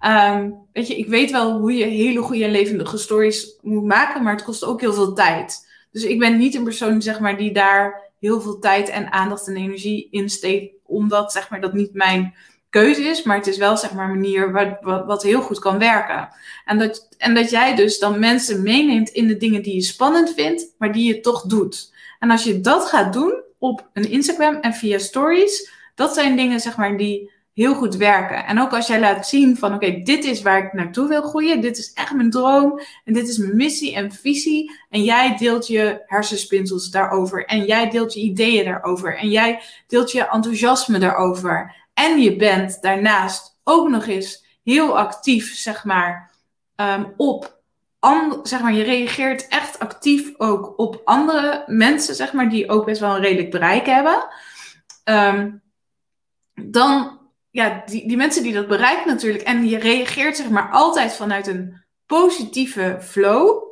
um, 0.06 0.56
weet 0.74 0.88
je, 0.88 0.98
ik 0.98 1.08
weet 1.08 1.32
wel 1.32 1.60
hoe 1.60 1.74
je 1.74 1.86
hele 1.86 2.22
goede 2.22 2.44
en 2.44 2.52
levendige 2.52 2.98
stories 2.98 3.58
moet 3.62 3.84
maken, 3.84 4.24
maar 4.24 4.34
het 4.34 4.44
kost 4.44 4.64
ook 4.64 4.82
heel 4.82 4.94
veel 4.94 5.14
tijd. 5.14 5.68
Dus 5.92 6.04
ik 6.04 6.20
ben 6.20 6.38
niet 6.38 6.56
een 6.56 6.64
persoon, 6.64 7.02
zeg 7.02 7.20
maar, 7.20 7.38
die 7.38 7.54
daar 7.54 8.12
heel 8.20 8.42
veel 8.42 8.60
tijd 8.60 8.90
en 8.90 9.12
aandacht 9.12 9.48
en 9.48 9.56
energie 9.56 10.08
in 10.12 10.30
steekt, 10.30 10.74
omdat, 10.86 11.32
zeg 11.32 11.50
maar, 11.50 11.62
dat 11.62 11.74
niet 11.74 11.94
mijn 11.94 12.36
keuze 12.82 13.04
is, 13.04 13.24
maar 13.24 13.38
het 13.38 13.48
is 13.48 13.58
wel, 13.58 13.78
zeg 13.78 13.94
maar, 13.94 14.06
een 14.06 14.20
manier 14.20 14.52
wat, 14.52 15.06
wat, 15.06 15.24
heel 15.24 15.42
goed 15.42 15.60
kan 15.60 15.78
werken. 15.78 16.30
En 16.66 16.78
dat, 16.78 17.08
en 17.18 17.34
dat 17.34 17.50
jij 17.50 17.76
dus 17.76 18.00
dan 18.00 18.20
mensen 18.20 18.64
meeneemt 18.64 19.10
in 19.10 19.28
de 19.28 19.38
dingen 19.38 19.62
die 19.62 19.76
je 19.76 19.82
spannend 19.82 20.34
vindt, 20.34 20.76
maar 20.78 20.92
die 20.92 21.08
je 21.08 21.20
toch 21.20 21.42
doet. 21.42 21.94
En 22.20 22.32
als 22.32 22.44
je 22.44 22.62
dat 22.62 22.86
gaat 22.86 23.14
doen 23.14 23.42
op 23.58 23.90
een 23.94 24.10
Instagram 24.10 24.56
en 24.56 24.74
via 24.74 24.98
stories, 24.98 25.72
dat 25.96 26.14
zijn 26.14 26.36
dingen, 26.36 26.60
zeg 26.60 26.78
maar, 26.78 26.98
die 26.98 27.32
heel 27.54 27.76
goed 27.76 27.96
werken. 27.96 28.46
En 28.46 28.60
ook 28.62 28.74
als 28.74 28.88
jij 28.88 29.00
laat 29.00 29.28
zien 29.28 29.58
van 29.58 29.74
oké, 29.74 30.02
dit 30.04 30.24
is 30.24 30.42
waar 30.42 30.66
ik 30.66 30.74
naartoe 30.74 31.08
wil 31.08 31.22
groeien, 31.22 31.62
dit 31.62 31.78
is 31.78 31.94
echt 31.94 32.14
mijn 32.14 32.30
droom 32.30 32.80
en 33.06 33.14
dit 33.14 33.28
is 33.28 33.38
mijn 33.38 33.56
missie 33.56 33.96
en 33.96 34.12
visie 34.12 34.72
en 34.90 35.04
jij 35.04 35.38
deelt 35.38 35.68
je 35.68 36.02
hersenspinsels 36.06 36.90
daarover 36.90 37.46
en 37.46 37.66
jij 37.66 37.90
deelt 37.90 38.14
je 38.14 38.20
ideeën 38.20 38.66
daarover 38.66 39.18
en 39.18 39.30
jij 39.30 39.62
deelt 39.88 40.12
je 40.12 40.30
enthousiasme 40.30 41.00
daarover 41.00 41.85
en 41.96 42.22
je 42.22 42.36
bent 42.36 42.82
daarnaast 42.82 43.60
ook 43.64 43.90
nog 43.90 44.08
eens 44.08 44.46
heel 44.64 44.98
actief, 44.98 45.56
zeg 45.56 45.84
maar, 45.84 46.32
um, 46.76 47.14
op 47.18 47.54
zeg 48.44 48.62
maar, 48.62 48.74
je 48.74 48.84
reageert 48.84 49.48
echt 49.48 49.80
actief 49.80 50.34
ook 50.38 50.74
op 50.78 51.02
andere 51.06 51.64
mensen, 51.68 52.16
zeg 52.16 52.34
maar, 52.34 52.50
die 52.50 52.70
ook 52.70 52.86
best 52.86 53.00
wel 53.00 53.16
een 53.16 53.22
redelijk 53.22 53.52
bereik 53.52 53.86
hebben. 53.86 54.28
Um, 55.04 55.62
dan 56.54 57.20
ja, 57.52 57.84
die, 57.86 58.08
die 58.08 58.18
mensen 58.18 58.44
die 58.44 58.54
dat 58.54 58.68
bereiken 58.68 59.08
natuurlijk. 59.08 59.44
En 59.44 59.68
je 59.68 59.78
reageert 59.78 60.38
zeg 60.38 60.50
maar 60.50 60.72
altijd 60.72 61.14
vanuit 61.14 61.48
een 61.48 61.84
positieve 62.06 62.98
flow. 63.02 63.64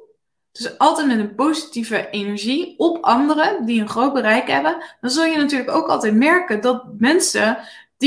Dus 0.51 0.77
altijd 0.77 1.07
met 1.07 1.19
een 1.19 1.35
positieve 1.35 2.09
energie 2.09 2.73
op 2.77 3.03
anderen 3.03 3.65
die 3.65 3.81
een 3.81 3.89
groot 3.89 4.13
bereik 4.13 4.47
hebben. 4.47 4.83
Dan 5.01 5.09
zul 5.09 5.25
je 5.25 5.37
natuurlijk 5.37 5.71
ook 5.71 5.87
altijd 5.87 6.15
merken 6.15 6.61
dat 6.61 6.83
mensen, 6.97 7.57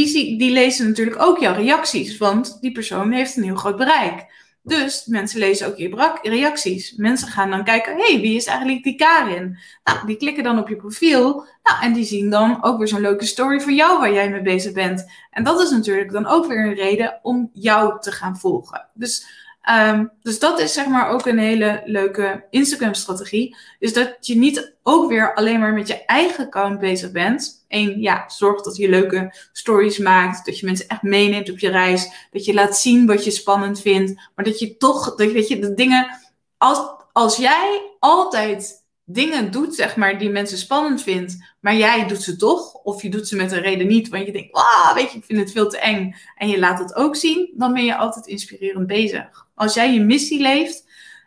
die, 0.05 0.39
die 0.39 0.51
lezen 0.51 0.87
natuurlijk 0.87 1.23
ook 1.23 1.39
jouw 1.39 1.55
reacties. 1.55 2.19
Want 2.19 2.59
die 2.61 2.73
persoon 2.73 3.13
heeft 3.13 3.37
een 3.37 3.43
heel 3.43 3.57
groot 3.57 3.77
bereik. 3.77 4.27
Dus 4.63 5.05
mensen 5.07 5.39
lezen 5.39 5.67
ook 5.67 5.77
je 5.77 6.19
reacties. 6.23 6.93
Mensen 6.97 7.29
gaan 7.29 7.51
dan 7.51 7.65
kijken, 7.65 7.97
hey, 7.97 8.21
wie 8.21 8.37
is 8.37 8.47
eigenlijk 8.47 8.83
die 8.83 8.95
Karin? 8.95 9.59
Nou, 9.85 10.07
die 10.07 10.17
klikken 10.17 10.45
dan 10.45 10.59
op 10.59 10.69
je 10.69 10.77
profiel. 10.77 11.47
Nou, 11.63 11.83
en 11.83 11.93
die 11.93 12.05
zien 12.05 12.31
dan 12.31 12.65
ook 12.65 12.79
weer 12.79 12.89
zo'n 12.89 13.01
leuke 13.01 13.25
story 13.25 13.61
voor 13.61 13.73
jou 13.73 13.99
waar 13.99 14.13
jij 14.13 14.31
mee 14.31 14.43
bezig 14.43 14.73
bent. 14.73 15.05
En 15.31 15.45
dat 15.45 15.61
is 15.61 15.71
natuurlijk 15.71 16.13
dan 16.13 16.27
ook 16.27 16.47
weer 16.47 16.67
een 16.67 16.75
reden 16.75 17.19
om 17.23 17.51
jou 17.53 18.01
te 18.01 18.13
gaan 18.13 18.39
volgen. 18.39 18.89
Dus 18.95 19.27
Ehm, 19.67 20.07
dus 20.23 20.39
dat 20.39 20.61
is 20.61 20.73
zeg 20.73 20.87
maar 20.87 21.09
ook 21.09 21.27
een 21.27 21.39
hele 21.39 21.83
leuke 21.85 22.45
Instagram-strategie. 22.51 23.57
Is 23.79 23.93
dat 23.93 24.17
je 24.21 24.37
niet 24.37 24.77
ook 24.83 25.09
weer 25.09 25.35
alleen 25.35 25.61
maar 25.61 25.73
met 25.73 25.89
je 25.89 26.05
eigen 26.05 26.45
account 26.45 26.79
bezig 26.79 27.11
bent. 27.13 27.65
En 27.69 28.01
ja, 28.01 28.25
zorg 28.29 28.63
dat 28.63 28.77
je 28.77 28.89
leuke 28.89 29.35
stories 29.53 29.99
maakt. 29.99 30.47
Dat 30.47 30.59
je 30.59 30.67
mensen 30.67 30.89
echt 30.89 31.03
meeneemt 31.03 31.51
op 31.51 31.59
je 31.59 31.71
reis. 31.71 32.29
Dat 32.31 32.45
je 32.45 32.55
laat 32.55 32.79
zien 32.79 33.07
wat 33.07 33.25
je 33.25 33.31
spannend 33.31 33.81
vindt. 33.81 34.21
Maar 34.35 34.45
dat 34.45 34.59
je 34.59 34.77
toch, 34.77 35.15
dat, 35.15 35.33
weet 35.33 35.49
je, 35.49 35.59
de 35.59 35.75
dingen. 35.75 36.19
Als, 36.59 36.79
als 37.13 37.37
jij 37.37 37.83
altijd 37.99 38.85
dingen 39.09 39.51
doet, 39.51 39.75
zeg 39.75 39.97
maar, 39.97 40.19
die 40.19 40.31
mensen 40.31 40.59
spannend 40.59 41.03
vindt, 41.03 41.37
maar 41.61 41.77
jij 41.77 42.07
doet 42.07 42.23
ze 42.23 42.37
toch, 42.37 42.75
of 42.75 43.03
je 43.03 43.11
doet 43.11 43.29
ze 43.29 43.37
met 43.37 43.53
een 43.53 43.61
reden 43.61 43.87
niet, 43.87 44.09
want 44.09 44.27
je 44.27 44.33
denkt, 44.33 44.53
wauw, 44.53 44.95
weet 44.95 45.13
je, 45.13 45.19
ik 45.19 45.25
vind 45.25 45.39
het 45.39 45.53
veel 45.53 45.69
te 45.69 45.79
eng, 45.79 46.15
en 46.37 46.49
je 46.49 46.59
laat 46.59 46.79
het 46.79 46.95
ook 46.95 47.17
zien, 47.17 47.53
dan 47.57 47.73
ben 47.73 47.85
je 47.85 47.97
altijd 47.97 48.27
inspirerend 48.27 48.87
bezig. 48.87 49.47
Als 49.55 49.75
jij 49.75 49.93
je 49.93 50.01
missie 50.01 50.41
leeft, 50.41 50.85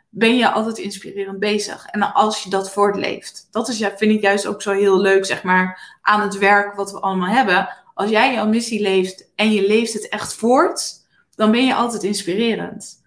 ben 0.10 0.38
je 0.38 0.50
altijd 0.50 0.78
inspirerend 0.78 1.40
bezig. 1.40 1.86
En 1.86 2.14
als 2.14 2.44
je 2.44 2.50
dat 2.50 2.72
voortleeft, 2.72 3.48
dat 3.52 3.68
is, 3.68 3.78
ja, 3.78 3.98
vind 3.98 4.12
ik 4.12 4.22
juist 4.22 4.46
ook 4.46 4.62
zo 4.62 4.72
heel 4.72 5.00
leuk, 5.00 5.26
zeg 5.26 5.44
maar, 5.44 5.98
aan 6.02 6.22
het 6.22 6.38
werk 6.38 6.76
wat 6.76 6.92
we 6.92 7.00
allemaal 7.00 7.36
hebben. 7.36 7.70
Als 7.94 8.10
jij 8.10 8.34
jouw 8.34 8.48
missie 8.48 8.82
leeft 8.82 9.32
en 9.36 9.52
je 9.52 9.68
leeft 9.68 9.94
het 9.94 10.10
echt 10.10 10.34
voort, 10.34 10.94
dan 11.36 11.52
ben 11.52 11.66
je 11.66 11.76
altijd 11.76 12.04
inspirerend. 12.04 13.04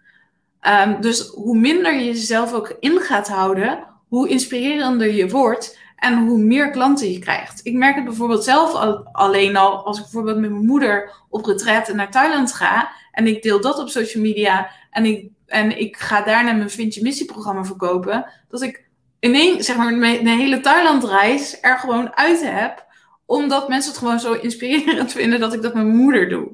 Ehm, 0.60 1.00
dus 1.00 1.28
hoe 1.28 1.58
minder 1.58 1.94
je 1.94 2.04
jezelf 2.04 2.52
ook 2.52 2.76
in 2.80 3.00
gaat 3.00 3.28
houden, 3.28 3.91
hoe 4.12 4.28
inspirerender 4.28 5.14
je 5.14 5.28
wordt 5.28 5.78
en 5.96 6.26
hoe 6.26 6.38
meer 6.38 6.70
klanten 6.70 7.12
je 7.12 7.18
krijgt. 7.18 7.60
Ik 7.62 7.74
merk 7.74 7.94
het 7.94 8.04
bijvoorbeeld 8.04 8.44
zelf 8.44 8.72
al, 8.72 9.08
alleen 9.12 9.56
al 9.56 9.84
als 9.84 9.96
ik 9.96 10.02
bijvoorbeeld 10.02 10.38
met 10.38 10.50
mijn 10.50 10.66
moeder 10.66 11.12
op 11.28 11.44
retraite 11.44 11.94
naar 11.94 12.10
Thailand 12.10 12.52
ga 12.52 12.90
en 13.12 13.26
ik 13.26 13.42
deel 13.42 13.60
dat 13.60 13.78
op 13.78 13.88
social 13.88 14.22
media 14.22 14.70
en 14.90 15.04
ik, 15.04 15.28
en 15.46 15.78
ik 15.78 15.96
ga 15.96 16.22
daarna 16.22 16.52
mijn 16.52 16.70
Vind 16.70 16.94
Je 16.94 17.02
Missie 17.02 17.26
programma 17.26 17.64
verkopen, 17.64 18.26
dat 18.48 18.62
ik 18.62 18.84
ineens, 19.20 19.66
zeg 19.66 19.76
maar, 19.76 19.94
mijn, 19.94 20.26
hele 20.26 20.60
Thailand-reis 20.60 21.58
er 21.60 21.78
gewoon 21.78 22.16
uit 22.16 22.42
heb, 22.42 22.86
omdat 23.26 23.68
mensen 23.68 23.90
het 23.90 24.00
gewoon 24.00 24.20
zo 24.20 24.32
inspirerend 24.32 25.12
vinden 25.20 25.40
dat 25.40 25.52
ik 25.52 25.62
dat 25.62 25.74
met 25.74 25.84
mijn 25.84 25.96
moeder 25.96 26.28
doe. 26.28 26.48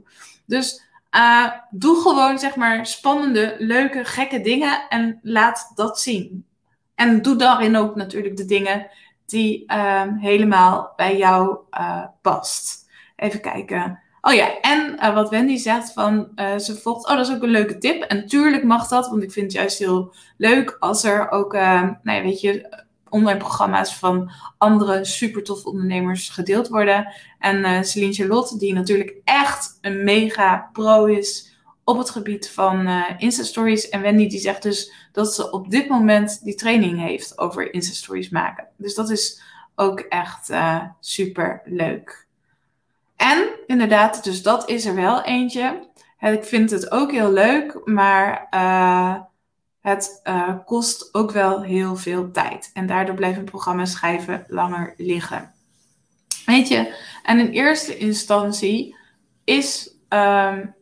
Dus 0.47 0.83
uh, 1.17 1.51
doe 1.71 2.01
gewoon, 2.01 2.39
zeg 2.39 2.57
maar, 2.57 2.87
spannende, 2.87 3.55
leuke, 3.59 4.05
gekke 4.05 4.41
dingen 4.41 4.89
en 4.89 5.19
laat 5.23 5.73
dat 5.75 6.01
zien. 6.01 6.47
En 6.99 7.23
doe 7.23 7.37
daarin 7.37 7.77
ook 7.77 7.95
natuurlijk 7.95 8.37
de 8.37 8.45
dingen 8.45 8.87
die 9.27 9.75
um, 9.75 10.17
helemaal 10.17 10.93
bij 10.97 11.17
jou 11.17 11.59
uh, 11.79 12.05
past. 12.23 12.91
Even 13.17 13.41
kijken. 13.41 14.01
Oh 14.21 14.33
ja, 14.33 14.61
en 14.61 14.97
uh, 15.03 15.15
wat 15.15 15.31
Wendy 15.31 15.57
zegt 15.57 15.93
van 15.93 16.29
uh, 16.37 16.57
ze 16.57 16.77
volgt. 16.77 17.09
Oh, 17.09 17.17
dat 17.17 17.29
is 17.29 17.35
ook 17.35 17.43
een 17.43 17.49
leuke 17.49 17.79
tip. 17.79 18.03
En 18.03 18.27
tuurlijk 18.27 18.65
mag 18.65 18.89
dat, 18.89 19.09
want 19.09 19.23
ik 19.23 19.33
vind 19.33 19.47
het 19.47 19.55
juist 19.55 19.79
heel 19.79 20.15
leuk 20.37 20.77
als 20.79 21.05
er 21.05 21.31
ook, 21.31 21.53
nou 21.53 21.97
ja, 22.03 22.23
weet 22.23 22.41
je, 22.41 22.85
online 23.09 23.39
programma's 23.39 23.95
van 23.95 24.31
andere 24.59 25.05
super 25.05 25.43
toffe 25.43 25.69
ondernemers 25.69 26.29
gedeeld 26.29 26.69
worden. 26.69 27.13
En 27.39 27.85
Celine 27.85 28.13
Charlotte, 28.13 28.59
die 28.59 28.75
natuurlijk 28.75 29.17
echt 29.25 29.79
een 29.81 30.05
mega 30.05 30.71
pro 30.73 31.05
is 31.05 31.48
op 31.89 31.99
het 31.99 32.11
gebied 32.11 32.51
van 32.51 32.87
uh, 32.87 33.05
Insta-stories. 33.19 33.89
En 33.89 34.01
Wendy 34.01 34.29
die 34.29 34.39
zegt 34.39 34.63
dus 34.63 34.93
dat 35.13 35.35
ze 35.35 35.51
op 35.51 35.71
dit 35.71 35.89
moment 35.89 36.45
die 36.45 36.55
training 36.55 36.99
heeft 36.99 37.39
over 37.39 37.75
Insta-stories 37.75 38.29
maken. 38.29 38.69
Dus 38.77 38.95
dat 38.95 39.11
is 39.11 39.43
ook 39.75 40.01
echt 40.01 40.51
uh, 40.51 40.83
super 41.01 41.61
leuk. 41.65 42.27
En 43.17 43.49
inderdaad, 43.67 44.25
dus 44.25 44.43
dat 44.43 44.69
is 44.69 44.87
er 44.87 44.95
wel 44.95 45.23
eentje. 45.23 45.89
Ik 46.21 46.45
vind 46.45 46.71
het 46.71 46.91
ook 46.91 47.13
heel 47.13 47.33
leuk, 47.33 47.81
maar 47.85 48.47
uh, 48.51 49.17
het 49.81 50.23
kost 50.65 51.15
ook 51.15 51.31
wel 51.31 51.63
heel 51.63 51.97
veel 51.97 52.31
tijd. 52.31 52.71
En 52.73 52.87
daardoor 52.87 53.15
blijft 53.15 53.39
een 53.39 53.45
programma 53.45 53.85
schrijven 53.85 54.45
langer 54.49 54.95
liggen. 54.97 55.53
Weet 56.47 56.69
je, 56.69 56.95
en 57.23 57.39
in 57.39 57.51
eerste 57.51 57.97
instantie 57.97 58.97
is 59.45 59.95
um, 60.09 60.77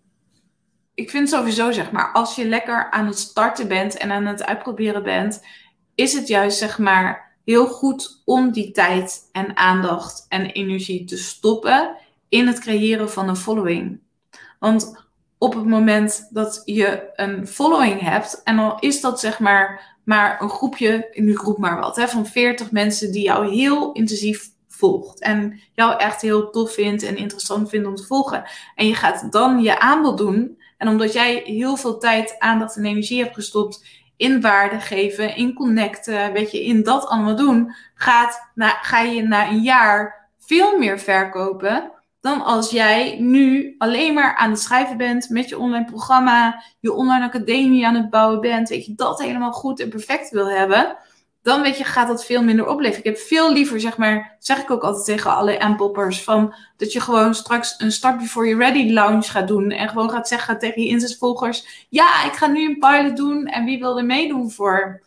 ik 0.97 1.11
vind 1.11 1.29
sowieso, 1.29 1.71
zeg 1.71 1.91
maar, 1.91 2.13
als 2.13 2.35
je 2.37 2.49
lekker 2.49 2.91
aan 2.91 3.07
het 3.07 3.19
starten 3.19 3.69
bent 3.69 3.97
en 3.97 4.11
aan 4.11 4.27
het 4.27 4.45
uitproberen 4.45 5.03
bent, 5.03 5.45
is 5.95 6.13
het 6.13 6.29
juist, 6.29 6.59
zeg 6.59 6.79
maar, 6.79 7.37
heel 7.45 7.67
goed 7.67 8.23
om 8.25 8.51
die 8.51 8.71
tijd 8.71 9.29
en 9.33 9.57
aandacht 9.57 10.27
en 10.29 10.47
energie 10.47 11.05
te 11.05 11.17
stoppen 11.17 11.97
in 12.29 12.47
het 12.47 12.59
creëren 12.59 13.11
van 13.11 13.29
een 13.29 13.37
following. 13.37 14.01
Want 14.59 15.07
op 15.39 15.55
het 15.55 15.67
moment 15.67 16.29
dat 16.31 16.63
je 16.65 17.11
een 17.15 17.47
following 17.47 18.01
hebt, 18.01 18.41
en 18.45 18.57
dan 18.57 18.77
is 18.81 19.01
dat 19.01 19.21
zeg 19.21 19.39
maar 19.39 19.95
maar 20.05 20.43
een 20.43 20.49
groepje, 20.49 21.09
nu 21.15 21.37
groep 21.37 21.59
maar 21.59 21.81
wat, 21.81 21.97
hè, 21.97 22.09
van 22.09 22.27
40 22.27 22.71
mensen 22.71 23.13
die 23.13 23.23
jou 23.23 23.49
heel 23.49 23.93
intensief 23.93 24.51
volgt. 24.69 25.21
En 25.21 25.61
jou 25.73 25.99
echt 25.99 26.23
heel 26.23 26.51
tof 26.51 26.73
vindt 26.73 27.03
en 27.03 27.17
interessant 27.17 27.69
vindt 27.69 27.87
om 27.87 27.95
te 27.95 28.07
volgen. 28.07 28.45
En 28.75 28.87
je 28.87 28.95
gaat 28.95 29.33
dan 29.33 29.63
je 29.63 29.79
aanbod 29.79 30.19
doen 30.19 30.59
en 30.77 30.89
omdat 30.89 31.13
jij 31.13 31.43
heel 31.45 31.77
veel 31.77 31.99
tijd, 31.99 32.39
aandacht 32.39 32.77
en 32.77 32.85
energie 32.85 33.23
hebt 33.23 33.35
gestopt 33.35 33.87
in 34.17 34.41
waarde 34.41 34.81
geven, 34.81 35.37
in 35.37 35.55
connecten, 35.55 36.33
weet 36.33 36.51
je, 36.51 36.65
in 36.65 36.83
dat 36.83 37.07
allemaal 37.07 37.37
doen, 37.37 37.75
gaat, 37.95 38.51
na, 38.55 38.69
ga 38.69 39.01
je 39.01 39.23
na 39.23 39.49
een 39.49 39.63
jaar 39.63 40.29
veel 40.39 40.79
meer 40.79 40.99
verkopen 40.99 41.91
dan 42.27 42.45
als 42.45 42.71
jij 42.71 43.17
nu 43.21 43.75
alleen 43.79 44.15
maar 44.15 44.37
aan 44.37 44.51
het 44.51 44.61
schrijven 44.61 44.97
bent 44.97 45.29
met 45.29 45.49
je 45.49 45.59
online 45.59 45.85
programma, 45.85 46.63
je 46.81 46.93
online 46.93 47.25
academie 47.25 47.87
aan 47.87 47.95
het 47.95 48.11
bouwen 48.11 48.41
bent, 48.41 48.69
weet 48.69 48.87
je, 48.87 48.95
dat 48.95 49.23
helemaal 49.23 49.53
goed 49.53 49.81
en 49.81 49.89
perfect 49.89 50.31
wil 50.31 50.51
hebben 50.51 50.97
dan 51.47 51.63
weet 51.63 51.79
je, 51.79 51.85
gaat 51.85 52.09
dat 52.09 52.25
veel 52.25 52.43
minder 52.43 52.67
opleveren. 52.67 52.99
Ik 52.99 53.05
heb 53.05 53.19
veel 53.19 53.53
liever, 53.53 53.81
zeg 53.81 53.97
maar, 53.97 54.37
zeg 54.39 54.59
ik 54.59 54.71
ook 54.71 54.83
altijd 54.83 55.05
tegen 55.05 55.35
alle 55.35 55.61
aanpoppers, 55.61 56.23
van 56.23 56.55
dat 56.77 56.93
je 56.93 57.01
gewoon 57.01 57.35
straks 57.35 57.75
een 57.79 57.93
Start 57.93 58.19
Before 58.19 58.47
You 58.49 58.59
Ready 58.59 58.93
lounge 58.93 59.23
gaat 59.23 59.49
doen 59.49 59.71
en 59.71 59.89
gewoon 59.89 60.11
gaat 60.11 60.29
zeggen 60.29 60.59
tegen 60.59 60.83
je 60.83 60.89
inzetvolgers, 60.89 61.87
ja, 61.89 62.25
ik 62.25 62.33
ga 62.33 62.47
nu 62.47 62.69
een 62.69 62.79
pilot 62.79 63.17
doen 63.17 63.47
en 63.47 63.65
wie 63.65 63.79
wil 63.79 63.99
er 63.99 64.05
meedoen 64.05 64.51
voor 64.51 65.03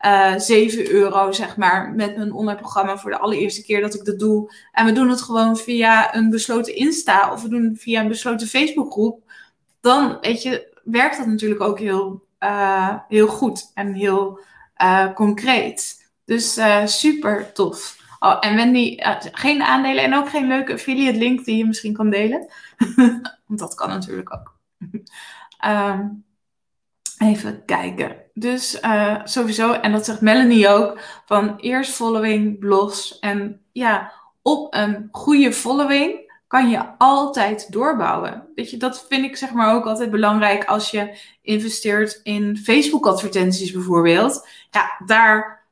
uh, 0.00 0.34
eh, 0.34 0.40
7 0.40 0.90
euro, 0.90 1.32
zeg 1.32 1.56
maar, 1.56 1.92
met 1.94 2.16
mijn 2.16 2.32
online 2.32 2.60
programma 2.60 2.98
voor 2.98 3.10
de 3.10 3.18
allereerste 3.18 3.62
keer 3.62 3.80
dat 3.80 3.94
ik 3.94 4.04
dat 4.04 4.18
doe. 4.18 4.54
En 4.72 4.84
we 4.86 4.92
doen 4.92 5.08
het 5.08 5.22
gewoon 5.22 5.56
via 5.56 6.14
een 6.14 6.30
besloten 6.30 6.76
Insta 6.76 7.32
of 7.32 7.42
we 7.42 7.48
doen 7.48 7.64
het 7.64 7.80
via 7.80 8.00
een 8.00 8.08
besloten 8.08 8.46
Facebookgroep. 8.46 9.32
Dan, 9.80 10.18
weet 10.20 10.42
je, 10.42 10.80
werkt 10.84 11.16
dat 11.16 11.26
natuurlijk 11.26 11.60
ook 11.60 11.78
heel, 11.78 12.22
uh, 12.40 12.94
heel 13.08 13.26
goed 13.26 13.70
en 13.74 13.92
heel 13.92 14.40
uh, 14.82 15.12
concreet. 15.12 16.10
Dus 16.24 16.58
uh, 16.58 16.86
super 16.86 17.52
tof. 17.52 18.00
Oh, 18.18 18.36
en 18.40 18.54
Wendy, 18.56 18.96
uh, 18.98 19.16
geen 19.20 19.62
aandelen 19.62 20.04
en 20.04 20.14
ook 20.14 20.28
geen 20.28 20.46
leuke 20.46 20.72
affiliate 20.72 21.18
link 21.18 21.44
die 21.44 21.56
je 21.56 21.66
misschien 21.66 21.92
kan 21.92 22.10
delen. 22.10 22.50
Want 23.46 23.60
dat 23.60 23.74
kan 23.74 23.88
natuurlijk 23.88 24.34
ook. 24.34 24.58
um, 25.66 26.24
even 27.30 27.64
kijken. 27.64 28.16
Dus 28.34 28.80
sowieso, 29.24 29.72
en 29.72 29.92
dat 29.92 30.04
zegt 30.04 30.20
Melanie 30.20 30.68
ook, 30.68 30.98
van 31.26 31.56
eerst 31.56 31.92
following, 31.92 32.58
blogs. 32.58 33.18
En 33.18 33.60
ja, 33.72 34.12
op 34.42 34.74
een 34.74 35.08
goede 35.10 35.52
following 35.52 36.21
kan 36.52 36.70
je 36.70 36.98
altijd 36.98 37.72
doorbouwen. 37.72 38.48
Weet 38.54 38.70
je, 38.70 38.76
dat 38.76 39.06
vind 39.08 39.24
ik 39.24 39.36
zeg 39.36 39.52
maar 39.52 39.74
ook 39.74 39.86
altijd 39.86 40.10
belangrijk 40.10 40.64
als 40.64 40.90
je 40.90 41.18
investeert 41.42 42.20
in 42.22 42.56
Facebook 42.56 43.06
advertenties 43.06 43.72
bijvoorbeeld. 43.72 44.48
Ja, 44.70 45.02
daar 45.06 45.66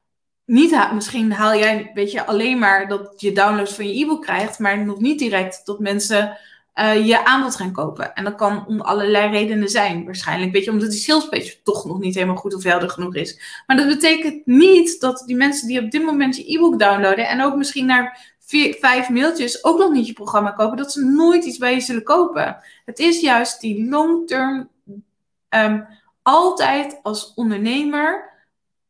niet, 0.45 0.93
misschien 0.93 1.33
haal 1.33 1.55
jij, 1.55 1.91
weet 1.95 2.13
je, 2.13 2.27
alleen 2.27 2.59
maar 2.59 2.89
dat 2.89 3.15
je 3.17 3.33
downloads 3.33 3.75
van 3.75 3.89
je 3.89 4.05
e-book 4.05 4.23
krijgt, 4.23 4.59
maar 4.59 4.85
nog 4.85 5.01
niet 5.01 5.19
direct 5.19 5.61
dat 5.65 5.79
mensen 5.79 6.39
uh, 6.75 7.07
je 7.07 7.25
aanbod 7.25 7.57
gaan 7.57 7.73
kopen. 7.73 8.15
En 8.15 8.25
dat 8.25 8.35
kan 8.35 8.67
om 8.67 8.81
allerlei 8.81 9.31
redenen 9.31 9.69
zijn. 9.69 10.05
Waarschijnlijk, 10.05 10.53
weet 10.53 10.65
je, 10.65 10.71
omdat 10.71 10.91
die 10.91 11.01
salespage 11.01 11.63
toch 11.63 11.85
nog 11.85 11.99
niet 11.99 12.15
helemaal 12.15 12.37
goed 12.37 12.55
of 12.55 12.63
helder 12.63 12.91
genoeg 12.91 13.15
is. 13.15 13.63
Maar 13.67 13.77
dat 13.77 13.89
betekent 13.89 14.47
niet 14.47 15.01
dat 15.01 15.23
die 15.27 15.37
mensen 15.37 15.69
die 15.69 15.85
op 15.85 15.91
dit 15.91 16.05
moment 16.05 16.37
je 16.37 16.53
e-book 16.53 16.79
downloaden 16.79 17.29
en 17.29 17.43
ook 17.43 17.57
misschien 17.57 17.87
naar 17.87 18.30
vijf 18.81 19.09
mailtjes 19.09 19.65
ook 19.65 19.79
nog 19.79 19.91
niet 19.91 20.07
je 20.07 20.13
programma 20.13 20.51
kopen, 20.51 20.77
dat 20.77 20.93
ze 20.93 21.05
nooit 21.05 21.45
iets 21.45 21.59
bij 21.59 21.75
je 21.75 21.81
zullen 21.81 22.03
kopen. 22.03 22.59
Het 22.85 22.99
is 22.99 23.21
juist 23.21 23.61
die 23.61 23.89
long-term, 23.89 24.69
um, 25.49 25.87
altijd 26.23 26.99
als 27.03 27.35
ondernemer 27.35 28.31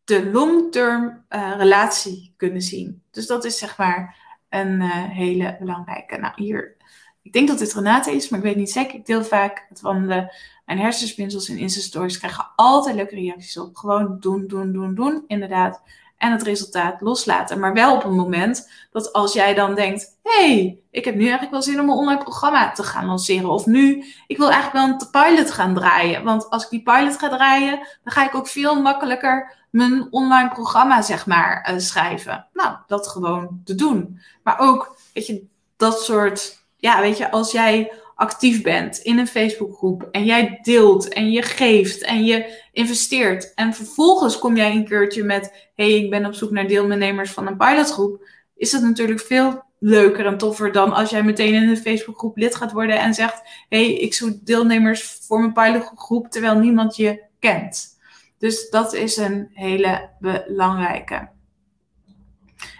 de 0.04 0.30
long-term 0.30 1.24
uh, 1.30 1.54
relatie 1.56 2.34
kunnen 2.36 2.62
zien. 2.62 3.02
Dus 3.10 3.26
dat 3.26 3.44
is 3.44 3.58
zeg 3.58 3.78
maar 3.78 4.16
een 4.48 4.80
uh, 4.80 4.88
hele 4.92 5.56
belangrijke. 5.58 6.16
Nou, 6.16 6.32
hier, 6.36 6.76
ik 7.22 7.32
denk 7.32 7.48
dat 7.48 7.58
dit 7.58 7.72
Renate 7.72 8.12
is, 8.12 8.28
maar 8.28 8.38
ik 8.38 8.44
weet 8.44 8.56
niet 8.56 8.70
zeker. 8.70 8.94
Ik 8.94 9.06
deel 9.06 9.24
vaak 9.24 9.66
het 9.68 9.80
wandelen. 9.80 10.30
Mijn 10.64 10.78
hersenspinsels 10.78 11.48
in 11.48 11.58
Insta-stories 11.58 12.18
krijgen 12.18 12.52
altijd 12.56 12.94
leuke 12.94 13.14
reacties 13.14 13.58
op. 13.58 13.76
Gewoon 13.76 14.16
doen, 14.20 14.46
doen, 14.46 14.72
doen, 14.72 14.94
doen, 14.94 15.24
inderdaad. 15.26 15.82
En 16.20 16.32
het 16.32 16.42
resultaat 16.42 17.00
loslaten. 17.00 17.58
Maar 17.58 17.72
wel 17.72 17.94
op 17.94 18.04
een 18.04 18.14
moment 18.14 18.70
dat 18.90 19.12
als 19.12 19.32
jij 19.32 19.54
dan 19.54 19.74
denkt: 19.74 20.18
hey, 20.22 20.78
ik 20.90 21.04
heb 21.04 21.14
nu 21.14 21.20
eigenlijk 21.20 21.50
wel 21.50 21.62
zin 21.62 21.80
om 21.80 21.88
een 21.88 21.96
online 21.96 22.22
programma 22.22 22.70
te 22.72 22.82
gaan 22.82 23.06
lanceren. 23.06 23.50
Of 23.50 23.66
nu, 23.66 24.04
ik 24.26 24.36
wil 24.36 24.50
eigenlijk 24.50 24.86
wel 24.86 24.96
een 24.96 25.10
pilot 25.10 25.50
gaan 25.50 25.74
draaien. 25.74 26.24
Want 26.24 26.50
als 26.50 26.64
ik 26.64 26.70
die 26.70 26.82
pilot 26.82 27.18
ga 27.18 27.28
draaien, 27.28 27.76
dan 27.76 28.12
ga 28.12 28.24
ik 28.24 28.34
ook 28.34 28.48
veel 28.48 28.80
makkelijker 28.82 29.58
mijn 29.70 30.06
online 30.10 30.48
programma, 30.48 31.02
zeg 31.02 31.26
maar, 31.26 31.70
uh, 31.70 31.78
schrijven. 31.78 32.46
Nou, 32.52 32.76
dat 32.86 33.08
gewoon 33.08 33.60
te 33.64 33.74
doen. 33.74 34.20
Maar 34.42 34.58
ook, 34.58 34.96
weet 35.12 35.26
je, 35.26 35.46
dat 35.76 36.02
soort, 36.02 36.64
ja, 36.76 37.00
weet 37.00 37.18
je, 37.18 37.30
als 37.30 37.52
jij 37.52 37.92
actief 38.14 38.62
bent 38.62 38.98
in 38.98 39.18
een 39.18 39.26
Facebookgroep 39.26 40.08
en 40.10 40.24
jij 40.24 40.58
deelt 40.62 41.08
en 41.08 41.30
je 41.30 41.42
geeft 41.42 42.02
en 42.02 42.24
je 42.24 42.68
investeert 42.80 43.54
en 43.54 43.74
vervolgens 43.74 44.38
kom 44.38 44.56
jij 44.56 44.70
een 44.70 44.88
keertje 44.88 45.24
met 45.24 45.70
hey, 45.74 45.90
ik 45.90 46.10
ben 46.10 46.26
op 46.26 46.34
zoek 46.34 46.50
naar 46.50 46.66
deelnemers 46.66 47.30
van 47.30 47.46
een 47.46 47.56
pilotgroep, 47.56 48.28
is 48.56 48.70
dat 48.70 48.82
natuurlijk 48.82 49.20
veel 49.20 49.62
leuker 49.78 50.26
en 50.26 50.38
toffer 50.38 50.72
dan 50.72 50.92
als 50.92 51.10
jij 51.10 51.22
meteen 51.22 51.54
in 51.54 51.68
een 51.68 51.76
Facebookgroep 51.76 52.36
lid 52.36 52.54
gaat 52.54 52.72
worden 52.72 53.00
en 53.00 53.14
zegt 53.14 53.42
hey, 53.68 53.92
ik 53.92 54.14
zoek 54.14 54.46
deelnemers 54.46 55.02
voor 55.02 55.40
mijn 55.40 55.52
pilotgroep 55.52 56.30
terwijl 56.30 56.58
niemand 56.58 56.96
je 56.96 57.22
kent. 57.38 57.98
Dus 58.38 58.70
dat 58.70 58.94
is 58.94 59.16
een 59.16 59.50
hele 59.52 60.10
belangrijke. 60.18 61.28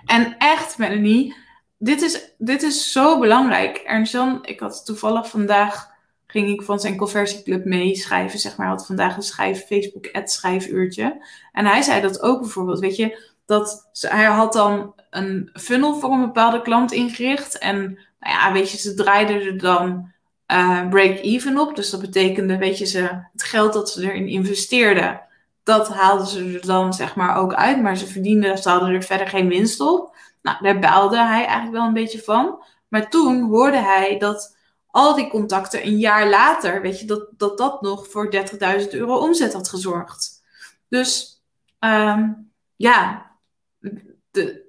En 0.06 0.36
echt, 0.38 0.78
Melanie, 0.78 1.34
dit 1.78 2.02
is, 2.02 2.34
dit 2.38 2.62
is 2.62 2.92
zo 2.92 3.18
belangrijk. 3.18 3.76
Ernst 3.76 4.12
Jan, 4.12 4.38
ik 4.46 4.60
had 4.60 4.84
toevallig 4.84 5.28
vandaag, 5.28 5.89
ging 6.30 6.48
ik 6.48 6.62
van 6.62 6.80
zijn 6.80 6.96
conversieclub 6.96 7.64
meeschrijven, 7.64 8.38
zeg 8.38 8.56
maar. 8.56 8.66
had 8.66 8.86
vandaag 8.86 9.16
een 9.16 9.22
schrijf, 9.22 9.66
Facebook 9.66 10.08
ad 10.12 10.30
schrijfuurtje. 10.30 11.26
En 11.52 11.66
hij 11.66 11.82
zei 11.82 12.00
dat 12.00 12.22
ook 12.22 12.40
bijvoorbeeld, 12.40 12.78
weet 12.78 12.96
je, 12.96 13.28
dat 13.46 13.88
hij 13.92 14.24
had 14.24 14.52
dan 14.52 14.94
een 15.10 15.50
funnel 15.52 16.00
voor 16.00 16.10
een 16.12 16.20
bepaalde 16.20 16.62
klant 16.62 16.92
ingericht. 16.92 17.58
En 17.58 17.76
nou 18.20 18.34
ja, 18.34 18.52
weet 18.52 18.70
je, 18.70 18.78
ze 18.78 18.94
draaiden 18.94 19.42
er 19.42 19.58
dan 19.58 20.12
uh, 20.52 20.88
break-even 20.88 21.58
op. 21.58 21.76
Dus 21.76 21.90
dat 21.90 22.00
betekende, 22.00 22.58
weet 22.58 22.78
je, 22.78 22.86
ze, 22.86 23.00
het 23.32 23.42
geld 23.42 23.72
dat 23.72 23.90
ze 23.90 24.02
erin 24.02 24.28
investeerden, 24.28 25.20
dat 25.62 25.88
haalden 25.88 26.26
ze 26.26 26.58
er 26.60 26.66
dan 26.66 26.94
zeg 26.94 27.14
maar 27.14 27.36
ook 27.36 27.54
uit. 27.54 27.82
Maar 27.82 27.96
ze 27.96 28.06
verdienden, 28.06 28.58
ze 28.58 28.68
hadden 28.68 28.88
er 28.88 29.02
verder 29.02 29.28
geen 29.28 29.48
winst 29.48 29.80
op. 29.80 30.16
Nou, 30.42 30.56
daar 30.62 30.78
baalde 30.78 31.16
hij 31.16 31.44
eigenlijk 31.44 31.72
wel 31.72 31.86
een 31.86 31.92
beetje 31.92 32.22
van. 32.22 32.64
Maar 32.88 33.08
toen 33.08 33.42
hoorde 33.42 33.78
hij 33.78 34.18
dat 34.18 34.56
al 34.90 35.14
die 35.14 35.28
contacten 35.28 35.86
een 35.86 35.98
jaar 35.98 36.28
later, 36.28 36.82
weet 36.82 37.00
je, 37.00 37.06
dat 37.06 37.28
dat, 37.36 37.58
dat 37.58 37.82
nog 37.82 38.08
voor 38.08 38.34
30.000 38.80 38.88
euro 38.90 39.16
omzet 39.16 39.52
had 39.52 39.68
gezorgd. 39.68 40.42
Dus 40.88 41.42
um, 41.80 42.52
ja, 42.76 43.30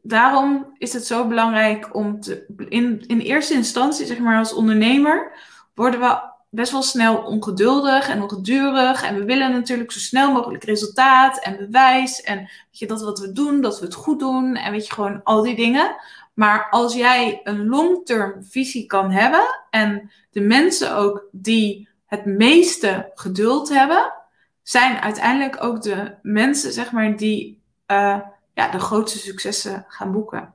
daarom 0.02 0.76
is 0.78 0.94
het 0.94 1.06
zo 1.06 1.28
belangrijk 1.28 1.96
om 1.96 2.20
te, 2.20 2.46
in, 2.70 3.04
in 3.08 3.20
eerste 3.20 3.54
instantie, 3.54 4.06
zeg 4.06 4.20
maar 4.20 4.38
als 4.38 4.54
ondernemer, 4.54 5.38
worden 5.74 6.00
we 6.00 6.30
best 6.52 6.72
wel 6.72 6.82
snel 6.82 7.18
ongeduldig 7.18 8.10
en 8.10 8.22
ongedurig. 8.22 9.04
En 9.04 9.16
we 9.16 9.26
willen 9.26 9.52
natuurlijk 9.52 9.92
zo 9.92 10.00
snel 10.00 10.32
mogelijk 10.32 10.64
resultaat 10.64 11.40
en 11.40 11.58
bewijs. 11.58 12.22
En 12.22 12.38
weet 12.38 12.80
je, 12.80 12.88
dat 12.88 13.02
wat 13.02 13.20
we 13.20 13.32
doen, 13.32 13.62
dat 13.62 13.80
we 13.80 13.86
het 13.86 13.94
goed 13.94 14.20
doen. 14.20 14.56
En 14.56 14.72
weet 14.72 14.88
je, 14.88 14.94
gewoon 14.94 15.24
al 15.24 15.42
die 15.42 15.56
dingen. 15.56 15.96
Maar 16.34 16.70
als 16.70 16.94
jij 16.94 17.42
een 17.44 17.68
long-term 17.68 18.44
visie 18.44 18.86
kan 18.86 19.12
hebben 19.12 19.66
en 19.70 20.12
de 20.30 20.42
mensen 20.42 20.96
ook 20.96 21.28
die 21.32 21.90
het 22.06 22.26
meeste 22.26 23.12
geduld 23.14 23.70
hebben, 23.70 24.14
zijn 24.64 24.98
uiteindelijk 24.98 25.64
ook 25.64 25.82
de 25.82 26.16
mensen, 26.22 26.72
zeg 26.72 26.92
maar, 26.92 27.16
die 27.18 27.62
uh, 27.88 28.20
ja, 28.54 28.72
de 28.72 28.80
grootste 28.80 29.18
successen 29.20 29.86
gaan 29.88 30.12
boeken. 30.12 30.54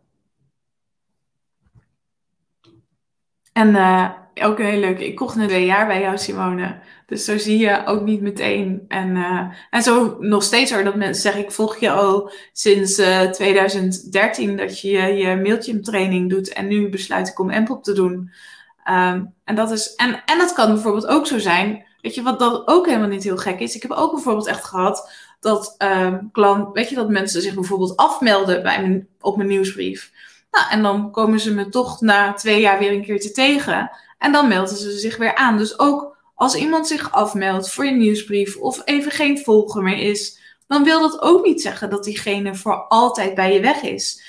En 3.52 3.68
uh, 3.68 4.10
ook 4.44 4.58
heel 4.58 4.80
leuk. 4.80 4.98
Ik 4.98 5.14
kocht 5.14 5.36
een 5.36 5.46
twee 5.46 5.64
jaar 5.64 5.86
bij 5.86 6.00
jou, 6.00 6.18
Simone. 6.18 6.78
Dus 7.06 7.24
zo 7.24 7.38
zie 7.38 7.58
je 7.58 7.86
ook 7.86 8.02
niet 8.02 8.20
meteen. 8.20 8.84
En, 8.88 9.16
uh, 9.16 9.40
en 9.70 9.82
zo 9.82 10.16
nog 10.20 10.42
steeds 10.42 10.72
hoor 10.72 10.84
dat 10.84 10.94
mensen 10.94 11.22
zeggen, 11.22 11.42
ik 11.42 11.50
volg 11.50 11.76
je 11.76 11.90
al 11.90 12.32
sinds 12.52 12.98
uh, 12.98 13.22
eh, 13.22 13.30
2013 13.30 14.56
dat 14.56 14.80
je 14.80 14.90
je 14.90 15.36
mailtje 15.36 15.80
training 15.80 16.30
doet. 16.30 16.52
En 16.52 16.66
nu 16.66 16.88
besluit 16.88 17.28
ik 17.28 17.38
om 17.38 17.50
Empop 17.50 17.82
te 17.82 17.92
doen. 17.92 18.30
Um, 18.90 19.34
en, 19.44 19.54
dat 19.54 19.70
is, 19.70 19.94
en, 19.94 20.22
en 20.24 20.38
dat 20.38 20.52
kan 20.52 20.72
bijvoorbeeld 20.72 21.06
ook 21.06 21.26
zo 21.26 21.38
zijn. 21.38 21.84
Weet 22.00 22.14
je, 22.14 22.22
wat 22.22 22.38
dat 22.38 22.68
ook 22.68 22.86
helemaal 22.86 23.08
niet 23.08 23.24
heel 23.24 23.36
gek 23.36 23.60
is. 23.60 23.74
Ik 23.74 23.82
heb 23.82 23.90
ook 23.90 24.12
bijvoorbeeld 24.12 24.46
echt 24.46 24.64
gehad 24.64 25.10
dat 25.40 25.74
um, 25.78 26.28
klant, 26.32 26.72
weet 26.72 26.88
je, 26.88 26.94
dat 26.94 27.08
mensen 27.08 27.42
zich 27.42 27.54
bijvoorbeeld 27.54 27.96
afmelden 27.96 28.62
bij 28.62 28.80
mijn, 28.80 29.08
op 29.20 29.36
mijn 29.36 29.48
nieuwsbrief. 29.48 30.12
Nou, 30.50 30.70
en 30.70 30.82
dan 30.82 31.10
komen 31.10 31.40
ze 31.40 31.54
me 31.54 31.68
toch 31.68 32.00
na 32.00 32.32
twee 32.32 32.60
jaar 32.60 32.78
weer 32.78 32.92
een 32.92 33.04
keertje 33.04 33.30
tegen. 33.30 33.90
En 34.18 34.32
dan 34.32 34.48
melden 34.48 34.76
ze 34.76 34.98
zich 34.98 35.16
weer 35.16 35.34
aan. 35.34 35.58
Dus 35.58 35.78
ook 35.78 36.16
als 36.34 36.54
iemand 36.54 36.86
zich 36.86 37.12
afmeldt 37.12 37.70
voor 37.70 37.84
je 37.84 37.90
nieuwsbrief 37.90 38.56
of 38.56 38.82
even 38.84 39.10
geen 39.10 39.38
volger 39.38 39.82
meer 39.82 39.98
is, 39.98 40.40
dan 40.66 40.84
wil 40.84 41.00
dat 41.00 41.20
ook 41.20 41.44
niet 41.44 41.60
zeggen 41.62 41.90
dat 41.90 42.04
diegene 42.04 42.54
voor 42.54 42.86
altijd 42.88 43.34
bij 43.34 43.52
je 43.52 43.60
weg 43.60 43.82
is. 43.82 44.24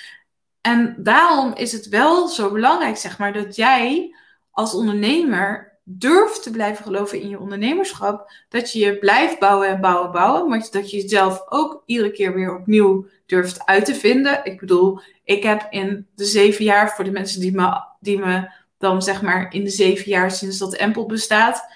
En 0.62 0.96
daarom 0.98 1.54
is 1.54 1.72
het 1.72 1.88
wel 1.88 2.28
zo 2.28 2.52
belangrijk, 2.52 2.98
zeg 2.98 3.18
maar, 3.18 3.34
dat 3.34 3.56
jij 3.56 4.16
als 4.52 4.74
ondernemer 4.74 5.80
durft 5.84 6.44
te 6.44 6.52
blijven 6.52 6.84
geloven 6.84 7.22
in 7.22 7.30
je 7.30 7.40
ondernemerschap. 7.40 8.32
Dat 8.50 8.72
je 8.72 8.80
je 8.80 8.98
blijft 8.98 9.40
bouwen 9.40 9.68
en 9.68 9.82
bouwen, 9.82 10.12
bouwen. 10.12 10.50
Maar 10.50 10.68
dat 10.72 10.92
je 10.92 11.02
jezelf 11.02 11.44
ook 11.50 11.84
iedere 11.86 12.12
keer 12.12 12.34
weer 12.34 12.56
opnieuw 12.56 13.06
durft 13.26 13.66
uit 13.66 13.86
te 13.86 13.96
vinden. 13.96 14.46
Ik 14.46 14.60
bedoel, 14.60 15.00
ik 15.24 15.44
heb 15.44 15.68
in 15.70 16.08
de 16.16 16.26
zeven 16.26 16.66
jaar, 16.66 16.96
voor 16.96 17.04
de 17.04 17.12
mensen 17.12 17.42
die 17.42 17.56
me, 17.56 17.82
die 18.00 18.20
me 18.20 18.50
dan 18.78 19.02
zeg 19.02 19.22
maar 19.22 19.54
in 19.54 19.64
de 19.64 19.70
zeven 19.70 20.10
jaar 20.12 20.32
sinds 20.32 20.58
dat 20.58 20.74
Empel 20.74 21.06
bestaat. 21.06 21.76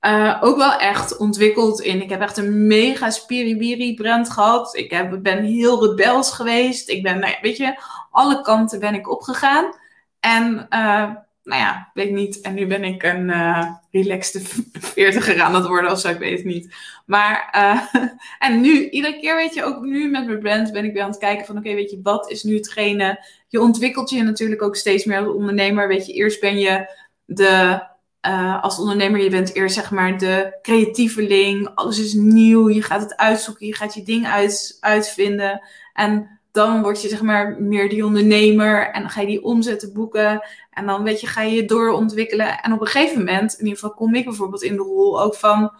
Uh, 0.00 0.38
ook 0.40 0.56
wel 0.56 0.78
echt 0.78 1.16
ontwikkeld 1.16 1.80
in. 1.80 2.02
Ik 2.02 2.10
heb 2.10 2.20
echt 2.20 2.36
een 2.36 2.66
mega 2.66 3.10
spiribiri 3.10 3.94
brand 3.94 4.30
gehad. 4.30 4.76
Ik 4.76 4.90
heb, 4.90 5.18
ben 5.22 5.44
heel 5.44 5.86
rebels 5.86 6.32
geweest. 6.32 6.88
Ik 6.88 7.02
ben, 7.02 7.18
nou 7.18 7.34
weet 7.40 7.56
je, 7.56 7.80
alle 8.10 8.40
kanten 8.40 8.80
ben 8.80 8.94
ik 8.94 9.10
opgegaan. 9.10 9.74
En 10.20 10.66
uh, 10.70 11.10
nou 11.42 11.60
ja, 11.60 11.90
weet 11.94 12.10
niet. 12.10 12.40
En 12.40 12.54
nu 12.54 12.66
ben 12.66 12.84
ik 12.84 13.02
een 13.02 13.28
uh, 13.28 13.66
relaxte 13.90 14.40
veertiger 14.72 15.40
aan 15.40 15.54
het 15.54 15.66
worden 15.66 15.90
of 15.90 16.00
zo, 16.00 16.08
ik 16.08 16.18
weet 16.18 16.36
het 16.36 16.46
niet. 16.46 16.74
Maar, 17.06 17.54
uh, 17.56 18.02
en 18.48 18.60
nu, 18.60 18.88
iedere 18.88 19.20
keer 19.20 19.36
weet 19.36 19.54
je, 19.54 19.64
ook 19.64 19.82
nu 19.82 20.10
met 20.10 20.26
mijn 20.26 20.38
brand 20.38 20.72
ben 20.72 20.84
ik 20.84 20.92
weer 20.92 21.02
aan 21.02 21.10
het 21.10 21.18
kijken 21.18 21.46
van, 21.46 21.56
oké, 21.56 21.74
weet 21.74 21.90
je, 21.90 22.00
wat 22.02 22.30
is 22.30 22.42
nu 22.42 22.54
hetgene? 22.54 23.24
Je 23.48 23.60
ontwikkelt 23.60 24.10
je 24.10 24.22
natuurlijk 24.22 24.62
ook 24.62 24.76
steeds 24.76 25.04
meer 25.04 25.18
als 25.18 25.34
ondernemer. 25.34 25.88
Weet 25.88 26.06
je, 26.06 26.12
eerst 26.12 26.40
ben 26.40 26.58
je 26.58 26.90
de, 27.24 27.82
uh, 28.26 28.62
als 28.62 28.78
ondernemer, 28.78 29.22
je 29.22 29.30
bent 29.30 29.54
eerst 29.54 29.74
zeg 29.74 29.90
maar 29.90 30.18
de 30.18 30.58
creatieveling. 30.62 31.70
Alles 31.74 31.98
is 31.98 32.12
nieuw, 32.12 32.70
je 32.70 32.82
gaat 32.82 33.00
het 33.00 33.16
uitzoeken, 33.16 33.66
je 33.66 33.74
gaat 33.74 33.94
je 33.94 34.02
ding 34.02 34.26
uit, 34.26 34.76
uitvinden. 34.80 35.62
En 35.92 36.39
dan 36.52 36.82
word 36.82 37.02
je 37.02 37.08
zeg 37.08 37.22
maar 37.22 37.56
meer 37.60 37.88
die 37.88 38.04
ondernemer 38.04 38.90
en 38.90 39.00
dan 39.00 39.10
ga 39.10 39.20
je 39.20 39.26
die 39.26 39.42
omzetten 39.42 39.92
boeken 39.92 40.42
en 40.70 40.86
dan 40.86 41.02
weet 41.02 41.20
je, 41.20 41.26
ga 41.26 41.42
je 41.42 41.54
je 41.54 41.64
doorontwikkelen. 41.64 42.60
En 42.60 42.72
op 42.72 42.80
een 42.80 42.86
gegeven 42.86 43.18
moment, 43.18 43.52
in 43.52 43.64
ieder 43.64 43.78
geval 43.78 43.94
kom 43.94 44.14
ik 44.14 44.24
bijvoorbeeld 44.24 44.62
in 44.62 44.76
de 44.76 44.82
rol 44.82 45.22
ook 45.22 45.34
van, 45.34 45.72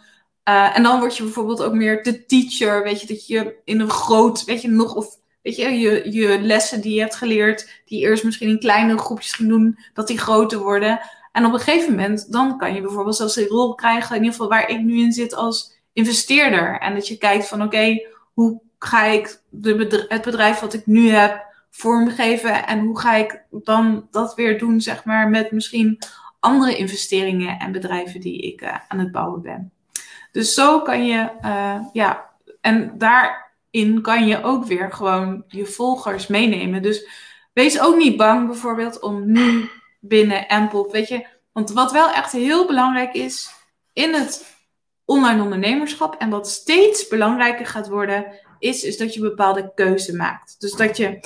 uh, 0.49 0.77
en 0.77 0.83
dan 0.83 0.99
word 0.99 1.17
je 1.17 1.23
bijvoorbeeld 1.23 1.63
ook 1.63 1.73
meer 1.73 2.03
de 2.03 2.25
teacher, 2.25 2.83
weet 2.83 3.01
je, 3.01 3.07
dat 3.07 3.27
je 3.27 3.55
in 3.63 3.79
een 3.79 3.89
groot, 3.89 4.43
weet 4.43 4.61
je, 4.61 4.67
nog 4.67 4.95
of 4.95 5.19
weet 5.41 5.55
je, 5.55 5.79
je, 5.79 6.11
je 6.11 6.41
lessen 6.41 6.81
die 6.81 6.93
je 6.93 6.99
hebt 6.99 7.15
geleerd, 7.15 7.81
die 7.85 7.99
eerst 7.99 8.23
misschien 8.23 8.49
in 8.49 8.59
kleine 8.59 8.97
groepjes 8.97 9.33
ging 9.33 9.49
doen, 9.49 9.77
dat 9.93 10.07
die 10.07 10.17
groter 10.17 10.59
worden. 10.59 10.99
En 11.31 11.45
op 11.45 11.53
een 11.53 11.59
gegeven 11.59 11.89
moment, 11.91 12.31
dan 12.31 12.57
kan 12.57 12.73
je 12.73 12.81
bijvoorbeeld 12.81 13.15
zelfs 13.15 13.35
een 13.35 13.47
rol 13.47 13.75
krijgen, 13.75 14.15
in 14.15 14.23
ieder 14.23 14.31
geval 14.31 14.49
waar 14.49 14.69
ik 14.69 14.81
nu 14.81 14.99
in 14.99 15.11
zit 15.11 15.35
als 15.35 15.79
investeerder. 15.93 16.79
En 16.79 16.93
dat 16.93 17.07
je 17.07 17.17
kijkt 17.17 17.47
van, 17.47 17.63
oké, 17.63 18.01
hoe 18.33 18.61
ga 18.85 19.05
ik 19.05 19.41
de 19.49 20.05
het 20.07 20.21
bedrijf 20.21 20.59
wat 20.59 20.73
ik 20.73 20.85
nu 20.85 21.09
heb 21.09 21.45
vormgeven 21.69 22.67
en 22.67 22.79
hoe 22.79 22.99
ga 22.99 23.15
ik 23.15 23.43
dan 23.51 24.07
dat 24.11 24.35
weer 24.35 24.59
doen, 24.59 24.81
zeg 24.81 25.03
maar, 25.03 25.29
met 25.29 25.51
misschien 25.51 25.99
andere 26.39 26.77
investeringen 26.77 27.59
en 27.59 27.71
bedrijven 27.71 28.19
die 28.19 28.41
ik 28.41 28.61
uh, 28.61 28.75
aan 28.87 28.99
het 28.99 29.11
bouwen 29.11 29.41
ben. 29.41 29.71
Dus 30.31 30.53
zo 30.53 30.81
kan 30.81 31.05
je, 31.05 31.29
uh, 31.45 31.85
ja, 31.93 32.29
en 32.61 32.97
daarin 32.97 34.01
kan 34.01 34.27
je 34.27 34.43
ook 34.43 34.65
weer 34.65 34.91
gewoon 34.91 35.43
je 35.47 35.65
volgers 35.65 36.27
meenemen. 36.27 36.81
Dus 36.81 37.07
wees 37.53 37.79
ook 37.79 37.95
niet 37.95 38.17
bang 38.17 38.47
bijvoorbeeld 38.47 38.99
om 38.99 39.31
nu 39.31 39.69
binnen 39.99 40.47
Ample, 40.47 40.87
weet 40.91 41.07
je, 41.07 41.25
want 41.51 41.71
wat 41.71 41.91
wel 41.91 42.11
echt 42.11 42.31
heel 42.31 42.65
belangrijk 42.67 43.13
is 43.13 43.53
in 43.93 44.13
het 44.13 44.59
online 45.05 45.43
ondernemerschap 45.43 46.15
en 46.15 46.29
wat 46.29 46.49
steeds 46.49 47.07
belangrijker 47.07 47.65
gaat 47.65 47.87
worden, 47.87 48.25
is, 48.61 48.83
is 48.83 48.97
dat 48.97 49.13
je 49.13 49.19
bepaalde 49.19 49.71
keuze 49.75 50.15
maakt. 50.15 50.55
Dus 50.59 50.73
dat 50.73 50.97
je 50.97 51.19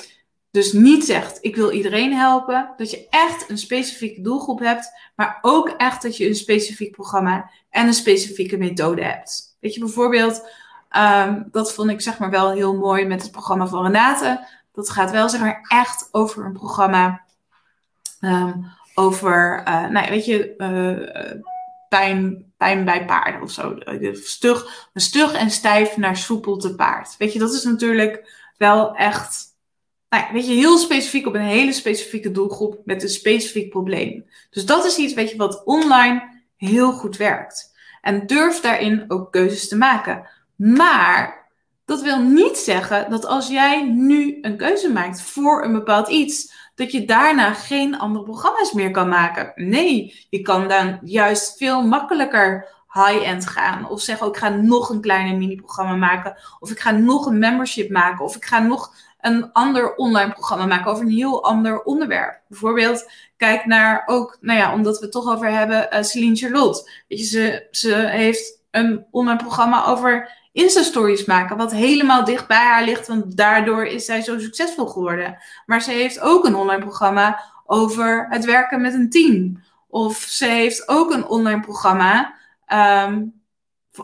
dus 0.50 0.72
niet 0.72 1.04
zegt, 1.04 1.38
ik 1.40 1.56
wil 1.56 1.70
iedereen 1.70 2.12
helpen. 2.12 2.72
Dat 2.76 2.90
je 2.90 3.06
echt 3.10 3.50
een 3.50 3.58
specifieke 3.58 4.20
doelgroep 4.20 4.58
hebt. 4.58 4.90
Maar 5.16 5.38
ook 5.42 5.68
echt 5.68 6.02
dat 6.02 6.16
je 6.16 6.28
een 6.28 6.34
specifiek 6.34 6.92
programma 6.92 7.50
en 7.70 7.86
een 7.86 7.94
specifieke 7.94 8.56
methode 8.56 9.02
hebt. 9.02 9.56
Weet 9.60 9.74
je, 9.74 9.80
bijvoorbeeld, 9.80 10.48
ehm, 10.88 11.42
dat 11.50 11.72
vond 11.72 11.90
ik 11.90 12.00
zeg 12.00 12.18
maar 12.18 12.30
wel 12.30 12.52
heel 12.52 12.76
mooi 12.76 13.04
met 13.04 13.22
het 13.22 13.30
programma 13.30 13.66
van 13.66 13.82
Renate. 13.82 14.46
Dat 14.72 14.90
gaat 14.90 15.10
wel 15.10 15.28
zeg 15.28 15.40
maar 15.40 15.66
echt 15.68 16.08
over 16.12 16.44
een 16.44 16.52
programma 16.52 17.24
ehm, 18.20 18.52
over, 18.94 19.62
uh, 19.68 19.86
nou 19.86 20.08
weet 20.08 20.24
je, 20.24 20.54
uh, 20.58 21.42
pijn, 22.56 22.84
bij 22.84 23.04
paarden 23.04 23.42
of 23.42 23.50
zo. 23.50 23.78
Stug, 24.12 24.88
stug 24.94 25.34
en 25.34 25.50
stijf 25.50 25.96
naar 25.96 26.16
soepel 26.16 26.56
te 26.56 26.74
paard. 26.74 27.14
Weet 27.18 27.32
je, 27.32 27.38
dat 27.38 27.52
is 27.52 27.62
natuurlijk 27.62 28.34
wel 28.56 28.94
echt, 28.94 29.44
nou 30.08 30.24
ja, 30.24 30.32
weet 30.32 30.46
je, 30.46 30.52
heel 30.52 30.78
specifiek 30.78 31.26
op 31.26 31.34
een 31.34 31.40
hele 31.40 31.72
specifieke 31.72 32.30
doelgroep 32.30 32.80
met 32.84 33.02
een 33.02 33.08
specifiek 33.08 33.70
probleem. 33.70 34.26
Dus 34.50 34.66
dat 34.66 34.84
is 34.84 34.96
iets, 34.96 35.14
weet 35.14 35.30
je, 35.30 35.36
wat 35.36 35.64
online 35.64 36.44
heel 36.56 36.92
goed 36.92 37.16
werkt. 37.16 37.74
En 38.00 38.26
durf 38.26 38.60
daarin 38.60 39.04
ook 39.08 39.32
keuzes 39.32 39.68
te 39.68 39.76
maken. 39.76 40.28
Maar 40.56 41.46
dat 41.84 42.02
wil 42.02 42.20
niet 42.20 42.56
zeggen 42.56 43.10
dat 43.10 43.26
als 43.26 43.48
jij 43.48 43.82
nu 43.82 44.38
een 44.42 44.56
keuze 44.56 44.92
maakt 44.92 45.20
voor 45.20 45.64
een 45.64 45.72
bepaald 45.72 46.08
iets, 46.08 46.52
dat 46.76 46.92
je 46.92 47.04
daarna 47.04 47.52
geen 47.52 47.98
andere 47.98 48.24
programma's 48.24 48.72
meer 48.72 48.90
kan 48.90 49.08
maken. 49.08 49.52
Nee, 49.54 50.26
je 50.30 50.42
kan 50.42 50.68
dan 50.68 50.98
juist 51.02 51.56
veel 51.56 51.82
makkelijker 51.82 52.68
high-end 52.92 53.46
gaan. 53.46 53.88
Of 53.88 54.00
zeggen, 54.00 54.26
ook 54.26 54.34
ik 54.34 54.40
ga 54.42 54.48
nog 54.48 54.88
een 54.88 55.00
kleiner 55.00 55.36
mini-programma 55.36 55.96
maken. 55.96 56.36
Of 56.60 56.70
ik 56.70 56.78
ga 56.78 56.90
nog 56.90 57.26
een 57.26 57.38
membership 57.38 57.90
maken. 57.90 58.24
Of 58.24 58.36
ik 58.36 58.44
ga 58.44 58.58
nog 58.58 58.94
een 59.20 59.52
ander 59.52 59.94
online 59.94 60.32
programma 60.32 60.66
maken 60.66 60.90
over 60.90 61.04
een 61.04 61.10
heel 61.10 61.44
ander 61.44 61.82
onderwerp. 61.82 62.40
Bijvoorbeeld, 62.48 63.10
kijk 63.36 63.66
naar 63.66 64.02
ook, 64.06 64.38
nou 64.40 64.58
ja, 64.58 64.72
omdat 64.72 64.98
we 64.98 65.02
het 65.02 65.12
toch 65.12 65.28
over 65.28 65.50
hebben, 65.50 65.88
uh, 65.92 66.02
Celine 66.02 66.36
Charlotte. 66.36 66.90
Weet 67.08 67.18
je, 67.18 67.24
ze, 67.26 67.66
ze 67.70 67.94
heeft 67.94 68.60
een 68.70 69.06
online 69.10 69.38
programma 69.38 69.86
over 69.86 70.30
Insta-stories 70.56 71.24
maken, 71.24 71.56
wat 71.56 71.72
helemaal 71.72 72.24
dicht 72.24 72.46
bij 72.46 72.64
haar 72.64 72.84
ligt, 72.84 73.06
want 73.06 73.36
daardoor 73.36 73.84
is 73.84 74.04
zij 74.04 74.22
zo 74.22 74.38
succesvol 74.38 74.86
geworden. 74.86 75.38
Maar 75.66 75.82
ze 75.82 75.90
heeft 75.90 76.20
ook 76.20 76.44
een 76.44 76.54
online 76.54 76.82
programma 76.82 77.42
over 77.66 78.26
het 78.30 78.44
werken 78.44 78.80
met 78.80 78.94
een 78.94 79.10
team. 79.10 79.62
Of 79.88 80.16
ze 80.16 80.46
heeft 80.46 80.88
ook 80.88 81.12
een 81.12 81.26
online 81.26 81.60
programma 81.60 82.34
ehm, 82.66 83.24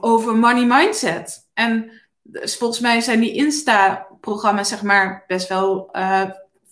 over 0.00 0.36
money 0.36 0.64
mindset. 0.64 1.48
En 1.55 1.90
dus 2.22 2.57
volgens 2.57 2.80
mij 2.80 3.00
zijn 3.00 3.20
die 3.20 3.34
Insta-programma's, 3.34 4.68
zeg 4.68 4.82
maar, 4.82 5.24
best 5.26 5.48
wel. 5.48 5.88
Uh, 5.92 6.22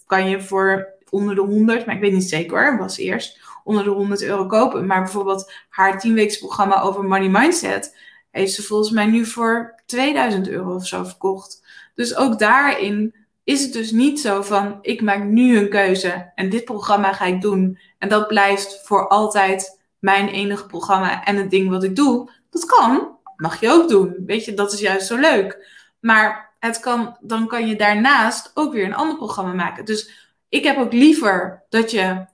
kan 0.06 0.28
je 0.28 0.42
voor 0.42 0.88
onder 1.10 1.34
de 1.34 1.40
100, 1.40 1.86
maar 1.86 1.94
ik 1.94 2.00
weet 2.00 2.12
niet 2.12 2.28
zeker 2.28 2.58
hoor, 2.58 2.78
was 2.78 2.98
eerst 2.98 3.40
onder 3.64 3.84
de 3.84 3.90
100 3.90 4.22
euro 4.22 4.46
kopen. 4.46 4.86
Maar 4.86 5.02
bijvoorbeeld 5.02 5.52
haar 5.68 5.98
10 5.98 6.36
programma 6.38 6.80
over 6.80 7.04
money 7.04 7.28
mindset 7.28 7.94
heeft 8.30 8.52
ze 8.52 8.62
volgens 8.62 8.90
mij 8.90 9.06
nu 9.06 9.26
voor 9.26 9.74
2000 9.86 10.48
euro 10.48 10.74
of 10.74 10.86
zo 10.86 11.04
verkocht. 11.04 11.62
Dus 11.94 12.16
ook 12.16 12.38
daarin 12.38 13.14
is 13.44 13.62
het 13.62 13.72
dus 13.72 13.90
niet 13.90 14.20
zo 14.20 14.42
van 14.42 14.78
ik 14.82 15.02
maak 15.02 15.22
nu 15.22 15.58
een 15.58 15.68
keuze 15.68 16.32
en 16.34 16.50
dit 16.50 16.64
programma 16.64 17.12
ga 17.12 17.24
ik 17.24 17.40
doen. 17.40 17.78
En 17.98 18.08
dat 18.08 18.26
blijft 18.28 18.80
voor 18.84 19.08
altijd 19.08 19.80
mijn 19.98 20.28
enige 20.28 20.66
programma 20.66 21.24
en 21.24 21.36
het 21.36 21.50
ding 21.50 21.70
wat 21.70 21.84
ik 21.84 21.96
doe. 21.96 22.30
Dat 22.50 22.64
kan, 22.64 23.16
mag 23.36 23.60
je 23.60 23.70
ook 23.70 23.88
doen. 23.88 24.16
Weet 24.26 24.44
je, 24.44 24.54
dat 24.54 24.72
is 24.72 24.80
juist 24.80 25.06
zo 25.06 25.16
leuk. 25.16 25.66
Maar 26.00 26.54
het 26.58 26.80
kan, 26.80 27.16
dan 27.20 27.46
kan 27.46 27.66
je 27.66 27.76
daarnaast 27.76 28.50
ook 28.54 28.72
weer 28.72 28.84
een 28.84 28.94
ander 28.94 29.16
programma 29.16 29.52
maken. 29.52 29.84
Dus 29.84 30.28
ik 30.48 30.64
heb 30.64 30.78
ook 30.78 30.92
liever 30.92 31.62
dat 31.68 31.90
je 31.90 32.26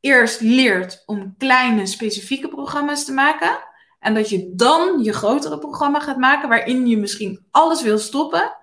eerst 0.00 0.40
leert 0.40 1.02
om 1.06 1.34
kleine 1.38 1.86
specifieke 1.86 2.48
programma's 2.48 3.04
te 3.04 3.12
maken 3.12 3.58
en 4.04 4.14
dat 4.14 4.28
je 4.28 4.52
dan 4.54 5.02
je 5.02 5.12
grotere 5.12 5.58
programma 5.58 6.00
gaat 6.00 6.16
maken, 6.16 6.48
waarin 6.48 6.86
je 6.86 6.96
misschien 6.96 7.46
alles 7.50 7.82
wil 7.82 7.98
stoppen. 7.98 8.56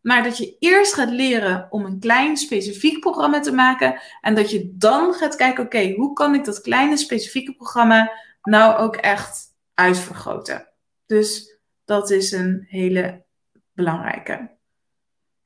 Maar 0.00 0.22
dat 0.22 0.38
je 0.38 0.56
eerst 0.58 0.94
gaat 0.94 1.10
leren 1.10 1.66
om 1.70 1.84
een 1.84 1.98
klein 1.98 2.36
specifiek 2.36 3.00
programma 3.00 3.40
te 3.40 3.52
maken. 3.52 4.00
En 4.20 4.34
dat 4.34 4.50
je 4.50 4.72
dan 4.74 5.12
gaat 5.12 5.36
kijken, 5.36 5.64
oké, 5.64 5.92
hoe 5.92 6.12
kan 6.12 6.34
ik 6.34 6.44
dat 6.44 6.60
kleine 6.60 6.96
specifieke 6.96 7.54
programma 7.54 8.12
nou 8.42 8.76
ook 8.78 8.96
echt 8.96 9.44
uitvergroten? 9.74 10.68
Dus 11.06 11.58
dat 11.84 12.10
is 12.10 12.32
een 12.32 12.66
hele 12.68 13.24
belangrijke. 13.72 14.50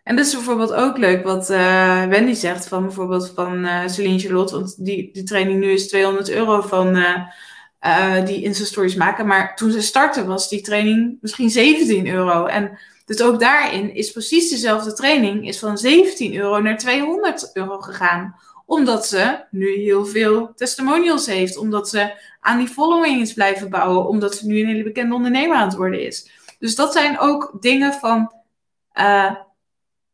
En 0.02 0.16
dat 0.16 0.26
is 0.26 0.34
bijvoorbeeld 0.34 0.72
ook 0.72 0.98
leuk 0.98 1.24
wat 1.24 1.50
uh, 1.50 2.06
Wendy 2.06 2.32
zegt 2.32 2.68
van 2.68 2.82
bijvoorbeeld 2.82 3.32
van 3.34 3.64
uh, 3.64 3.86
Celine 3.86 4.18
Charlotte. 4.18 4.54
Want 4.54 4.84
die, 4.84 5.12
die 5.12 5.22
training 5.22 5.60
nu 5.60 5.70
is 5.70 5.88
200 5.88 6.30
euro 6.30 6.60
van... 6.60 6.96
Uh, 6.96 7.16
uh, 7.86 8.24
die 8.26 8.42
Insta-stories 8.42 8.94
maken. 8.94 9.26
Maar 9.26 9.56
toen 9.56 9.70
ze 9.70 9.80
startte 9.80 10.24
was 10.24 10.48
die 10.48 10.60
training 10.60 11.18
misschien 11.20 11.50
17 11.50 12.08
euro. 12.08 12.46
En 12.46 12.78
dus 13.04 13.22
ook 13.22 13.40
daarin 13.40 13.94
is 13.94 14.12
precies 14.12 14.50
dezelfde 14.50 14.92
training 14.92 15.48
is 15.48 15.58
van 15.58 15.78
17 15.78 16.34
euro 16.34 16.60
naar 16.60 16.78
200 16.78 17.50
euro 17.52 17.80
gegaan. 17.80 18.36
Omdat 18.66 19.06
ze 19.06 19.44
nu 19.50 19.74
heel 19.74 20.06
veel 20.06 20.52
testimonials 20.54 21.26
heeft. 21.26 21.56
Omdat 21.56 21.88
ze 21.88 22.12
aan 22.40 22.58
die 22.58 22.68
following 22.68 23.20
is 23.20 23.32
blijven 23.32 23.70
bouwen. 23.70 24.08
Omdat 24.08 24.34
ze 24.34 24.46
nu 24.46 24.60
een 24.60 24.66
hele 24.66 24.82
bekende 24.82 25.14
ondernemer 25.14 25.56
aan 25.56 25.68
het 25.68 25.76
worden 25.76 26.06
is. 26.06 26.30
Dus 26.58 26.74
dat 26.74 26.92
zijn 26.92 27.18
ook 27.18 27.56
dingen 27.60 27.92
van... 27.92 28.32
Uh, 28.94 29.34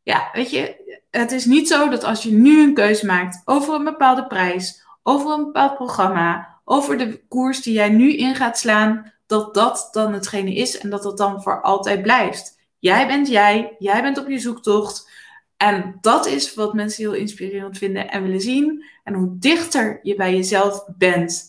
ja, 0.03 0.29
weet 0.33 0.51
je, 0.51 0.77
het 1.11 1.33
is 1.33 1.45
niet 1.45 1.69
zo 1.69 1.89
dat 1.89 2.05
als 2.05 2.23
je 2.23 2.33
nu 2.33 2.62
een 2.62 2.75
keuze 2.75 3.07
maakt 3.07 3.43
over 3.45 3.75
een 3.75 3.85
bepaalde 3.85 4.27
prijs, 4.27 4.85
over 5.03 5.31
een 5.31 5.45
bepaald 5.45 5.75
programma, 5.75 6.56
over 6.69 6.99
de 6.99 7.23
koers 7.29 7.62
die 7.62 7.73
jij 7.73 7.89
nu 7.89 8.17
in 8.17 8.35
gaat 8.35 8.59
slaan, 8.59 9.12
dat 9.27 9.55
dat 9.55 9.89
dan 9.93 10.12
hetgene 10.12 10.55
is 10.55 10.79
en 10.79 10.91
dat 10.91 11.03
dat 11.03 11.19
dan 11.19 11.43
voor 11.43 11.62
altijd 11.62 12.03
blijft. 12.03 12.59
Jij 12.79 13.07
bent 13.07 13.29
jij, 13.29 13.77
jij 13.79 14.03
bent 14.03 14.19
op 14.19 14.29
je 14.29 14.39
zoektocht. 14.39 15.11
En 15.57 15.99
dat 16.01 16.27
is 16.27 16.55
wat 16.55 16.75
mensen 16.75 17.05
heel 17.05 17.14
inspirerend 17.14 17.79
vinden 17.79 18.11
en 18.11 18.23
willen 18.23 18.41
zien. 18.41 18.85
En 19.05 19.14
hoe 19.14 19.37
dichter 19.39 20.01
je 20.03 20.14
bij 20.14 20.35
jezelf 20.35 20.85
bent. 20.97 21.45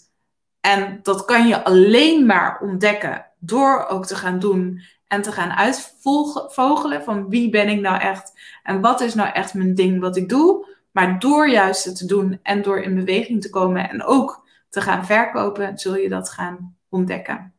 En 0.62 1.00
dat 1.04 1.26
kan 1.26 1.48
je 1.48 1.64
alleen 1.64 2.26
maar 2.26 2.60
ontdekken 2.62 3.26
door 3.40 3.86
ook 3.88 4.06
te 4.06 4.16
gaan 4.16 4.40
doen 4.40 4.82
en 5.08 5.22
te 5.22 5.32
gaan 5.32 5.52
uitvogelen 5.52 7.04
van 7.04 7.30
wie 7.30 7.50
ben 7.50 7.70
ik 7.70 7.80
nou 7.80 8.02
echt 8.02 8.34
en 8.64 8.82
wat 8.82 9.02
is 9.02 9.14
nou 9.14 9.30
echt 9.34 9.54
mijn 9.54 9.76
ding 9.76 10.00
wat 10.00 10.18
ik 10.18 10.30
doe. 10.30 10.76
Maar 10.92 11.20
door 11.20 11.50
juist 11.50 11.86
het 11.86 11.98
te 11.98 12.06
doen 12.06 12.40
en 12.44 12.62
door 12.62 12.80
in 12.80 12.96
beweging 12.96 13.42
te 13.42 13.50
komen 13.50 13.90
en 13.90 14.04
ook 14.04 14.47
te 14.70 14.82
gaan 14.82 15.06
verkopen, 15.06 15.78
zul 15.78 15.96
je 15.96 16.10
dat 16.10 16.30
gaan 16.30 16.78
ontdekken. 16.90 17.54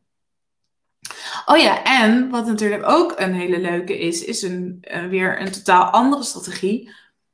Oh 1.45 1.57
ja, 1.57 1.83
en 1.83 2.29
wat 2.29 2.45
natuurlijk 2.45 2.83
ook 2.89 3.13
een 3.19 3.33
hele 3.33 3.59
leuke 3.59 3.99
is, 3.99 4.23
is 4.23 4.41
een, 4.41 4.85
uh, 4.91 5.05
weer 5.05 5.41
een 5.41 5.51
totaal 5.51 5.83
andere 5.83 6.23
strategie. 6.23 6.91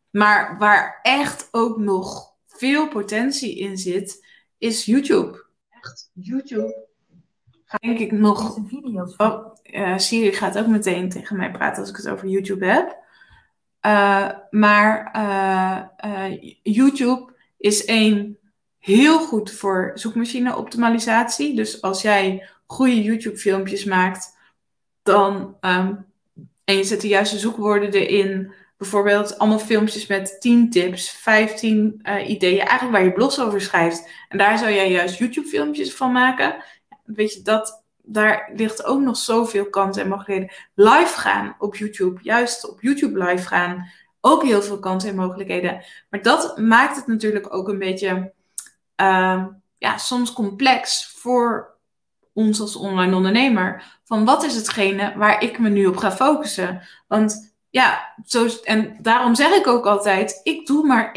Maar 0.09 0.57
waar 0.57 0.99
echt 1.01 1.47
ook 1.51 1.77
nog 1.77 2.33
veel 2.47 2.87
potentie 2.87 3.57
in 3.57 3.77
zit, 3.77 4.25
is 4.57 4.85
YouTube. 4.85 5.45
Echt, 5.69 6.09
YouTube. 6.13 6.87
Ga 7.65 7.77
denk 7.77 7.99
ik 7.99 8.11
nog. 8.11 8.57
Video's 8.67 9.15
oh, 9.17 9.55
uh, 9.63 9.97
Siri 9.97 10.33
gaat 10.33 10.57
ook 10.57 10.67
meteen 10.67 11.09
tegen 11.09 11.37
mij 11.37 11.51
praten 11.51 11.81
als 11.81 11.89
ik 11.89 11.95
het 11.95 12.07
over 12.07 12.27
YouTube 12.27 12.65
heb. 12.65 13.03
Uh, 13.85 14.31
maar 14.49 15.11
YouTube 16.63 17.33
is 17.57 17.87
een 17.87 18.37
heel 18.85 19.19
goed 19.19 19.51
voor 19.51 19.91
zoekmachine 19.93 20.55
optimalisatie. 20.55 21.55
Dus 21.55 21.81
als 21.81 22.01
jij 22.01 22.49
goede 22.65 23.03
YouTube 23.03 23.37
filmpjes 23.37 23.83
maakt, 23.83 24.37
dan 25.03 25.57
um, 25.61 26.05
en 26.63 26.77
je 26.77 26.83
zet 26.83 27.01
de 27.01 27.07
juiste 27.07 27.37
zoekwoorden 27.37 27.91
erin. 27.91 28.53
Bijvoorbeeld 28.77 29.37
allemaal 29.37 29.59
filmpjes 29.59 30.07
met 30.07 30.41
10 30.41 30.69
tips, 30.69 31.09
15 31.09 31.99
uh, 32.03 32.15
eh, 32.15 32.29
ideeën, 32.29 32.59
eigenlijk 32.59 32.91
waar 32.91 33.03
je 33.03 33.13
blogs 33.13 33.39
over 33.39 33.61
schrijft. 33.61 34.09
En 34.29 34.37
daar 34.37 34.57
zou 34.57 34.71
jij 34.71 34.91
juist 34.91 35.17
YouTube 35.17 35.47
filmpjes 35.47 35.93
van 35.93 36.11
maken. 36.11 36.55
Weet 37.03 37.33
je, 37.33 37.41
dat, 37.41 37.83
daar 38.01 38.51
ligt 38.55 38.85
ook 38.85 39.01
nog 39.01 39.17
zoveel 39.17 39.69
kansen 39.69 40.03
en 40.03 40.09
mogelijkheden. 40.09 40.55
Live 40.75 41.19
gaan 41.19 41.55
op 41.59 41.75
YouTube, 41.75 42.19
juist 42.21 42.69
op 42.69 42.81
YouTube 42.81 43.23
live 43.23 43.47
gaan. 43.47 43.89
Ook 44.21 44.43
heel 44.43 44.61
veel 44.61 44.79
kansen 44.79 45.09
en 45.09 45.15
mogelijkheden. 45.15 45.83
Maar 46.09 46.21
dat 46.21 46.57
maakt 46.57 46.95
het 46.95 47.07
natuurlijk 47.07 47.53
ook 47.53 47.67
een 47.67 47.79
beetje 47.79 48.33
uh, 49.01 49.45
ja, 49.77 49.97
soms 49.97 50.33
complex 50.33 51.07
voor 51.17 51.73
ons 52.33 52.59
als 52.59 52.75
online 52.75 53.15
ondernemer. 53.15 53.99
Van 54.03 54.25
wat 54.25 54.43
is 54.43 54.55
hetgene 54.55 55.13
waar 55.17 55.41
ik 55.41 55.59
me 55.59 55.69
nu 55.69 55.85
op 55.85 55.97
ga 55.97 56.11
focussen? 56.11 56.81
Want 57.07 57.55
ja, 57.69 58.13
zo, 58.25 58.47
en 58.63 58.97
daarom 59.01 59.35
zeg 59.35 59.51
ik 59.51 59.67
ook 59.67 59.85
altijd: 59.85 60.39
ik 60.43 60.67
doe 60.67 60.85
maar 60.85 61.15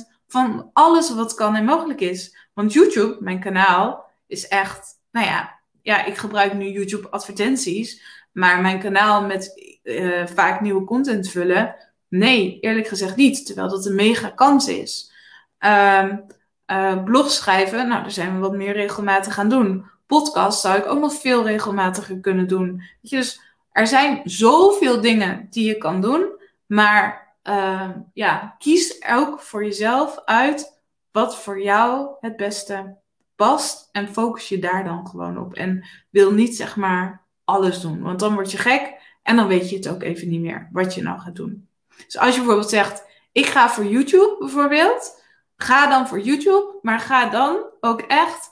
1% 0.00 0.16
van 0.26 0.70
alles 0.72 1.14
wat 1.14 1.34
kan 1.34 1.54
en 1.54 1.64
mogelijk 1.64 2.00
is. 2.00 2.36
Want 2.54 2.72
YouTube, 2.72 3.16
mijn 3.20 3.40
kanaal, 3.40 4.04
is 4.26 4.48
echt, 4.48 5.00
nou 5.10 5.26
ja, 5.26 5.58
ja 5.82 6.04
ik 6.04 6.16
gebruik 6.16 6.54
nu 6.54 6.70
YouTube 6.70 7.08
advertenties. 7.08 8.02
Maar 8.32 8.60
mijn 8.60 8.80
kanaal 8.80 9.22
met 9.22 9.78
uh, 9.82 10.26
vaak 10.26 10.60
nieuwe 10.60 10.84
content 10.84 11.28
vullen, 11.28 11.76
nee, 12.08 12.60
eerlijk 12.60 12.86
gezegd 12.86 13.16
niet. 13.16 13.46
Terwijl 13.46 13.68
dat 13.68 13.86
een 13.86 13.94
mega 13.94 14.30
kans 14.30 14.68
is. 14.68 15.12
Um, 15.58 16.26
uh, 16.70 17.04
blog 17.04 17.30
schrijven, 17.30 17.88
nou, 17.88 18.02
daar 18.02 18.10
zijn 18.10 18.34
we 18.34 18.38
wat 18.38 18.56
meer 18.56 18.72
regelmatig 18.72 19.34
gaan 19.34 19.48
doen. 19.48 19.86
Podcast 20.06 20.60
zou 20.60 20.78
ik 20.78 20.86
ook 20.86 21.00
nog 21.00 21.12
veel 21.12 21.46
regelmatiger 21.46 22.20
kunnen 22.20 22.48
doen. 22.48 22.76
Weet 22.76 23.10
je, 23.10 23.16
dus 23.16 23.40
er 23.72 23.86
zijn 23.86 24.20
zoveel 24.24 25.00
dingen 25.00 25.46
die 25.50 25.66
je 25.66 25.78
kan 25.78 26.00
doen, 26.00 26.26
maar 26.66 27.36
uh, 27.44 27.90
ja, 28.12 28.54
kies 28.58 29.04
ook 29.08 29.40
voor 29.40 29.64
jezelf 29.64 30.22
uit 30.24 30.80
wat 31.10 31.36
voor 31.36 31.62
jou 31.62 32.08
het 32.20 32.36
beste 32.36 32.96
past 33.36 33.88
en 33.92 34.08
focus 34.08 34.48
je 34.48 34.58
daar 34.58 34.84
dan 34.84 35.06
gewoon 35.06 35.38
op. 35.38 35.54
En 35.54 35.84
wil 36.10 36.32
niet 36.32 36.56
zeg 36.56 36.76
maar 36.76 37.26
alles 37.44 37.80
doen, 37.80 38.02
want 38.02 38.20
dan 38.20 38.34
word 38.34 38.50
je 38.50 38.58
gek 38.58 38.94
en 39.22 39.36
dan 39.36 39.46
weet 39.46 39.70
je 39.70 39.76
het 39.76 39.88
ook 39.88 40.02
even 40.02 40.28
niet 40.28 40.40
meer 40.40 40.68
wat 40.72 40.94
je 40.94 41.02
nou 41.02 41.20
gaat 41.20 41.36
doen. 41.36 41.68
Dus 42.06 42.18
als 42.18 42.30
je 42.34 42.40
bijvoorbeeld 42.40 42.70
zegt, 42.70 43.04
ik 43.32 43.46
ga 43.46 43.70
voor 43.70 43.84
YouTube 43.84 44.36
bijvoorbeeld, 44.38 45.17
ga 45.58 45.86
dan 45.86 46.08
voor 46.08 46.20
YouTube, 46.20 46.78
maar 46.82 47.00
ga 47.00 47.28
dan 47.28 47.56
ook 47.80 48.00
echt, 48.00 48.50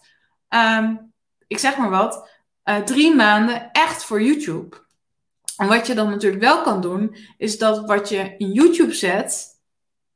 um, 0.49 1.13
ik 1.47 1.59
zeg 1.59 1.77
maar 1.77 1.91
wat, 1.91 2.29
uh, 2.65 2.77
drie 2.77 3.15
maanden 3.15 3.71
echt 3.73 4.05
voor 4.05 4.23
YouTube. 4.23 4.85
En 5.57 5.69
wat 5.69 5.87
je 5.87 5.95
dan 5.95 6.11
natuurlijk 6.11 6.43
wel 6.43 6.63
kan 6.63 6.81
doen, 6.81 7.17
is 7.39 7.59
dat 7.59 7.87
wat 7.87 8.09
je 8.09 8.35
in 8.39 8.53
YouTube 8.53 8.95
zet, 8.95 9.47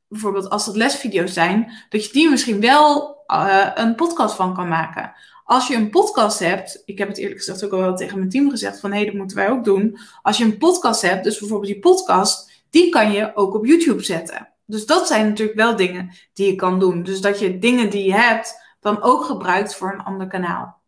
bijvoorbeeld 0.07 0.49
als 0.49 0.65
dat 0.65 0.75
lesvideo's 0.75 1.33
zijn, 1.33 1.71
dat 1.89 2.05
je 2.05 2.11
die 2.11 2.29
misschien 2.29 2.61
wel 2.61 3.17
uh, 3.27 3.71
een 3.73 3.95
podcast 3.95 4.35
van 4.35 4.53
kan 4.53 4.67
maken. 4.67 5.13
Als 5.43 5.67
je 5.67 5.75
een 5.75 5.89
podcast 5.89 6.39
hebt, 6.39 6.81
ik 6.85 6.97
heb 6.97 7.07
het 7.07 7.17
eerlijk 7.17 7.37
gezegd 7.37 7.63
ook 7.63 7.71
al 7.71 7.79
wel 7.79 7.95
tegen 7.95 8.17
mijn 8.17 8.29
team 8.29 8.49
gezegd 8.49 8.79
van 8.79 8.93
hé, 8.93 9.05
dat 9.05 9.13
moeten 9.13 9.37
wij 9.37 9.49
ook 9.49 9.63
doen. 9.63 9.97
Als 10.21 10.37
je 10.37 10.43
een 10.43 10.57
podcast 10.57 11.01
hebt, 11.01 11.23
dus 11.23 11.39
bijvoorbeeld 11.39 11.71
die 11.71 11.81
podcast, 11.81 12.51
die 12.69 12.89
kan 12.89 13.11
je 13.11 13.35
ook 13.35 13.53
op 13.53 13.65
YouTube 13.65 14.03
zetten. 14.03 14.50
Dus 14.71 14.85
dat 14.85 15.07
zijn 15.07 15.27
natuurlijk 15.27 15.57
wel 15.57 15.75
dingen 15.75 16.11
die 16.33 16.47
je 16.47 16.55
kan 16.55 16.79
doen. 16.79 17.03
Dus 17.03 17.21
dat 17.21 17.39
je 17.39 17.59
dingen 17.59 17.89
die 17.89 18.03
je 18.03 18.13
hebt 18.13 18.61
dan 18.79 19.01
ook 19.01 19.23
gebruikt 19.23 19.75
voor 19.75 19.93
een 19.93 20.03
ander 20.03 20.27
kanaal. 20.27 20.79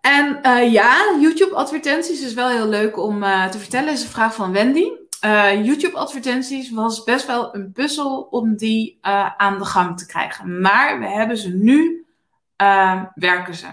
En 0.00 0.38
uh, 0.42 0.72
ja, 0.72 1.16
YouTube-advertenties 1.20 2.22
is 2.22 2.34
wel 2.34 2.48
heel 2.48 2.68
leuk 2.68 2.98
om 2.98 3.22
uh, 3.22 3.46
te 3.46 3.58
vertellen. 3.58 3.92
is 3.92 4.02
een 4.02 4.08
vraag 4.08 4.34
van 4.34 4.52
Wendy. 4.52 4.90
Uh, 5.24 5.64
YouTube-advertenties 5.64 6.70
was 6.70 7.02
best 7.02 7.26
wel 7.26 7.54
een 7.54 7.72
puzzel 7.72 8.20
om 8.30 8.56
die 8.56 8.98
aan 9.36 9.58
de 9.58 9.64
gang 9.64 9.98
te 9.98 10.06
krijgen. 10.06 10.60
Maar 10.60 10.98
we 10.98 11.06
hebben 11.06 11.38
ze 11.38 11.48
nu, 11.48 12.06
werken 13.14 13.54
ze. 13.54 13.66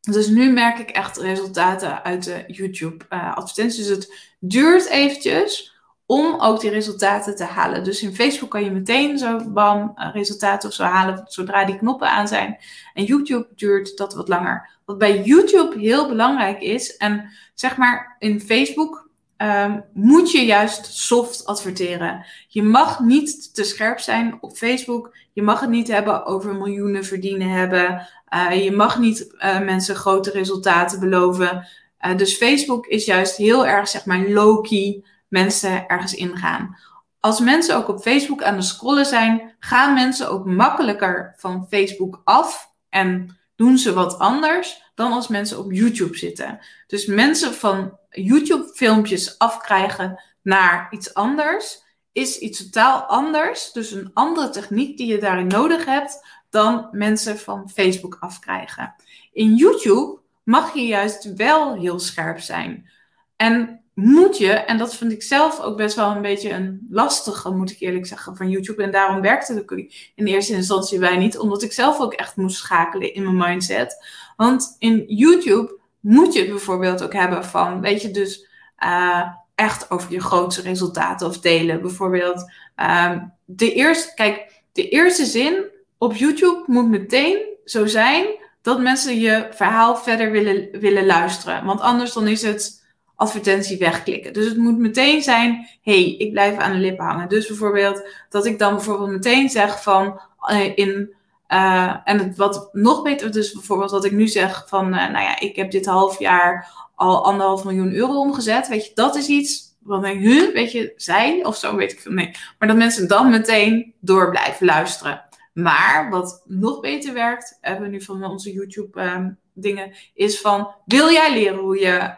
Dus 0.00 0.28
nu 0.28 0.52
merk 0.52 0.78
ik 0.78 0.90
echt 0.90 1.16
resultaten 1.16 2.04
uit 2.04 2.24
de 2.24 2.44
YouTube-advertenties. 2.46 3.86
dus 3.86 3.96
het 3.96 4.34
duurt 4.38 4.88
eventjes 4.88 5.75
om 6.06 6.40
ook 6.40 6.60
die 6.60 6.70
resultaten 6.70 7.36
te 7.36 7.44
halen. 7.44 7.84
Dus 7.84 8.02
in 8.02 8.14
Facebook 8.14 8.50
kan 8.50 8.64
je 8.64 8.70
meteen 8.70 9.18
zo 9.18 9.40
bam 9.48 9.92
resultaten 10.12 10.68
of 10.68 10.74
zo 10.74 10.82
halen 10.82 11.24
zodra 11.26 11.64
die 11.64 11.78
knoppen 11.78 12.10
aan 12.10 12.28
zijn. 12.28 12.58
En 12.94 13.04
YouTube 13.04 13.48
duurt 13.56 13.96
dat 13.96 14.14
wat 14.14 14.28
langer. 14.28 14.70
Wat 14.84 14.98
bij 14.98 15.22
YouTube 15.22 15.78
heel 15.78 16.08
belangrijk 16.08 16.60
is, 16.60 16.96
en 16.96 17.30
zeg 17.54 17.76
maar 17.76 18.16
in 18.18 18.40
Facebook 18.40 19.08
um, 19.38 19.84
moet 19.92 20.30
je 20.30 20.44
juist 20.44 20.86
soft 20.86 21.46
adverteren. 21.46 22.26
Je 22.48 22.62
mag 22.62 23.00
niet 23.00 23.54
te 23.54 23.64
scherp 23.64 23.98
zijn 23.98 24.38
op 24.40 24.56
Facebook. 24.56 25.16
Je 25.32 25.42
mag 25.42 25.60
het 25.60 25.70
niet 25.70 25.88
hebben 25.88 26.24
over 26.24 26.54
miljoenen 26.54 27.04
verdienen 27.04 27.48
hebben. 27.48 28.08
Uh, 28.34 28.64
je 28.64 28.72
mag 28.72 28.98
niet 28.98 29.34
uh, 29.38 29.60
mensen 29.60 29.94
grote 29.94 30.30
resultaten 30.30 31.00
beloven. 31.00 31.68
Dus 32.16 32.36
Facebook 32.36 32.86
is 32.86 33.04
juist 33.04 33.36
heel 33.36 33.66
erg, 33.66 33.88
zeg 33.88 34.04
maar, 34.04 34.28
low-key 34.28 35.04
mensen 35.28 35.86
ergens 35.86 36.14
ingaan. 36.14 36.78
Als 37.20 37.40
mensen 37.40 37.76
ook 37.76 37.88
op 37.88 38.00
Facebook 38.00 38.42
aan 38.42 38.54
het 38.54 38.64
scrollen 38.64 39.06
zijn, 39.06 39.54
gaan 39.58 39.94
mensen 39.94 40.30
ook 40.30 40.46
makkelijker 40.46 41.34
van 41.36 41.66
Facebook 41.68 42.20
af 42.24 42.72
en 42.88 43.38
doen 43.56 43.78
ze 43.78 43.92
wat 43.92 44.18
anders 44.18 44.82
dan 44.94 45.12
als 45.12 45.28
mensen 45.28 45.58
op 45.58 45.72
YouTube 45.72 46.16
zitten. 46.16 46.58
Dus 46.86 47.06
mensen 47.06 47.54
van 47.54 47.98
YouTube-filmpjes 48.10 49.38
afkrijgen 49.38 50.22
naar 50.42 50.86
iets 50.90 51.14
anders 51.14 51.84
is 52.12 52.38
iets 52.38 52.58
totaal 52.58 53.02
anders. 53.02 53.72
Dus 53.72 53.90
een 53.90 54.10
andere 54.14 54.50
techniek 54.50 54.96
die 54.96 55.06
je 55.06 55.18
daarin 55.18 55.46
nodig 55.46 55.84
hebt 55.84 56.26
dan 56.50 56.88
mensen 56.92 57.38
van 57.38 57.70
Facebook 57.70 58.16
afkrijgen. 58.20 58.94
In 59.32 59.54
YouTube 59.54 60.18
mag 60.42 60.74
je 60.74 60.86
juist 60.86 61.34
wel 61.34 61.74
heel 61.74 61.98
scherp 61.98 62.40
zijn. 62.40 62.90
En 63.36 63.84
moet 63.96 64.38
je, 64.38 64.52
en 64.52 64.78
dat 64.78 64.94
vind 64.94 65.12
ik 65.12 65.22
zelf 65.22 65.60
ook 65.60 65.76
best 65.76 65.96
wel 65.96 66.10
een 66.10 66.22
beetje 66.22 66.50
een 66.50 66.86
lastige, 66.90 67.50
moet 67.50 67.70
ik 67.70 67.80
eerlijk 67.80 68.06
zeggen, 68.06 68.36
van 68.36 68.50
YouTube. 68.50 68.82
En 68.82 68.90
daarom 68.90 69.20
werkte 69.20 69.54
het 69.54 69.70
in 70.14 70.26
eerste 70.26 70.52
instantie 70.52 70.98
bij 70.98 71.16
niet, 71.16 71.38
omdat 71.38 71.62
ik 71.62 71.72
zelf 71.72 72.00
ook 72.00 72.12
echt 72.12 72.36
moest 72.36 72.56
schakelen 72.56 73.14
in 73.14 73.22
mijn 73.22 73.50
mindset. 73.50 74.06
Want 74.36 74.76
in 74.78 75.04
YouTube 75.06 75.78
moet 76.00 76.32
je 76.32 76.40
het 76.40 76.48
bijvoorbeeld 76.48 77.02
ook 77.02 77.12
hebben 77.12 77.44
van, 77.44 77.80
weet 77.80 78.02
je, 78.02 78.10
dus 78.10 78.46
uh, 78.84 79.22
echt 79.54 79.90
over 79.90 80.12
je 80.12 80.20
grootste 80.20 80.62
resultaten 80.62 81.26
of 81.26 81.40
delen. 81.40 81.80
Bijvoorbeeld, 81.80 82.52
uh, 82.76 83.12
de 83.44 83.72
eerste, 83.72 84.14
kijk, 84.14 84.62
de 84.72 84.88
eerste 84.88 85.24
zin 85.24 85.64
op 85.98 86.14
YouTube 86.14 86.62
moet 86.66 86.88
meteen 86.88 87.38
zo 87.64 87.86
zijn 87.86 88.26
dat 88.62 88.80
mensen 88.80 89.20
je 89.20 89.46
verhaal 89.50 89.96
verder 89.96 90.30
willen, 90.30 90.80
willen 90.80 91.06
luisteren. 91.06 91.64
Want 91.64 91.80
anders 91.80 92.12
dan 92.12 92.26
is 92.26 92.42
het 92.42 92.84
advertentie 93.16 93.78
wegklikken. 93.78 94.32
Dus 94.32 94.44
het 94.44 94.56
moet 94.56 94.78
meteen 94.78 95.22
zijn, 95.22 95.68
hey, 95.82 96.16
ik 96.16 96.32
blijf 96.32 96.56
aan 96.56 96.72
de 96.72 96.78
lippen 96.78 97.04
hangen. 97.04 97.28
Dus 97.28 97.46
bijvoorbeeld 97.46 98.08
dat 98.28 98.46
ik 98.46 98.58
dan 98.58 98.74
bijvoorbeeld 98.74 99.10
meteen 99.10 99.48
zeg 99.48 99.82
van 99.82 100.20
uh, 100.50 100.76
in 100.76 101.14
uh, 101.48 101.96
en 102.04 102.36
wat 102.36 102.68
nog 102.72 103.02
beter, 103.02 103.32
dus 103.32 103.52
bijvoorbeeld 103.52 103.90
wat 103.90 104.04
ik 104.04 104.12
nu 104.12 104.28
zeg 104.28 104.68
van, 104.68 104.86
uh, 104.86 105.10
nou 105.10 105.24
ja, 105.24 105.40
ik 105.40 105.56
heb 105.56 105.70
dit 105.70 105.86
half 105.86 106.18
jaar 106.18 106.70
al 106.94 107.24
anderhalf 107.24 107.64
miljoen 107.64 107.92
euro 107.92 108.20
omgezet. 108.20 108.68
Weet 108.68 108.86
je, 108.86 108.90
dat 108.94 109.16
is 109.16 109.28
iets 109.28 109.64
wat 109.80 110.04
ik, 110.04 110.20
weet 110.52 110.72
je, 110.72 110.92
zij 110.96 111.44
of 111.44 111.56
zo, 111.56 111.76
weet 111.76 111.92
ik 111.92 112.00
veel. 112.00 112.12
Nee, 112.12 112.30
maar 112.58 112.68
dat 112.68 112.76
mensen 112.76 113.08
dan 113.08 113.30
meteen 113.30 113.94
door 114.00 114.30
blijven 114.30 114.66
luisteren. 114.66 115.24
Maar 115.52 116.10
wat 116.10 116.42
nog 116.44 116.80
beter 116.80 117.12
werkt, 117.14 117.58
hebben 117.60 117.84
we 117.84 117.90
nu 117.90 118.02
van 118.02 118.24
onze 118.24 118.52
YouTube 118.52 119.00
um, 119.00 119.38
dingen, 119.52 119.92
is 120.14 120.40
van, 120.40 120.74
wil 120.86 121.10
jij 121.10 121.32
leren 121.32 121.58
hoe 121.58 121.78
je 121.78 122.14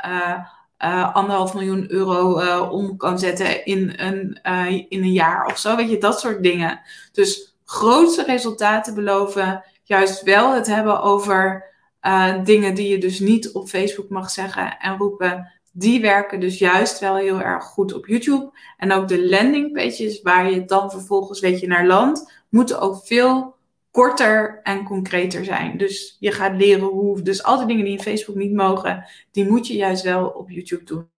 anderhalf 0.79 1.55
miljoen 1.55 1.91
euro 1.91 2.41
uh, 2.41 2.73
om 2.73 2.97
kan 2.97 3.19
zetten 3.19 3.65
in 3.65 3.93
een, 3.97 4.39
uh, 4.45 4.73
in 4.73 5.03
een 5.03 5.13
jaar 5.13 5.47
of 5.47 5.59
zo. 5.59 5.77
Weet 5.77 5.91
je, 5.91 5.99
dat 5.99 6.21
soort 6.21 6.43
dingen. 6.43 6.81
Dus 7.13 7.57
grootste 7.65 8.25
resultaten 8.25 8.95
beloven, 8.95 9.65
juist 9.83 10.23
wel 10.23 10.55
het 10.55 10.67
hebben 10.67 11.03
over 11.03 11.67
dingen 12.45 12.75
die 12.75 12.89
je 12.89 12.99
dus 12.99 13.21
niet 13.21 13.53
op 13.53 13.69
Facebook 13.69 14.09
mag 14.09 14.31
zeggen 14.31 14.79
en 14.79 14.97
roepen. 14.97 15.53
Die 15.73 16.01
werken 16.01 16.41
dus 16.41 16.59
juist 16.59 16.99
wel 16.99 17.17
heel 17.17 17.41
erg 17.41 17.65
goed 17.65 17.95
op 17.95 18.07
YouTube. 18.07 18.51
En 18.77 18.93
ook 18.93 19.09
de 19.09 19.29
landingpages 19.29 20.23
waar 20.23 20.51
je 20.51 20.65
dan 20.65 20.91
vervolgens 20.91 21.41
weet 21.41 21.61
je 21.61 21.67
naar 21.67 21.87
land, 21.87 22.33
moeten 22.49 22.81
ook 22.81 23.07
veel 23.07 23.57
korter 23.91 24.61
en 24.63 24.85
concreter 24.85 25.45
zijn. 25.45 25.79
Dus 25.79 26.17
je 26.21 26.33
gaat 26.33 26.57
leren 26.57 26.87
hoe. 26.87 27.23
Dus 27.23 27.43
al 27.43 27.59
die 27.59 27.67
dingen 27.67 27.85
die 27.85 27.97
in 27.97 28.03
Facebook 28.03 28.37
niet 28.37 28.53
mogen, 28.53 29.07
die 29.31 29.49
moet 29.49 29.67
je 29.67 29.75
juist 29.75 30.03
wel 30.03 30.27
op 30.27 30.51
YouTube 30.51 30.85
doen. 30.85 31.11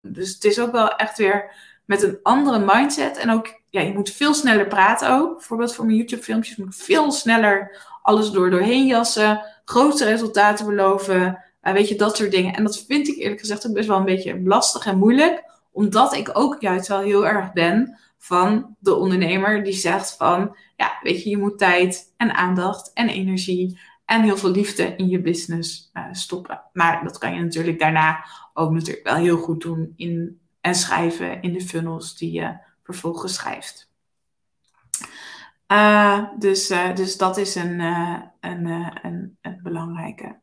Dus 0.00 0.34
het 0.34 0.44
is 0.44 0.60
ook 0.60 0.72
wel 0.72 0.96
echt 0.96 1.18
weer 1.18 1.54
met 1.84 2.02
een 2.02 2.18
andere 2.22 2.58
mindset. 2.74 3.16
En 3.16 3.30
ook, 3.30 3.60
ja, 3.70 3.80
je 3.80 3.92
moet 3.92 4.10
veel 4.10 4.34
sneller 4.34 4.66
praten 4.66 5.10
ook. 5.10 5.36
Bijvoorbeeld 5.36 5.74
voor 5.74 5.84
mijn 5.84 5.96
YouTube-filmpjes 5.96 6.56
moet 6.56 6.66
ik 6.66 6.80
veel 6.80 7.12
sneller 7.12 7.78
alles 8.02 8.30
door 8.30 8.50
doorheen 8.50 8.86
jassen. 8.86 9.44
Grote 9.64 10.04
resultaten 10.04 10.66
beloven. 10.66 11.44
Uh, 11.62 11.72
weet 11.72 11.88
je, 11.88 11.96
dat 11.96 12.16
soort 12.16 12.30
dingen. 12.30 12.54
En 12.54 12.64
dat 12.64 12.84
vind 12.86 13.08
ik 13.08 13.16
eerlijk 13.16 13.40
gezegd 13.40 13.66
ook 13.66 13.74
best 13.74 13.88
wel 13.88 13.96
een 13.96 14.04
beetje 14.04 14.40
lastig 14.42 14.86
en 14.86 14.98
moeilijk. 14.98 15.44
Omdat 15.80 16.14
ik 16.14 16.30
ook 16.32 16.60
juist 16.60 16.88
wel 16.88 17.00
heel 17.00 17.26
erg 17.26 17.52
ben 17.52 17.98
van 18.18 18.76
de 18.78 18.94
ondernemer 18.94 19.64
die 19.64 19.72
zegt 19.72 20.16
van, 20.16 20.56
ja, 20.76 20.98
weet 21.02 21.22
je, 21.22 21.30
je 21.30 21.36
moet 21.36 21.58
tijd 21.58 22.14
en 22.16 22.34
aandacht 22.34 22.92
en 22.92 23.08
energie 23.08 23.80
en 24.04 24.22
heel 24.22 24.36
veel 24.36 24.50
liefde 24.50 24.96
in 24.96 25.08
je 25.08 25.20
business 25.20 25.90
uh, 25.94 26.04
stoppen. 26.12 26.62
Maar 26.72 27.04
dat 27.04 27.18
kan 27.18 27.34
je 27.34 27.40
natuurlijk 27.40 27.78
daarna 27.78 28.24
ook 28.54 28.70
natuurlijk 28.70 29.06
wel 29.06 29.16
heel 29.16 29.36
goed 29.36 29.60
doen 29.60 29.92
in, 29.96 30.40
en 30.60 30.74
schrijven 30.74 31.42
in 31.42 31.52
de 31.52 31.60
funnels 31.60 32.16
die 32.16 32.32
je 32.32 32.58
vervolgens 32.82 33.34
schrijft. 33.34 33.90
Uh, 35.72 36.24
dus, 36.38 36.70
uh, 36.70 36.94
dus 36.94 37.16
dat 37.16 37.36
is 37.36 37.54
een, 37.54 37.80
een, 38.40 38.66
een, 39.02 39.38
een 39.40 39.60
belangrijke. 39.62 40.39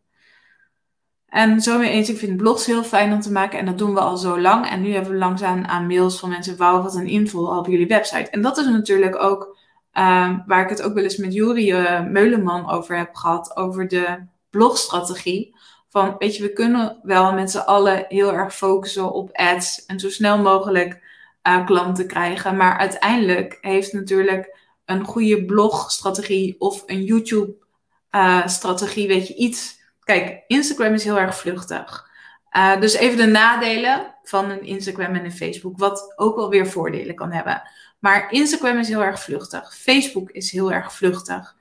En 1.27 1.61
zo 1.61 1.77
mee 1.77 1.89
eens, 1.89 2.09
ik 2.09 2.17
vind 2.17 2.37
blogs 2.37 2.65
heel 2.65 2.83
fijn 2.83 3.13
om 3.13 3.21
te 3.21 3.31
maken 3.31 3.59
en 3.59 3.65
dat 3.65 3.77
doen 3.77 3.93
we 3.93 3.99
al 3.99 4.17
zo 4.17 4.39
lang. 4.39 4.69
En 4.69 4.81
nu 4.81 4.93
hebben 4.93 5.11
we 5.11 5.17
langzaam 5.17 5.65
aan 5.65 5.87
mails 5.87 6.19
van 6.19 6.29
mensen, 6.29 6.57
wauw, 6.57 6.81
wat 6.81 6.95
een 6.95 7.07
invul 7.07 7.57
op 7.57 7.67
jullie 7.67 7.87
website. 7.87 8.29
En 8.29 8.41
dat 8.41 8.57
is 8.57 8.65
natuurlijk 8.65 9.23
ook 9.23 9.57
um, 9.93 10.43
waar 10.45 10.63
ik 10.63 10.69
het 10.69 10.81
ook 10.81 10.93
wel 10.93 11.03
eens 11.03 11.17
met 11.17 11.33
Juri 11.33 11.71
uh, 11.71 12.03
Meuleman 12.03 12.69
over 12.69 12.97
heb 12.97 13.15
gehad, 13.15 13.57
over 13.57 13.87
de 13.87 14.25
blogstrategie. 14.49 15.55
Van, 15.89 16.15
weet 16.17 16.35
je, 16.35 16.43
we 16.43 16.53
kunnen 16.53 16.99
wel 17.03 17.33
met 17.33 17.51
z'n 17.51 17.57
allen 17.57 18.05
heel 18.07 18.33
erg 18.33 18.55
focussen 18.55 19.11
op 19.11 19.29
ads 19.33 19.85
en 19.85 19.99
zo 19.99 20.09
snel 20.09 20.37
mogelijk 20.37 21.05
uh, 21.47 21.65
klanten 21.65 22.07
krijgen. 22.07 22.57
Maar 22.57 22.77
uiteindelijk 22.77 23.57
heeft 23.61 23.93
natuurlijk 23.93 24.57
een 24.85 25.05
goede 25.05 25.45
blogstrategie 25.45 26.55
of 26.59 26.83
een 26.85 27.03
YouTube-strategie, 27.03 29.07
uh, 29.07 29.13
weet 29.13 29.27
je, 29.27 29.35
iets 29.35 29.76
Kijk, 30.07 30.43
Instagram 30.47 30.93
is 30.93 31.03
heel 31.03 31.19
erg 31.19 31.37
vluchtig. 31.37 32.09
Uh, 32.51 32.79
dus 32.79 32.93
even 32.93 33.17
de 33.17 33.25
nadelen 33.25 34.15
van 34.23 34.49
een 34.49 34.63
Instagram 34.63 35.15
en 35.15 35.25
een 35.25 35.31
Facebook, 35.31 35.77
wat 35.77 36.13
ook 36.15 36.35
wel 36.35 36.49
weer 36.49 36.67
voordelen 36.67 37.15
kan 37.15 37.31
hebben. 37.31 37.61
Maar 37.99 38.31
Instagram 38.31 38.77
is 38.77 38.87
heel 38.87 39.03
erg 39.03 39.21
vluchtig. 39.21 39.75
Facebook 39.77 40.31
is 40.31 40.51
heel 40.51 40.71
erg 40.71 40.93
vluchtig. 40.93 41.55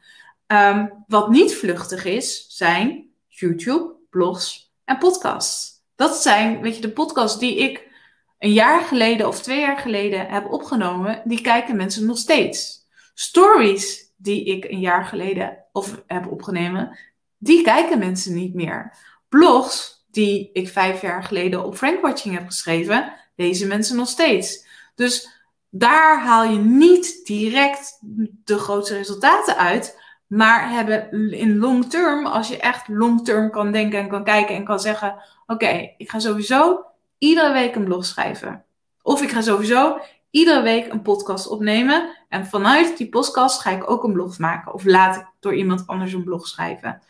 Um, 0.47 1.05
wat 1.07 1.30
niet 1.30 1.55
vluchtig 1.55 2.05
is, 2.05 2.47
zijn 2.49 3.11
YouTube, 3.26 3.94
blogs 4.11 4.72
en 4.84 4.99
podcasts. 4.99 5.70
Dat 5.97 6.16
zijn, 6.16 6.61
weet 6.61 6.74
je, 6.74 6.80
de 6.80 6.90
podcasts 6.90 7.38
die 7.38 7.57
ik 7.57 7.90
een 8.38 8.53
jaar 8.53 8.80
geleden 8.80 9.28
of 9.28 9.42
twee 9.42 9.61
jaar 9.61 9.78
geleden 9.78 10.26
heb 10.26 10.53
opgenomen, 10.53 11.22
die 11.24 11.40
kijken 11.40 11.76
mensen 11.76 12.07
nog 12.07 12.18
steeds. 12.18 12.86
Stories 13.14 14.12
die 14.16 14.44
ik 14.44 14.64
een 14.64 14.80
jaar 14.80 15.05
geleden 15.05 15.64
of 15.72 16.03
heb 16.07 16.26
opgenomen, 16.26 16.99
die 17.39 17.62
kijken 17.62 17.99
mensen 17.99 18.34
niet 18.34 18.55
meer. 18.55 18.97
Blogs 19.28 20.05
die 20.11 20.51
ik 20.53 20.68
vijf 20.68 21.01
jaar 21.01 21.24
geleden 21.24 21.64
op 21.64 21.76
Frankwatching 21.76 22.34
heb 22.34 22.47
geschreven, 22.47 23.12
lezen 23.37 23.68
mensen 23.68 23.97
nog 23.97 24.09
steeds. 24.09 24.66
Dus 24.95 25.28
daar 25.70 26.20
haal 26.20 26.45
je 26.45 26.59
niet 26.59 27.20
direct 27.24 27.99
de 28.45 28.59
grootste 28.59 28.97
resultaten 28.97 29.57
uit. 29.57 30.05
Maar 30.26 30.70
hebben 30.70 31.32
in 31.32 31.57
long 31.57 31.91
term, 31.91 32.26
als 32.26 32.49
je 32.49 32.59
echt 32.59 32.89
long 32.89 33.24
term 33.24 33.51
kan 33.51 33.72
denken 33.72 33.99
en 33.99 34.09
kan 34.09 34.24
kijken 34.24 34.55
en 34.55 34.64
kan 34.64 34.80
zeggen: 34.80 35.16
Oké, 35.47 35.95
ik 35.97 36.11
ga 36.11 36.18
sowieso 36.18 36.84
iedere 37.18 37.53
week 37.53 37.74
een 37.74 37.84
blog 37.84 38.05
schrijven. 38.05 38.64
Of 39.03 39.22
ik 39.22 39.30
ga 39.30 39.41
sowieso 39.41 39.99
iedere 40.30 40.62
week 40.62 40.93
een 40.93 41.03
podcast 41.03 41.49
opnemen. 41.49 42.16
En 42.28 42.47
vanuit 42.47 42.97
die 42.97 43.09
podcast 43.09 43.61
ga 43.61 43.70
ik 43.70 43.91
ook 43.91 44.05
een 44.05 44.12
blog 44.12 44.39
maken. 44.39 44.74
Of 44.74 44.84
laat 44.84 45.16
ik 45.16 45.26
door 45.41 45.55
iemand 45.55 45.87
anders 45.87 46.12
een 46.12 46.24
blog 46.24 46.47
schrijven. 46.47 47.03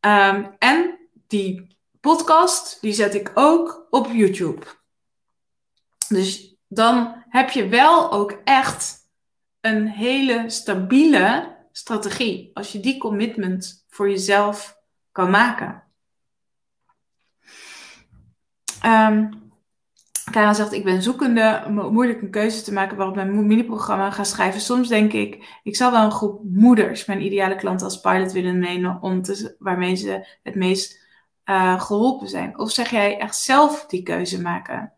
Ehm, 0.00 0.50
en 0.58 0.98
die 1.26 1.76
podcast, 2.00 2.80
die 2.80 2.92
zet 2.92 3.14
ik 3.14 3.30
ook 3.34 3.86
op 3.90 4.06
YouTube. 4.06 4.66
Dus 6.08 6.56
dan 6.68 7.24
heb 7.28 7.50
je 7.50 7.68
wel 7.68 8.12
ook 8.12 8.40
echt 8.44 8.98
een 9.60 9.86
hele 9.88 10.50
stabiele 10.50 11.56
strategie. 11.72 12.50
Als 12.54 12.72
je 12.72 12.80
die 12.80 12.98
commitment 12.98 13.84
voor 13.88 14.10
jezelf 14.10 14.78
kan 15.12 15.30
maken. 15.30 15.84
Um, 18.84 19.39
Karen 20.30 20.54
zegt, 20.54 20.72
ik 20.72 20.84
ben 20.84 21.02
zoekende, 21.02 21.64
moeilijk 21.90 22.22
een 22.22 22.30
keuze 22.30 22.62
te 22.62 22.72
maken 22.72 22.96
waarop 22.96 23.14
mijn 23.14 23.46
mini-programma 23.46 24.10
ga 24.10 24.24
schrijven. 24.24 24.60
Soms 24.60 24.88
denk 24.88 25.12
ik, 25.12 25.58
ik 25.62 25.76
zal 25.76 25.90
wel 25.90 26.04
een 26.04 26.10
groep 26.10 26.40
moeders, 26.44 27.04
mijn 27.04 27.24
ideale 27.24 27.56
klanten 27.56 27.86
als 27.86 28.00
pilot 28.00 28.32
willen 28.32 28.58
nemen, 28.58 28.98
om 29.00 29.22
te, 29.22 29.56
waarmee 29.58 29.94
ze 29.94 30.38
het 30.42 30.54
meest 30.54 31.06
uh, 31.44 31.80
geholpen 31.80 32.28
zijn. 32.28 32.58
Of 32.58 32.70
zeg 32.70 32.90
jij 32.90 33.18
echt 33.18 33.36
zelf 33.36 33.86
die 33.86 34.02
keuze 34.02 34.40
maken? 34.40 34.92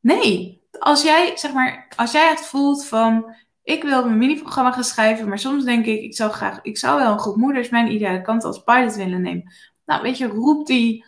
Nee, 0.00 0.62
als 0.78 1.02
jij, 1.02 1.32
zeg 1.36 1.52
maar, 1.52 1.86
als 1.96 2.12
jij 2.12 2.30
echt 2.30 2.46
voelt 2.46 2.86
van, 2.86 3.34
ik 3.62 3.82
wil 3.82 4.04
mijn 4.04 4.18
mini-programma 4.18 4.72
gaan 4.72 4.84
schrijven, 4.84 5.28
maar 5.28 5.38
soms 5.38 5.64
denk 5.64 5.86
ik, 5.86 6.02
ik 6.02 6.16
zou 6.16 6.30
graag, 6.30 6.58
ik 6.62 6.78
zou 6.78 6.98
wel 7.00 7.12
een 7.12 7.18
groep 7.18 7.36
moeders, 7.36 7.68
mijn 7.68 7.92
ideale 7.92 8.22
klant 8.22 8.44
als 8.44 8.62
pilot 8.62 8.94
willen 8.94 9.22
nemen. 9.22 9.52
Nou, 9.84 10.02
weet 10.02 10.18
je, 10.18 10.26
roep 10.26 10.66
die, 10.66 11.04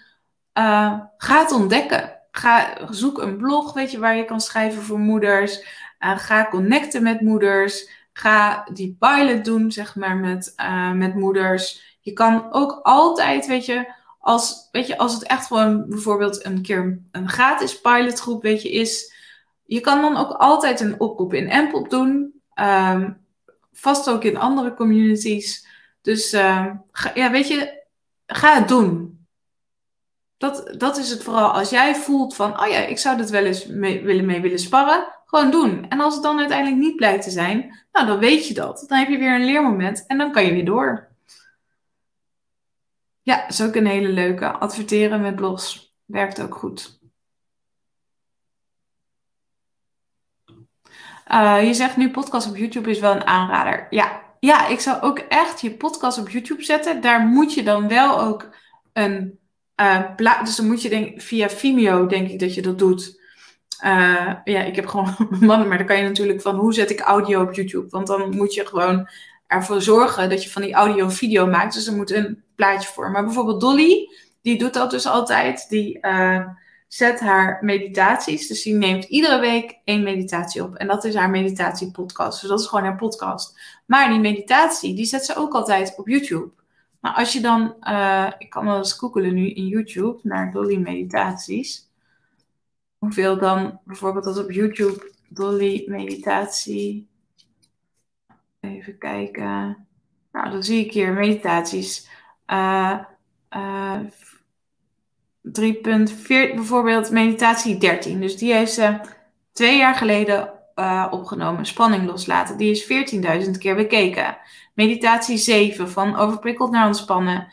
uh, 0.59 1.01
ga 1.17 1.41
het 1.41 1.53
ontdekken. 1.53 2.23
Ga, 2.37 2.77
zoek 2.91 3.19
een 3.19 3.37
blog, 3.37 3.73
weet 3.73 3.91
je, 3.91 3.99
waar 3.99 4.17
je 4.17 4.25
kan 4.25 4.41
schrijven 4.41 4.83
voor 4.83 4.99
moeders. 4.99 5.65
Uh, 6.01 6.19
ga 6.19 6.49
connecten 6.49 7.03
met 7.03 7.21
moeders. 7.21 7.89
Ga 8.13 8.69
die 8.73 8.97
pilot 8.99 9.45
doen, 9.45 9.73
zeg 9.73 9.97
maar, 9.97 10.17
met, 10.17 10.53
uh, 10.61 10.93
met 10.93 11.15
moeders. 11.15 11.97
Je 12.01 12.13
kan 12.13 12.53
ook 12.53 12.81
altijd, 12.83 13.47
weet 13.47 13.67
je, 13.67 13.93
als, 14.19 14.69
weet 14.73 14.87
je, 14.87 14.99
als 14.99 15.15
het 15.15 15.23
echt 15.23 15.47
gewoon 15.47 15.89
bijvoorbeeld 15.89 16.45
een 16.45 16.63
keer 16.63 17.03
een 17.11 17.29
gratis 17.29 17.81
pilotgroep, 17.81 18.43
weet 18.43 18.63
je, 18.63 18.71
is. 18.71 19.15
Je 19.65 19.81
kan 19.81 20.01
dan 20.01 20.17
ook 20.17 20.31
altijd 20.31 20.81
een 20.81 21.01
oproep 21.01 21.35
in 21.35 21.53
Ampop 21.53 21.91
doen. 21.91 22.41
Um, 22.61 23.27
vast 23.73 24.11
ook 24.11 24.25
in 24.25 24.37
andere 24.37 24.75
communities. 24.75 25.67
Dus 26.03 26.33
uh, 26.33 26.67
ja, 27.15 27.31
weet 27.31 27.49
je, 27.49 27.83
ga 28.27 28.55
het 28.55 28.69
doen. 28.69 29.24
Dat, 30.37 30.75
dat 30.79 30.97
is 30.97 31.11
het 31.11 31.23
vooral. 31.23 31.51
Als 31.51 31.71
jij 31.71 31.95
voelt 31.95 32.37
van, 32.37 32.61
oh 32.61 32.69
ja, 32.69 32.79
ik 32.79 32.99
zou 32.99 33.17
dat 33.17 33.31
wel 33.31 33.45
eens 33.45 33.67
mee, 33.67 34.03
willen 34.03 34.27
mee 34.27 34.41
willen 34.41 34.59
sparren, 34.59 35.15
gewoon 35.25 35.51
doen. 35.51 35.89
En 35.89 36.01
als 36.01 36.15
het 36.15 36.23
dan 36.23 36.39
uiteindelijk 36.39 36.81
niet 36.81 36.97
blijkt 36.97 37.25
te 37.25 37.31
zijn, 37.31 37.87
nou 37.93 38.07
dan 38.07 38.19
weet 38.19 38.49
je 38.49 38.55
dat. 38.55 38.85
Dan 38.89 38.99
heb 38.99 39.09
je 39.09 39.19
weer 39.19 39.35
een 39.35 39.45
leermoment 39.45 40.07
en 40.07 40.19
dan 40.19 40.33
kan 40.33 40.45
je 40.45 40.53
weer 40.53 40.65
door. 40.65 41.13
Ja, 43.23 43.49
is 43.49 43.63
ook 43.63 43.75
een 43.75 43.87
hele 43.87 44.09
leuke. 44.09 44.53
Adverteren 44.53 45.21
met 45.21 45.37
blogs 45.37 45.95
werkt 46.05 46.41
ook 46.43 46.55
goed. 46.55 46.99
Uh, 51.33 51.67
je 51.67 51.75
zegt 51.75 51.97
nu 51.97 52.11
podcast 52.11 52.49
op 52.49 52.57
YouTube 52.57 52.91
is 52.91 53.01
wel 53.01 53.15
een 53.15 53.27
aanrader. 53.27 53.87
Ja, 53.91 54.23
ja, 54.41 54.67
ik 54.67 54.81
zou 54.81 55.03
ook 55.03 55.19
echt 55.19 55.61
je 55.61 55.77
podcast 55.77 56.19
op 56.19 56.29
YouTube 56.29 56.63
zetten. 56.63 57.01
Daar 57.01 57.21
moet 57.21 57.55
je 57.55 57.63
dan 57.63 57.89
wel 57.89 58.21
ook 58.21 58.55
een 58.93 59.39
uh, 59.77 60.45
dus 60.45 60.57
dan 60.57 60.67
moet 60.67 60.83
je 60.83 60.89
denk, 60.89 61.21
via 61.21 61.49
Vimeo, 61.49 62.07
denk 62.07 62.29
ik 62.29 62.39
dat 62.39 62.55
je 62.55 62.63
dat 62.63 62.79
doet. 62.79 63.23
Uh, 63.85 64.35
ja, 64.45 64.63
ik 64.63 64.77
heb 64.77 64.87
gewoon 64.87 65.17
mannen, 65.41 65.69
maar 65.69 65.79
dan 65.79 65.87
kan 65.87 65.97
je 65.97 66.03
natuurlijk 66.03 66.41
van 66.41 66.57
hoe 66.57 66.75
zet 66.75 66.91
ik 66.91 67.01
audio 67.01 67.43
op 67.43 67.55
YouTube? 67.55 67.89
Want 67.89 68.07
dan 68.07 68.37
moet 68.37 68.55
je 68.55 68.67
gewoon 68.67 69.09
ervoor 69.47 69.83
zorgen 69.83 70.31
dat 70.31 70.43
je 70.43 70.51
van 70.51 70.63
die 70.63 70.75
audio 70.75 71.09
video 71.09 71.47
maakt. 71.47 71.75
Dus 71.75 71.87
er 71.87 71.97
moet 71.97 72.11
een 72.11 72.43
plaatje 72.55 72.89
voor. 72.89 73.11
Maar 73.11 73.25
bijvoorbeeld 73.25 73.61
Dolly, 73.61 74.09
die 74.43 74.59
doet 74.59 74.75
dat 74.75 74.91
dus 74.91 75.07
altijd. 75.07 75.69
Die 75.69 75.99
uh, 76.01 76.47
zet 76.89 77.21
haar 77.21 77.59
meditaties. 77.61 78.47
Dus 78.47 78.63
die 78.63 78.75
neemt 78.75 79.05
iedere 79.05 79.41
week 79.41 79.79
één 79.85 80.03
meditatie 80.03 80.63
op. 80.63 80.75
En 80.75 80.87
dat 80.87 81.05
is 81.05 81.15
haar 81.15 81.31
meditatiepodcast. 81.31 82.41
Dus 82.41 82.51
dat 82.51 82.61
is 82.61 82.67
gewoon 82.67 82.85
haar 82.85 82.97
podcast. 82.97 83.59
Maar 83.87 84.09
die 84.09 84.21
meditatie, 84.21 84.95
die 84.95 85.05
zet 85.05 85.25
ze 85.25 85.37
ook 85.37 85.55
altijd 85.55 85.95
op 85.97 86.09
YouTube. 86.09 86.51
Maar 87.05 87.15
als 87.15 87.33
je 87.33 87.41
dan, 87.41 87.77
uh, 87.81 88.31
ik 88.39 88.51
kan 88.51 88.65
wel 88.65 88.77
eens 88.77 88.93
googelen 88.93 89.35
nu 89.35 89.51
in 89.51 89.67
YouTube 89.67 90.21
naar 90.23 90.53
Dolly 90.53 90.77
meditaties. 90.77 91.91
Hoeveel 92.99 93.39
dan 93.39 93.81
bijvoorbeeld 93.85 94.27
als 94.27 94.39
op 94.39 94.51
YouTube 94.51 95.13
Dolly 95.29 95.85
meditatie. 95.87 97.09
Even 98.61 98.99
kijken. 98.99 99.87
Nou, 100.33 100.51
dan 100.51 100.63
zie 100.63 100.85
ik 100.85 100.93
hier 100.93 101.13
meditaties. 101.13 102.09
Uh, 102.47 102.99
uh, 103.51 104.01
3.4 105.43 105.57
bijvoorbeeld 106.29 107.11
meditatie 107.11 107.79
13. 107.79 108.21
Dus 108.21 108.37
die 108.37 108.53
heeft 108.53 108.73
ze 108.73 109.01
twee 109.53 109.77
jaar 109.77 109.95
geleden 109.95 110.54
uh, 110.77 111.07
opgenomen. 111.11 111.67
Spanning 111.67 112.07
loslaten. 112.07 112.57
Die 112.57 112.71
is 112.71 113.13
14.000 113.45 113.51
keer 113.59 113.75
bekeken. 113.75 114.37
Meditatie 114.75 115.37
7 115.37 115.91
van 115.91 116.17
overprikkeld 116.17 116.71
naar 116.71 116.87
ontspannen. 116.87 117.47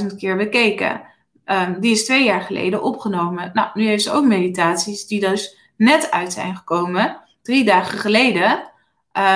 56.000 0.00 0.06
keer 0.16 0.36
bekeken. 0.36 1.02
Um, 1.46 1.80
die 1.80 1.92
is 1.92 2.04
twee 2.04 2.24
jaar 2.24 2.40
geleden 2.40 2.82
opgenomen. 2.82 3.50
Nou, 3.52 3.68
nu 3.74 3.86
heeft 3.86 4.02
ze 4.02 4.12
ook 4.12 4.24
meditaties 4.24 5.06
die 5.06 5.20
dus 5.20 5.58
net 5.76 6.10
uit 6.10 6.32
zijn 6.32 6.56
gekomen. 6.56 7.20
Drie 7.42 7.64
dagen 7.64 7.98
geleden. 7.98 8.72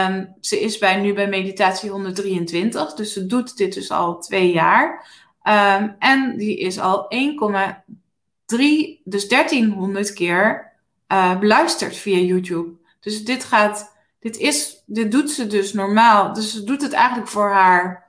Um, 0.06 0.34
ze 0.40 0.60
is 0.60 0.78
bij, 0.78 0.96
nu 0.96 1.14
bij 1.14 1.28
meditatie 1.28 1.90
123. 1.90 2.94
Dus 2.94 3.12
ze 3.12 3.26
doet 3.26 3.56
dit 3.56 3.74
dus 3.74 3.90
al 3.90 4.20
twee 4.20 4.52
jaar. 4.52 5.06
Um, 5.42 5.96
en 5.98 6.36
die 6.36 6.58
is 6.58 6.78
al 6.78 7.14
1,3, 7.14 9.02
dus 9.04 9.28
1300 9.28 10.12
keer 10.12 10.67
uh, 11.12 11.38
beluisterd 11.38 11.96
via 11.96 12.18
YouTube. 12.18 12.76
Dus 13.00 13.24
dit 13.24 13.44
gaat 13.44 13.96
dit, 14.18 14.36
is, 14.36 14.82
dit 14.86 15.12
doet 15.12 15.30
ze 15.30 15.46
dus 15.46 15.72
normaal. 15.72 16.32
Dus 16.32 16.52
ze 16.52 16.64
doet 16.64 16.82
het 16.82 16.92
eigenlijk 16.92 17.28
voor 17.28 17.50
haar 17.50 18.06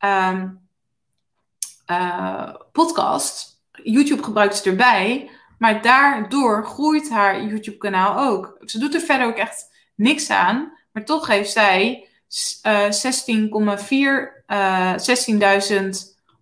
um, 0.00 0.60
uh, 1.86 2.54
podcast. 2.72 3.62
YouTube 3.82 4.22
gebruikt 4.22 4.56
ze 4.56 4.70
erbij. 4.70 5.30
Maar 5.58 5.82
daardoor 5.82 6.66
groeit 6.66 7.10
haar 7.10 7.44
YouTube-kanaal 7.44 8.18
ook. 8.18 8.58
Ze 8.64 8.78
doet 8.78 8.94
er 8.94 9.00
verder 9.00 9.26
ook 9.26 9.36
echt 9.36 9.70
niks 9.94 10.30
aan. 10.30 10.72
Maar 10.92 11.04
toch 11.04 11.26
heeft 11.26 11.50
zij 11.52 12.08
uh, 12.66 12.84
16,4, 12.84 12.90
uh, 14.46 14.94
16.000 14.94 15.88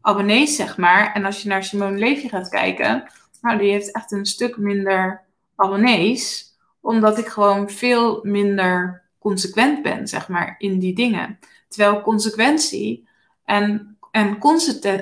abonnees, 0.01 0.57
zeg 0.57 0.76
maar. 0.76 1.12
En 1.12 1.24
als 1.24 1.43
je 1.43 1.49
naar 1.49 1.64
Simone 1.64 1.99
Levy 1.99 2.28
gaat 2.28 2.49
kijken, 2.49 3.11
nou, 3.41 3.59
die 3.59 3.70
heeft 3.70 3.95
echt 3.95 4.12
een 4.12 4.26
stuk 4.26 4.57
minder 4.57 5.26
abonnees 5.59 6.56
omdat 6.80 7.18
ik 7.18 7.26
gewoon 7.26 7.70
veel 7.70 8.20
minder 8.22 9.02
consequent 9.18 9.82
ben, 9.82 10.09
zeg 10.09 10.28
maar, 10.28 10.54
in 10.59 10.78
die 10.78 10.94
dingen. 10.94 11.38
Terwijl 11.68 12.02
consequentie 12.02 13.09
en, 13.44 13.96
en 14.11 14.38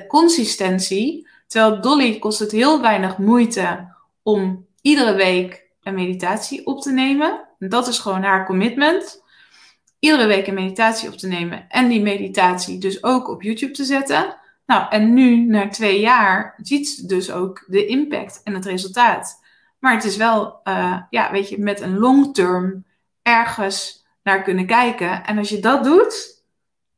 consistentie, 0.07 1.27
terwijl 1.47 1.81
Dolly 1.81 2.19
kost 2.19 2.39
het 2.39 2.51
heel 2.51 2.81
weinig 2.81 3.17
moeite 3.17 3.93
om 4.23 4.65
iedere 4.81 5.13
week 5.13 5.65
een 5.83 5.93
meditatie 5.93 6.65
op 6.65 6.81
te 6.81 6.91
nemen. 6.91 7.47
Dat 7.59 7.87
is 7.87 7.99
gewoon 7.99 8.23
haar 8.23 8.45
commitment. 8.45 9.23
Iedere 9.99 10.27
week 10.27 10.47
een 10.47 10.53
meditatie 10.53 11.09
op 11.09 11.17
te 11.17 11.27
nemen 11.27 11.65
en 11.69 11.87
die 11.87 12.01
meditatie 12.01 12.79
dus 12.79 13.03
ook 13.03 13.29
op 13.29 13.41
YouTube 13.41 13.73
te 13.73 13.83
zetten. 13.83 14.35
Nou, 14.65 14.89
en 14.89 15.13
nu, 15.13 15.45
na 15.45 15.67
twee 15.67 15.99
jaar, 15.99 16.59
ziet 16.61 16.89
ze 16.89 17.05
dus 17.05 17.31
ook 17.31 17.65
de 17.67 17.85
impact 17.85 18.41
en 18.43 18.53
het 18.53 18.65
resultaat. 18.65 19.45
Maar 19.87 19.95
het 19.95 20.05
is 20.05 20.17
wel, 20.17 20.59
uh, 20.63 21.01
ja, 21.09 21.31
weet 21.31 21.49
je, 21.49 21.59
met 21.59 21.81
een 21.81 21.97
long 21.97 22.33
term 22.33 22.85
ergens 23.21 24.05
naar 24.23 24.43
kunnen 24.43 24.65
kijken. 24.65 25.25
En 25.25 25.37
als 25.37 25.49
je 25.49 25.59
dat 25.59 25.83
doet, 25.83 26.43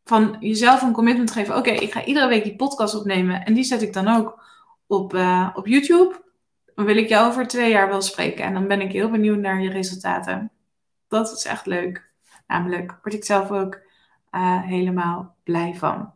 van 0.03 0.37
jezelf 0.39 0.81
een 0.81 0.91
commitment 0.91 1.31
geven. 1.31 1.57
Oké, 1.57 1.69
ik 1.69 1.91
ga 1.91 2.03
iedere 2.03 2.27
week 2.27 2.43
die 2.43 2.55
podcast 2.55 2.95
opnemen. 2.95 3.45
En 3.45 3.53
die 3.53 3.63
zet 3.63 3.81
ik 3.81 3.93
dan 3.93 4.07
ook 4.07 4.43
op, 4.87 5.13
uh, 5.13 5.49
op 5.53 5.67
YouTube. 5.67 6.21
Dan 6.75 6.85
wil 6.85 6.97
ik 6.97 7.09
jou 7.09 7.27
over 7.27 7.47
twee 7.47 7.69
jaar 7.69 7.87
wel 7.87 8.01
spreken. 8.01 8.43
En 8.43 8.53
dan 8.53 8.67
ben 8.67 8.81
ik 8.81 8.91
heel 8.91 9.09
benieuwd 9.09 9.39
naar 9.39 9.61
je 9.61 9.69
resultaten. 9.69 10.51
Dat 11.07 11.31
is 11.31 11.45
echt 11.45 11.65
leuk. 11.65 12.13
Namelijk 12.47 12.99
word 13.01 13.15
ik 13.15 13.25
zelf 13.25 13.51
ook 13.51 13.79
uh, 14.31 14.63
helemaal 14.63 15.35
blij 15.43 15.75
van. 15.75 16.13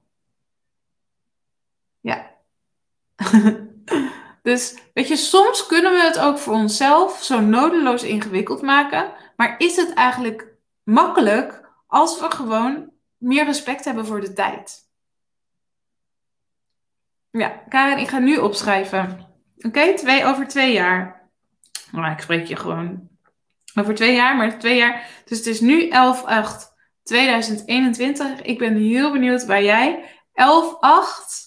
Ja. 2.00 2.32
dus 4.44 4.76
weet 4.94 5.08
je, 5.08 5.16
soms 5.16 5.66
kunnen 5.66 5.92
we 5.92 6.02
het 6.02 6.20
ook 6.20 6.38
voor 6.38 6.54
onszelf 6.54 7.24
zo 7.24 7.40
nodeloos 7.40 8.04
ingewikkeld 8.04 8.62
maken. 8.62 9.14
Maar 9.36 9.56
is 9.58 9.76
het 9.76 9.94
eigenlijk 9.94 10.48
makkelijk 10.84 11.70
als 11.88 12.20
we 12.20 12.32
gewoon 12.32 12.92
meer 13.18 13.46
respect 13.46 13.86
hebben 13.86 14.06
voor 14.06 14.22
de 14.22 14.34
tijd? 14.34 14.92
Ja, 17.32 17.64
Karen, 17.70 17.98
ik 17.98 18.08
ga 18.08 18.20
nu 18.20 18.38
opschrijven. 18.38 19.28
Oké, 19.58 19.94
twee 19.94 20.26
over 20.26 20.48
twee 20.48 20.74
jaar. 20.74 21.30
Nou, 21.92 22.12
ik 22.12 22.20
spreek 22.20 22.46
je 22.46 22.56
gewoon 22.56 23.10
over 23.76 23.96
twee 23.96 24.16
jaar, 24.16 24.36
maar 24.36 24.60
twee 24.60 24.78
jaar. 24.78 25.08
Dus 25.26 25.38
het 25.38 25.48
is 25.48 25.60
nu 25.60 25.88
11, 25.88 26.24
8, 26.24 26.74
2021. 27.04 28.42
Ik 28.42 28.58
ben 28.58 28.76
heel 28.76 29.12
benieuwd 29.12 29.46
waar 29.46 29.64
jij 29.64 30.04
11, 30.34 30.78
8, 30.80 31.44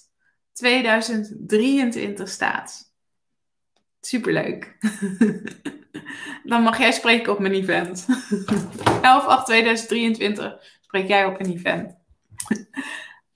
2023 0.52 2.28
staat. 2.28 2.85
Superleuk. 4.06 4.76
Dan 6.44 6.62
mag 6.62 6.78
jij 6.78 6.92
spreken 6.92 7.32
op 7.32 7.38
mijn 7.38 7.52
event. 7.52 8.06
11, 9.02 9.26
8, 9.26 9.46
2023 9.46 10.78
spreek 10.80 11.08
jij 11.08 11.24
op 11.24 11.40
een 11.40 11.52
event. 11.52 11.96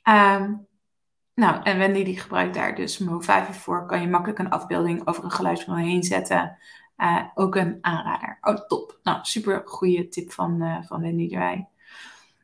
um, 0.08 0.66
nou, 1.42 1.62
en 1.62 1.78
Wendy 1.78 2.04
die 2.04 2.20
gebruikt 2.20 2.54
daar 2.54 2.74
dus 2.74 2.98
Mo 2.98 3.20
5 3.20 3.56
voor. 3.56 3.86
Kan 3.86 4.00
je 4.00 4.08
makkelijk 4.08 4.38
een 4.38 4.50
afbeelding 4.50 5.06
over 5.06 5.24
een 5.24 5.30
geluidsbron 5.30 5.76
heen 5.76 6.02
zetten. 6.02 6.58
Uh, 6.98 7.22
ook 7.34 7.56
een 7.56 7.78
aanrader. 7.80 8.38
Oh, 8.40 8.66
top. 8.66 8.98
Nou, 9.02 9.18
super 9.22 9.62
goede 9.64 10.08
tip 10.08 10.32
van, 10.32 10.62
uh, 10.62 10.76
van 10.82 11.00
Wendy 11.00 11.34
erbij. 11.34 11.68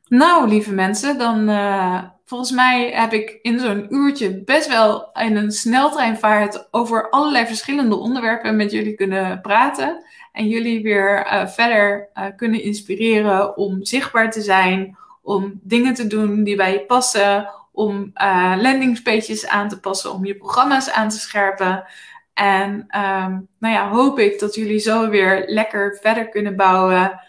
Nou, 0.09 0.49
lieve 0.49 0.73
mensen, 0.73 1.19
dan 1.19 1.49
uh, 1.49 2.03
volgens 2.25 2.51
mij 2.51 2.91
heb 2.91 3.13
ik 3.13 3.39
in 3.43 3.59
zo'n 3.59 3.87
uurtje 3.95 4.43
best 4.45 4.69
wel 4.69 5.11
in 5.13 5.37
een 5.37 5.53
sneltreinvaart 5.53 6.69
over 6.71 7.11
allerlei 7.11 7.47
verschillende 7.47 7.97
onderwerpen 7.97 8.57
met 8.57 8.71
jullie 8.71 8.95
kunnen 8.95 9.41
praten. 9.41 10.05
En 10.33 10.49
jullie 10.49 10.83
weer 10.83 11.27
verder 11.49 12.09
kunnen 12.37 12.63
inspireren 12.63 13.57
om 13.57 13.85
zichtbaar 13.85 14.31
te 14.31 14.41
zijn, 14.41 14.97
om 15.23 15.61
dingen 15.63 15.95
te 15.95 16.07
doen 16.07 16.45
die 16.45 16.57
bij 16.57 16.73
je 16.73 16.81
passen, 16.81 17.51
om 17.73 18.11
landingspages 18.57 19.47
aan 19.49 19.69
te 19.69 19.81
passen, 19.81 20.13
om 20.13 20.25
je 20.25 20.37
programma's 20.37 20.91
aan 20.91 21.09
te 21.09 21.19
scherpen. 21.19 21.85
En 22.35 22.73
um, 22.73 23.49
nou 23.59 23.75
ja, 23.75 23.89
hoop 23.89 24.19
ik 24.19 24.39
dat 24.39 24.55
jullie 24.55 24.79
zo 24.79 25.09
weer 25.09 25.45
lekker 25.47 25.99
verder 26.01 26.29
kunnen 26.29 26.57
bouwen 26.57 27.21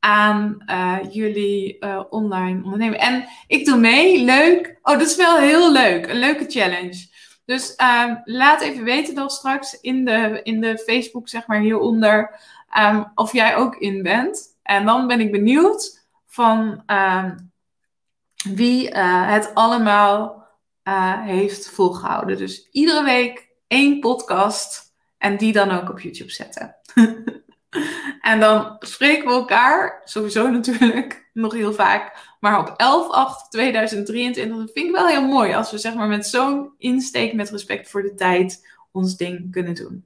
aan 0.00 0.62
uh, 0.70 0.98
jullie 1.10 1.76
uh, 1.80 2.02
online 2.10 2.64
ondernemen. 2.64 2.98
En 2.98 3.24
ik 3.46 3.64
doe 3.64 3.78
mee, 3.78 4.24
leuk. 4.24 4.78
Oh, 4.82 4.98
dat 4.98 5.06
is 5.06 5.16
wel 5.16 5.38
heel 5.38 5.72
leuk, 5.72 6.06
een 6.06 6.18
leuke 6.18 6.44
challenge. 6.48 7.06
Dus 7.44 7.74
um, 8.04 8.20
laat 8.24 8.60
even 8.60 8.84
weten 8.84 9.14
dan 9.14 9.30
straks 9.30 9.80
in 9.80 10.04
de, 10.04 10.40
in 10.42 10.60
de 10.60 10.78
Facebook, 10.78 11.28
zeg 11.28 11.46
maar 11.46 11.60
hieronder, 11.60 12.40
um, 12.78 13.12
of 13.14 13.32
jij 13.32 13.56
ook 13.56 13.76
in 13.76 14.02
bent. 14.02 14.56
En 14.62 14.86
dan 14.86 15.06
ben 15.06 15.20
ik 15.20 15.32
benieuwd 15.32 16.06
van 16.26 16.82
wie 18.54 18.90
uh, 18.90 19.28
het 19.28 19.54
allemaal 19.54 20.46
heeft 21.20 21.70
volgehouden. 21.70 22.36
Dus 22.36 22.68
iedere 22.70 23.04
week 23.04 23.48
één 23.66 24.00
podcast 24.00 24.94
en 25.18 25.36
die 25.36 25.52
dan 25.52 25.70
ook 25.70 25.90
op 25.90 26.00
YouTube 26.00 26.30
zetten. 26.30 26.76
en 28.20 28.40
dan 28.40 28.76
spreken 28.78 29.26
we 29.26 29.32
elkaar, 29.32 30.00
sowieso 30.04 30.48
natuurlijk, 30.50 31.28
nog 31.32 31.52
heel 31.52 31.72
vaak. 31.72 32.34
Maar 32.40 32.58
op 32.58 32.68
11-8-2023, 32.68 34.48
dat 34.48 34.70
vind 34.72 34.86
ik 34.86 34.90
wel 34.90 35.06
heel 35.06 35.26
mooi. 35.26 35.54
Als 35.54 35.70
we 35.70 35.78
zeg 35.78 35.94
maar 35.94 36.08
met 36.08 36.26
zo'n 36.26 36.72
insteek, 36.78 37.32
met 37.32 37.50
respect 37.50 37.90
voor 37.90 38.02
de 38.02 38.14
tijd, 38.14 38.68
ons 38.92 39.16
ding 39.16 39.52
kunnen 39.52 39.74
doen. 39.74 40.04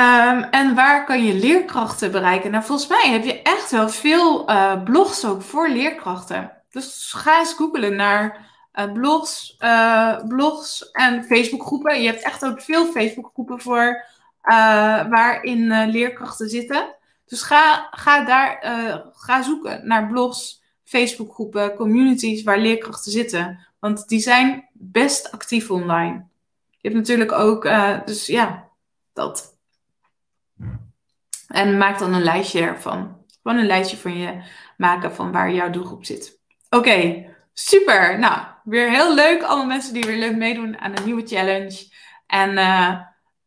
Um, 0.00 0.42
en 0.42 0.74
waar 0.74 1.04
kan 1.04 1.24
je 1.24 1.34
leerkrachten 1.34 2.10
bereiken? 2.10 2.50
Nou, 2.50 2.64
volgens 2.64 2.88
mij 2.88 3.10
heb 3.10 3.24
je 3.24 3.42
echt 3.42 3.70
wel 3.70 3.88
veel 3.88 4.50
uh, 4.50 4.82
blogs 4.82 5.24
ook 5.24 5.42
voor 5.42 5.68
leerkrachten. 5.68 6.52
Dus 6.70 7.12
ga 7.12 7.38
eens 7.38 7.52
googlen 7.52 7.96
naar 7.96 8.46
uh, 8.74 8.92
blogs, 8.92 9.56
uh, 9.58 10.26
blogs 10.28 10.90
en 10.90 11.24
Facebookgroepen. 11.24 12.02
Je 12.02 12.08
hebt 12.08 12.22
echt 12.22 12.44
ook 12.44 12.60
veel 12.60 12.86
Facebookgroepen 12.86 13.60
voor 13.60 14.04
waarin 15.10 15.90
leerkrachten 15.90 16.48
zitten. 16.48 16.94
Dus 17.24 17.42
ga, 17.42 17.88
ga 17.90 18.24
daar 18.24 18.58
ga 19.12 19.42
zoeken 19.42 19.86
naar 19.86 20.06
blogs, 20.06 20.62
Facebookgroepen, 20.84 21.74
communities 21.74 22.42
waar 22.42 22.58
leerkrachten 22.58 23.12
zitten. 23.12 23.66
Want 23.78 24.08
die 24.08 24.20
zijn 24.20 24.68
best 24.72 25.32
actief 25.32 25.70
online. 25.70 26.24
Je 26.70 26.88
hebt 26.88 26.94
natuurlijk 26.94 27.32
ook, 27.32 27.62
dus 28.04 28.26
ja, 28.26 28.68
dat. 29.12 29.58
En 31.48 31.78
maak 31.78 31.98
dan 31.98 32.14
een 32.14 32.22
lijstje 32.22 32.60
ervan. 32.60 33.24
Gewoon 33.42 33.58
een 33.58 33.66
lijstje 33.66 33.96
van 33.96 34.18
je 34.18 34.42
maken 34.76 35.14
van 35.14 35.32
waar 35.32 35.52
jouw 35.52 35.70
doelgroep 35.70 36.04
zit. 36.04 36.40
Oké, 36.70 37.26
super. 37.52 38.18
Nou, 38.18 38.40
weer 38.64 38.90
heel 38.90 39.14
leuk. 39.14 39.42
Allemaal 39.42 39.66
mensen 39.66 39.94
die 39.94 40.04
weer 40.04 40.18
leuk 40.18 40.36
meedoen 40.36 40.78
aan 40.78 40.96
een 40.96 41.04
nieuwe 41.04 41.26
challenge. 41.26 41.92
En 42.26 42.54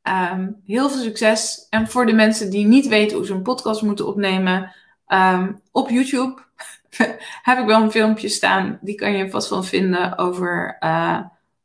um, 0.10 0.62
heel 0.66 0.90
veel 0.90 1.02
succes. 1.02 1.68
En 1.70 1.88
voor 1.88 2.06
de 2.06 2.14
mensen 2.14 2.50
die 2.50 2.66
niet 2.66 2.88
weten 2.88 3.18
hoe 3.18 3.26
ze 3.26 3.34
een 3.34 3.42
podcast 3.42 3.82
moeten 3.82 4.08
opnemen, 4.08 4.74
um, 5.08 5.62
op 5.72 5.90
YouTube 5.90 6.42
heb 7.48 7.60
ik 7.60 7.66
wel 7.66 7.82
een 7.82 7.92
filmpje 7.92 8.30
staan. 8.30 8.80
Die 8.82 8.96
kan 8.96 9.12
je 9.12 9.30
vast 9.30 9.50
wel 9.50 9.64
vinden 9.64 10.18
over 10.18 10.78
uh, 10.80 11.20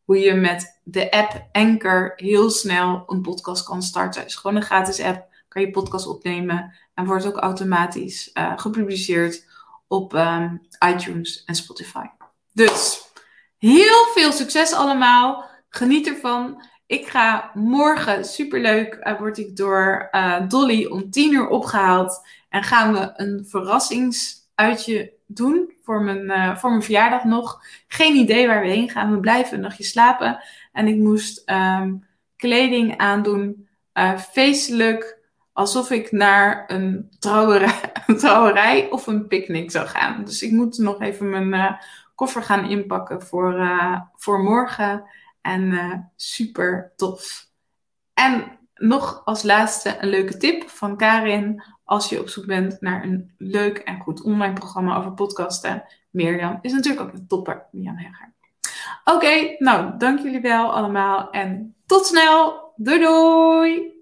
hoe 0.05 0.19
je 0.19 0.35
met 0.35 0.81
de 0.83 1.11
app 1.11 1.47
Anchor 1.53 2.13
heel 2.17 2.51
snel 2.51 3.05
een 3.07 3.23
podcast 3.23 3.65
kan 3.65 3.83
starten. 3.83 4.21
Het 4.21 4.31
is 4.31 4.37
gewoon 4.37 4.57
een 4.57 4.63
gratis 4.63 5.01
app 5.01 5.33
kan 5.55 5.63
je 5.63 5.71
podcast 5.71 6.07
opnemen 6.07 6.75
en 6.95 7.07
wordt 7.07 7.27
ook 7.27 7.37
automatisch 7.37 8.31
uh, 8.35 8.53
gepubliceerd 8.57 9.47
op 9.87 10.15
um, 10.15 10.61
iTunes 10.89 11.45
en 11.45 11.55
Spotify. 11.55 12.07
Dus 12.53 13.03
heel 13.59 14.05
veel 14.15 14.33
succes 14.33 14.73
allemaal. 14.73 15.45
Geniet 15.69 16.07
ervan. 16.07 16.63
Ik 16.87 17.07
ga 17.07 17.51
morgen, 17.55 18.25
superleuk, 18.25 19.01
uh, 19.03 19.19
word 19.19 19.39
ik 19.39 19.57
door 19.57 20.09
uh, 20.13 20.49
Dolly 20.49 20.87
om 20.87 21.11
10 21.11 21.33
uur 21.33 21.49
opgehaald. 21.49 22.27
En 22.49 22.63
gaan 22.63 22.93
we 22.93 23.13
een 23.17 23.47
verrassingsuitje 23.49 25.13
doen 25.27 25.73
voor 25.83 26.03
mijn, 26.03 26.59
voor 26.59 26.71
mijn 26.71 26.83
verjaardag 26.83 27.25
nog. 27.25 27.63
Geen 27.89 28.15
idee 28.17 28.47
waar 28.47 28.61
we 28.61 28.69
heen 28.69 28.91
gaan. 28.91 29.13
We 29.13 29.21
blijven 29.21 29.55
een 29.55 29.61
nachtje 29.61 29.85
slapen. 29.85 30.43
En 30.73 30.87
ik 30.87 30.97
moest 30.97 31.51
um, 31.51 32.07
kleding 32.37 32.97
aandoen. 32.97 33.69
feestelijk 34.33 35.19
alsof 35.53 35.91
ik 35.91 36.13
naar 36.13 36.65
een 36.67 37.11
trouwerij, 37.19 37.93
trouwerij 38.19 38.91
of 38.91 39.07
een 39.07 39.27
picknick 39.27 39.71
zou 39.71 39.87
gaan. 39.87 40.25
Dus 40.25 40.43
ik 40.43 40.51
moet 40.51 40.79
nog 40.79 41.01
even 41.01 41.49
mijn 41.49 41.79
koffer 42.15 42.43
gaan 42.43 42.69
inpakken 42.69 43.23
voor, 43.23 43.71
voor 44.15 44.41
morgen. 44.43 45.05
En 45.45 45.63
uh, 45.63 45.95
super 46.17 46.93
tof. 46.97 47.47
En 48.15 48.59
nog 48.75 49.23
als 49.25 49.43
laatste 49.43 49.97
een 50.01 50.09
leuke 50.09 50.37
tip 50.37 50.69
van 50.69 50.97
Karin. 50.97 51.63
Als 51.85 52.09
je 52.09 52.21
op 52.21 52.29
zoek 52.29 52.47
bent 52.47 52.81
naar 52.81 53.05
een 53.05 53.35
leuk 53.39 53.79
en 53.79 54.01
goed 54.01 54.23
online 54.23 54.53
programma 54.53 54.97
over 54.97 55.13
podcasten. 55.13 55.85
Mirjam 56.11 56.59
is 56.61 56.73
natuurlijk 56.73 57.07
ook 57.07 57.13
een 57.13 57.27
topper, 57.27 57.67
Mirjam 57.71 57.97
Hegger. 57.97 58.33
Oké, 59.05 59.55
nou 59.59 59.99
dank 59.99 60.19
jullie 60.19 60.41
wel 60.41 60.73
allemaal 60.73 61.31
en 61.31 61.75
tot 61.87 62.07
snel. 62.07 62.73
Doei 62.77 63.01
doei! 63.01 63.94